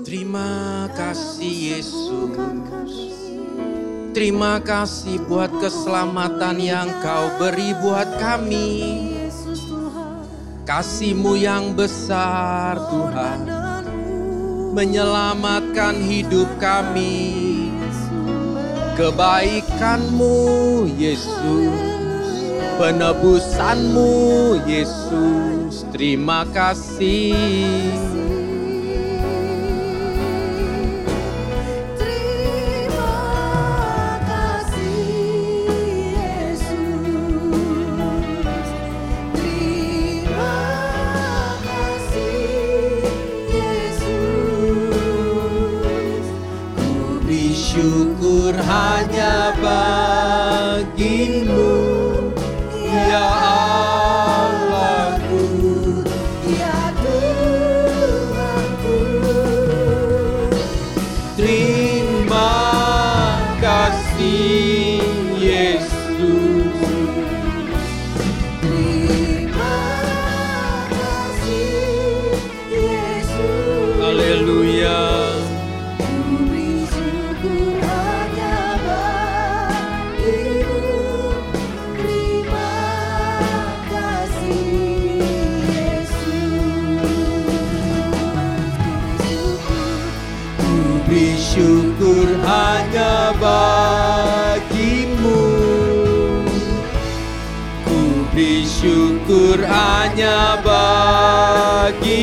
Terima 0.03 0.91
kasih 0.91 1.53
Yesus. 1.79 2.11
Terima 4.11 4.59
kasih 4.59 5.23
buat 5.23 5.47
keselamatan 5.63 6.59
yang 6.59 6.91
kau 6.99 7.31
beri 7.39 7.71
buat 7.79 8.19
kami. 8.19 9.15
Kasihmu 10.67 11.39
yang 11.39 11.71
besar 11.71 12.75
Tuhan. 12.91 13.47
Menyelamatkan 14.75 15.95
hidup 16.03 16.51
kami. 16.59 17.31
Kebaikanmu 18.99 20.35
Yesus. 20.99 21.95
Penebusanmu 22.75 24.11
Yesus. 24.67 25.87
Terima 25.95 26.43
kasih. 26.51 27.31
Terima 31.95 33.15
kasih 34.27 35.07
Yesus. 35.95 36.75
Hanya 100.25 100.57
bagimu 100.65 102.17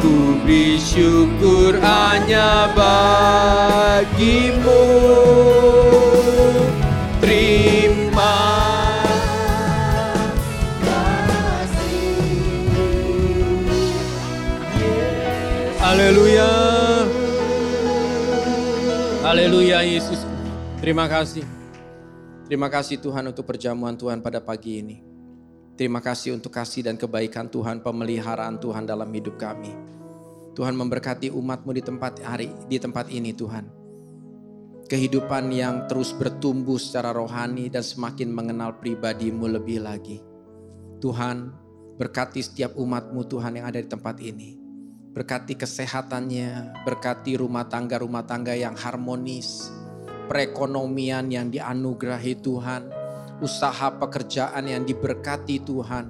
Ku 0.00 0.40
beri 0.40 0.80
syukur 0.80 1.76
hanya 1.84 2.72
bagimu 2.72 4.08
Terima 7.20 8.40
Haleluya. 15.82 16.48
Haleluya 19.20 19.84
Yesus. 19.84 20.24
Terima 20.80 21.04
kasih. 21.04 21.51
Terima 22.52 22.68
kasih 22.68 23.00
Tuhan 23.00 23.32
untuk 23.32 23.48
perjamuan 23.48 23.96
Tuhan 23.96 24.20
pada 24.20 24.36
pagi 24.36 24.84
ini. 24.84 25.00
Terima 25.72 26.04
kasih 26.04 26.36
untuk 26.36 26.52
kasih 26.52 26.84
dan 26.84 27.00
kebaikan 27.00 27.48
Tuhan, 27.48 27.80
pemeliharaan 27.80 28.60
Tuhan 28.60 28.84
dalam 28.84 29.08
hidup 29.08 29.40
kami. 29.40 29.72
Tuhan 30.52 30.76
memberkati 30.76 31.32
umatmu 31.32 31.72
di 31.72 31.80
tempat 31.80 32.20
hari 32.20 32.52
di 32.68 32.76
tempat 32.76 33.08
ini 33.08 33.32
Tuhan. 33.32 33.72
Kehidupan 34.84 35.48
yang 35.48 35.88
terus 35.88 36.12
bertumbuh 36.12 36.76
secara 36.76 37.16
rohani 37.16 37.72
dan 37.72 37.80
semakin 37.80 38.28
mengenal 38.28 38.76
pribadimu 38.76 39.48
lebih 39.48 39.80
lagi. 39.80 40.20
Tuhan 41.00 41.56
berkati 41.96 42.44
setiap 42.44 42.76
umatmu 42.76 43.32
Tuhan 43.32 43.64
yang 43.64 43.72
ada 43.72 43.80
di 43.80 43.88
tempat 43.88 44.20
ini. 44.20 44.60
Berkati 45.16 45.56
kesehatannya, 45.56 46.84
berkati 46.84 47.32
rumah 47.32 47.64
tangga-rumah 47.64 48.28
tangga 48.28 48.52
yang 48.52 48.76
harmonis, 48.76 49.72
perekonomian 50.26 51.30
yang 51.30 51.48
dianugerahi 51.48 52.38
Tuhan, 52.38 52.82
usaha 53.42 53.90
pekerjaan 53.98 54.68
yang 54.68 54.86
diberkati 54.86 55.62
Tuhan, 55.62 56.04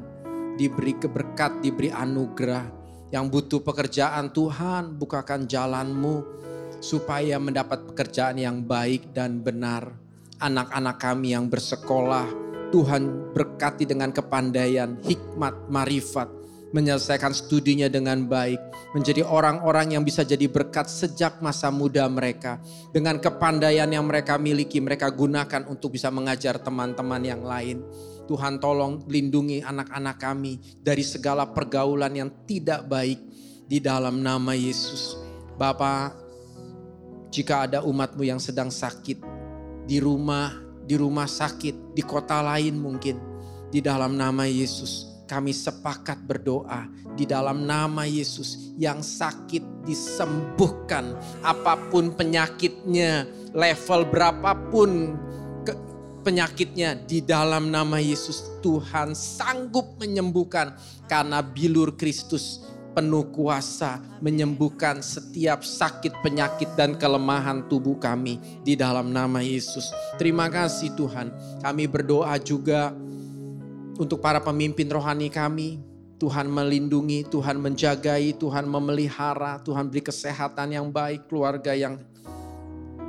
diberi 0.57 0.95
keberkat, 0.97 1.65
diberi 1.65 1.89
anugerah. 1.89 2.81
Yang 3.13 3.25
butuh 3.29 3.61
pekerjaan 3.61 4.33
Tuhan, 4.33 4.97
bukakan 4.97 5.45
jalanmu 5.45 6.25
supaya 6.81 7.37
mendapat 7.37 7.85
pekerjaan 7.93 8.41
yang 8.41 8.65
baik 8.65 9.13
dan 9.13 9.45
benar. 9.45 9.93
Anak-anak 10.41 10.97
kami 10.99 11.37
yang 11.37 11.47
bersekolah, 11.47 12.27
Tuhan 12.73 13.31
berkati 13.37 13.85
dengan 13.85 14.11
kepandaian, 14.11 14.97
hikmat, 15.05 15.69
marifat, 15.69 16.42
menyelesaikan 16.73 17.37
studinya 17.37 17.87
dengan 17.87 18.25
baik, 18.25 18.59
menjadi 18.97 19.23
orang-orang 19.23 19.97
yang 19.97 20.03
bisa 20.03 20.25
jadi 20.25 20.49
berkat 20.49 20.89
sejak 20.89 21.39
masa 21.45 21.69
muda 21.69 22.09
mereka. 22.09 22.59
Dengan 22.91 23.21
kepandaian 23.21 23.89
yang 23.89 24.09
mereka 24.09 24.41
miliki, 24.41 24.81
mereka 24.81 25.13
gunakan 25.13 25.69
untuk 25.69 25.95
bisa 25.95 26.09
mengajar 26.09 26.57
teman-teman 26.59 27.23
yang 27.23 27.45
lain. 27.45 27.85
Tuhan 28.25 28.57
tolong 28.57 29.05
lindungi 29.07 29.61
anak-anak 29.61 30.17
kami 30.17 30.57
dari 30.81 31.05
segala 31.05 31.53
pergaulan 31.53 32.17
yang 32.17 32.31
tidak 32.49 32.89
baik 32.89 33.21
di 33.69 33.79
dalam 33.79 34.25
nama 34.25 34.57
Yesus. 34.57 35.21
Bapak, 35.61 36.17
jika 37.29 37.69
ada 37.69 37.85
umatmu 37.85 38.25
yang 38.25 38.41
sedang 38.41 38.73
sakit 38.73 39.21
di 39.85 40.01
rumah, 40.01 40.53
di 40.89 40.97
rumah 40.97 41.29
sakit, 41.29 41.93
di 41.93 42.03
kota 42.05 42.41
lain 42.41 42.81
mungkin, 42.81 43.21
di 43.69 43.85
dalam 43.85 44.17
nama 44.17 44.49
Yesus, 44.49 45.12
kami 45.27 45.55
sepakat 45.55 46.21
berdoa 46.29 46.87
di 47.17 47.25
dalam 47.25 47.65
nama 47.65 48.05
Yesus 48.05 48.75
yang 48.77 49.01
sakit 49.01 49.87
disembuhkan 49.87 51.17
apa 51.43 51.79
pun 51.91 52.13
penyakitnya 52.15 53.27
level 53.57 54.07
berapapun 54.09 55.19
penyakitnya 56.23 56.95
di 57.03 57.19
dalam 57.21 57.75
nama 57.75 57.99
Yesus 57.99 58.63
Tuhan 58.63 59.13
sanggup 59.13 59.99
menyembuhkan 59.99 60.79
karena 61.11 61.43
bilur 61.43 61.99
Kristus 61.99 62.63
penuh 62.93 63.27
kuasa 63.33 63.99
menyembuhkan 64.21 65.01
setiap 65.01 65.65
sakit 65.65 66.21
penyakit 66.21 66.69
dan 66.77 66.95
kelemahan 66.95 67.67
tubuh 67.67 67.97
kami 67.97 68.39
di 68.63 68.77
dalam 68.77 69.11
nama 69.11 69.41
Yesus. 69.41 69.91
Terima 70.21 70.47
kasih 70.53 70.93
Tuhan. 70.95 71.33
Kami 71.65 71.85
berdoa 71.89 72.37
juga 72.39 72.93
untuk 73.99 74.23
para 74.25 74.41
pemimpin 74.41 74.89
rohani 74.89 75.29
kami. 75.29 75.81
Tuhan 76.23 76.47
melindungi, 76.47 77.27
Tuhan 77.27 77.59
menjagai, 77.59 78.39
Tuhan 78.39 78.71
memelihara, 78.71 79.59
Tuhan 79.59 79.91
beri 79.91 80.07
kesehatan 80.07 80.71
yang 80.71 80.87
baik, 80.95 81.27
keluarga 81.27 81.75
yang 81.75 81.99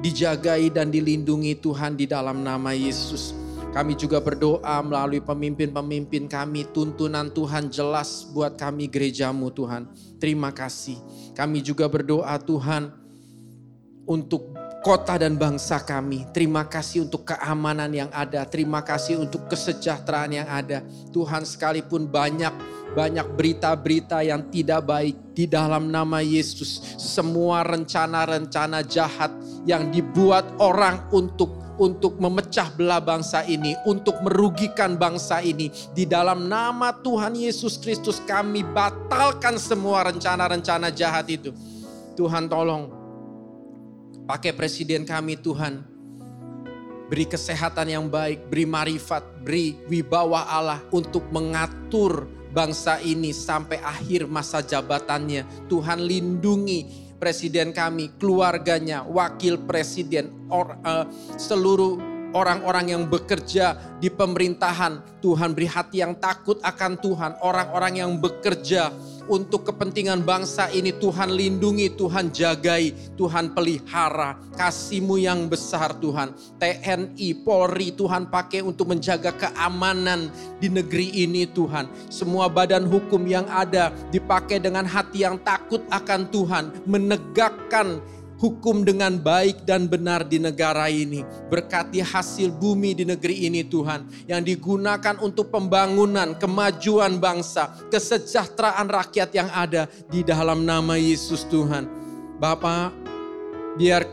dijagai 0.01 0.73
dan 0.73 0.89
dilindungi 0.89 1.61
Tuhan 1.61 1.93
di 1.93 2.09
dalam 2.09 2.41
nama 2.41 2.73
Yesus. 2.73 3.37
Kami 3.73 3.97
juga 3.97 4.21
berdoa 4.21 4.85
melalui 4.85 5.17
pemimpin-pemimpin 5.17 6.29
kami, 6.29 6.69
tuntunan 6.69 7.33
Tuhan 7.33 7.73
jelas 7.73 8.29
buat 8.29 8.53
kami 8.53 8.85
gerejamu 8.85 9.49
Tuhan. 9.49 9.89
Terima 10.21 10.53
kasih. 10.53 10.97
Kami 11.33 11.61
juga 11.65 11.89
berdoa 11.89 12.37
Tuhan 12.37 12.93
untuk 14.05 14.52
kota 14.83 15.15
dan 15.15 15.39
bangsa 15.39 15.79
kami. 15.79 16.27
Terima 16.35 16.67
kasih 16.67 17.07
untuk 17.07 17.23
keamanan 17.23 17.89
yang 17.89 18.11
ada. 18.11 18.43
Terima 18.43 18.83
kasih 18.83 19.23
untuk 19.23 19.47
kesejahteraan 19.47 20.31
yang 20.35 20.49
ada. 20.51 20.83
Tuhan 21.15 21.47
sekalipun 21.47 22.05
banyak 22.11 22.51
banyak 22.93 23.25
berita-berita 23.33 24.21
yang 24.21 24.51
tidak 24.53 24.85
baik 24.85 25.15
di 25.33 25.49
dalam 25.49 25.89
nama 25.89 26.21
Yesus. 26.21 26.99
Semua 26.99 27.65
rencana-rencana 27.65 28.85
jahat 28.85 29.33
yang 29.65 29.89
dibuat 29.89 30.45
orang 30.61 31.09
untuk 31.09 31.63
untuk 31.81 32.21
memecah 32.21 32.69
belah 32.77 33.01
bangsa 33.01 33.41
ini, 33.49 33.73
untuk 33.89 34.21
merugikan 34.21 34.93
bangsa 34.93 35.41
ini. 35.41 35.73
Di 35.97 36.05
dalam 36.05 36.45
nama 36.45 36.93
Tuhan 36.93 37.33
Yesus 37.33 37.81
Kristus 37.81 38.21
kami 38.29 38.61
batalkan 38.61 39.57
semua 39.57 40.05
rencana-rencana 40.05 40.93
jahat 40.93 41.33
itu. 41.33 41.49
Tuhan 42.13 42.45
tolong 42.45 43.02
pakai 44.27 44.55
presiden 44.55 45.03
kami 45.03 45.39
Tuhan. 45.39 45.83
Beri 47.11 47.29
kesehatan 47.29 47.91
yang 47.93 48.05
baik, 48.09 48.49
beri 48.49 48.65
marifat, 48.65 49.21
beri 49.43 49.77
wibawa 49.85 50.49
Allah 50.49 50.81
untuk 50.89 51.29
mengatur 51.29 52.25
bangsa 52.49 52.97
ini 53.03 53.29
sampai 53.29 53.77
akhir 53.83 54.25
masa 54.25 54.65
jabatannya. 54.65 55.69
Tuhan 55.69 55.99
lindungi 56.01 57.03
presiden 57.21 57.71
kami, 57.71 58.17
keluarganya, 58.17 59.05
wakil 59.05 59.61
presiden, 59.63 60.49
or, 60.51 60.75
uh, 60.83 61.05
seluruh 61.39 62.12
orang-orang 62.33 62.97
yang 62.97 63.03
bekerja 63.07 63.77
di 64.01 64.11
pemerintahan. 64.11 65.21
Tuhan 65.23 65.55
beri 65.55 65.69
hati 65.71 66.03
yang 66.03 66.19
takut 66.19 66.59
akan 66.59 66.99
Tuhan, 66.99 67.39
orang-orang 67.39 68.03
yang 68.03 68.11
bekerja 68.19 68.91
untuk 69.31 69.71
kepentingan 69.71 70.27
bangsa 70.27 70.67
ini 70.75 70.91
Tuhan 70.91 71.31
lindungi, 71.31 71.95
Tuhan 71.95 72.27
jagai, 72.35 73.15
Tuhan 73.15 73.55
pelihara. 73.55 74.35
Kasihmu 74.59 75.15
yang 75.15 75.47
besar 75.47 75.95
Tuhan. 76.03 76.35
TNI, 76.59 77.29
Polri 77.47 77.95
Tuhan 77.95 78.27
pakai 78.27 78.59
untuk 78.59 78.91
menjaga 78.91 79.31
keamanan 79.31 80.27
di 80.59 80.67
negeri 80.67 81.23
ini 81.23 81.47
Tuhan. 81.47 81.87
Semua 82.11 82.51
badan 82.51 82.83
hukum 82.83 83.23
yang 83.23 83.47
ada 83.47 83.95
dipakai 84.11 84.59
dengan 84.59 84.83
hati 84.83 85.23
yang 85.23 85.39
takut 85.39 85.79
akan 85.87 86.27
Tuhan. 86.27 86.63
Menegakkan 86.83 88.03
hukum 88.43 88.83
dengan 88.83 89.15
baik 89.15 89.63
dan 89.63 89.87
benar 89.87 90.27
di 90.27 90.35
negara 90.35 90.91
ini. 90.91 91.23
Berkati 91.47 92.03
hasil 92.03 92.51
bumi 92.51 92.91
di 92.91 93.07
negeri 93.07 93.47
ini 93.47 93.63
Tuhan. 93.63 94.27
Yang 94.27 94.51
digunakan 94.51 95.15
untuk 95.23 95.47
pembangunan, 95.47 96.35
kemajuan 96.35 97.23
bangsa, 97.23 97.71
kesejahteraan 97.87 98.91
rakyat 98.91 99.31
yang 99.31 99.47
ada 99.55 99.87
di 100.11 100.27
dalam 100.27 100.67
nama 100.67 100.99
Yesus 100.99 101.47
Tuhan. 101.47 101.87
Bapak, 102.35 102.91
biar 103.79 104.03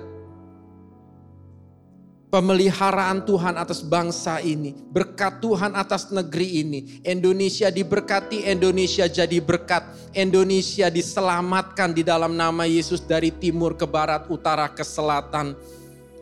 pemeliharaan 2.31 3.27
Tuhan 3.27 3.59
atas 3.59 3.83
bangsa 3.83 4.39
ini, 4.39 4.73
berkat 4.95 5.43
Tuhan 5.43 5.75
atas 5.75 6.15
negeri 6.15 6.63
ini. 6.63 6.81
Indonesia 7.03 7.69
diberkati, 7.69 8.47
Indonesia 8.47 9.11
jadi 9.11 9.43
berkat. 9.43 9.83
Indonesia 10.15 10.87
diselamatkan 10.89 11.91
di 11.91 12.07
dalam 12.07 12.39
nama 12.39 12.65
Yesus 12.65 13.03
dari 13.03 13.35
timur 13.35 13.75
ke 13.75 13.85
barat, 13.85 14.31
utara 14.31 14.71
ke 14.71 14.87
selatan. 14.87 15.59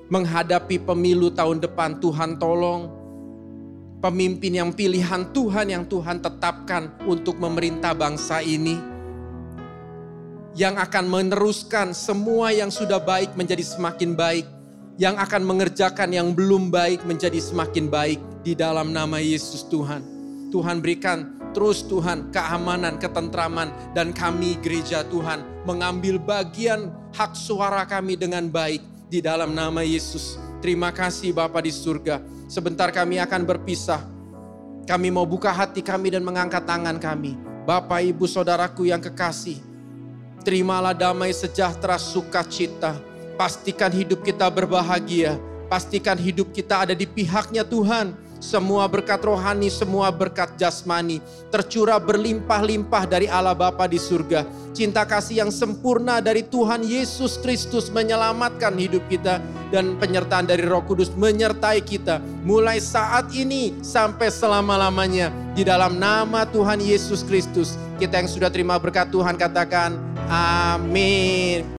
Menghadapi 0.08 0.80
pemilu 0.80 1.28
tahun 1.28 1.60
depan, 1.60 2.00
Tuhan 2.00 2.40
tolong 2.40 2.88
pemimpin 4.00 4.56
yang 4.56 4.72
pilihan 4.72 5.28
Tuhan 5.36 5.68
yang 5.68 5.84
Tuhan 5.84 6.24
tetapkan 6.24 6.96
untuk 7.04 7.36
memerintah 7.36 7.92
bangsa 7.92 8.40
ini 8.40 8.80
yang 10.56 10.80
akan 10.80 11.04
meneruskan 11.06 11.92
semua 11.92 12.50
yang 12.50 12.72
sudah 12.72 12.98
baik 12.98 13.36
menjadi 13.36 13.62
semakin 13.62 14.16
baik 14.16 14.57
yang 14.98 15.14
akan 15.14 15.46
mengerjakan 15.46 16.10
yang 16.10 16.34
belum 16.34 16.74
baik 16.74 17.06
menjadi 17.06 17.38
semakin 17.38 17.86
baik 17.86 18.18
di 18.42 18.58
dalam 18.58 18.90
nama 18.90 19.22
Yesus 19.22 19.62
Tuhan. 19.70 20.02
Tuhan 20.50 20.82
berikan 20.82 21.38
terus 21.54 21.86
Tuhan 21.86 22.34
keamanan, 22.34 22.98
ketentraman 22.98 23.70
dan 23.94 24.10
kami 24.10 24.58
gereja 24.58 25.06
Tuhan 25.06 25.46
mengambil 25.62 26.18
bagian 26.18 26.90
hak 27.14 27.38
suara 27.38 27.86
kami 27.86 28.18
dengan 28.18 28.50
baik 28.50 28.82
di 29.06 29.22
dalam 29.22 29.54
nama 29.54 29.86
Yesus. 29.86 30.36
Terima 30.58 30.90
kasih 30.90 31.30
Bapa 31.30 31.62
di 31.62 31.70
surga. 31.70 32.18
Sebentar 32.50 32.90
kami 32.90 33.22
akan 33.22 33.46
berpisah. 33.46 34.02
Kami 34.82 35.14
mau 35.14 35.28
buka 35.28 35.54
hati 35.54 35.84
kami 35.84 36.10
dan 36.10 36.26
mengangkat 36.26 36.64
tangan 36.64 36.96
kami. 36.96 37.36
Bapak, 37.68 38.00
Ibu, 38.00 38.24
Saudaraku 38.24 38.88
yang 38.88 39.04
kekasih. 39.04 39.60
Terimalah 40.40 40.96
damai 40.96 41.28
sejahtera 41.36 42.00
sukacita 42.00 42.96
Pastikan 43.38 43.94
hidup 43.94 44.26
kita 44.26 44.50
berbahagia. 44.50 45.38
Pastikan 45.70 46.18
hidup 46.18 46.50
kita 46.50 46.82
ada 46.82 46.90
di 46.90 47.06
pihaknya 47.06 47.62
Tuhan. 47.62 48.10
Semua 48.42 48.90
berkat 48.90 49.22
rohani, 49.22 49.70
semua 49.70 50.10
berkat 50.10 50.58
jasmani 50.58 51.22
tercurah 51.54 52.02
berlimpah-limpah 52.02 53.06
dari 53.06 53.30
Allah 53.30 53.54
Bapa 53.54 53.86
di 53.86 53.98
surga. 53.98 54.42
Cinta 54.74 55.06
kasih 55.06 55.46
yang 55.46 55.50
sempurna 55.54 56.18
dari 56.18 56.46
Tuhan 56.46 56.82
Yesus 56.82 57.38
Kristus 57.38 57.90
menyelamatkan 57.94 58.74
hidup 58.74 59.06
kita 59.06 59.38
dan 59.70 59.98
penyertaan 59.98 60.46
dari 60.46 60.66
Roh 60.66 60.82
Kudus 60.86 61.10
menyertai 61.14 61.82
kita 61.82 62.22
mulai 62.42 62.82
saat 62.82 63.30
ini 63.34 63.74
sampai 63.86 64.34
selama-lamanya 64.34 65.30
di 65.54 65.62
dalam 65.62 65.98
nama 65.98 66.42
Tuhan 66.46 66.82
Yesus 66.82 67.22
Kristus. 67.22 67.78
Kita 68.02 68.18
yang 68.18 68.30
sudah 68.30 68.50
terima 68.50 68.78
berkat 68.82 69.10
Tuhan 69.10 69.34
katakan 69.34 69.94
amin. 70.30 71.74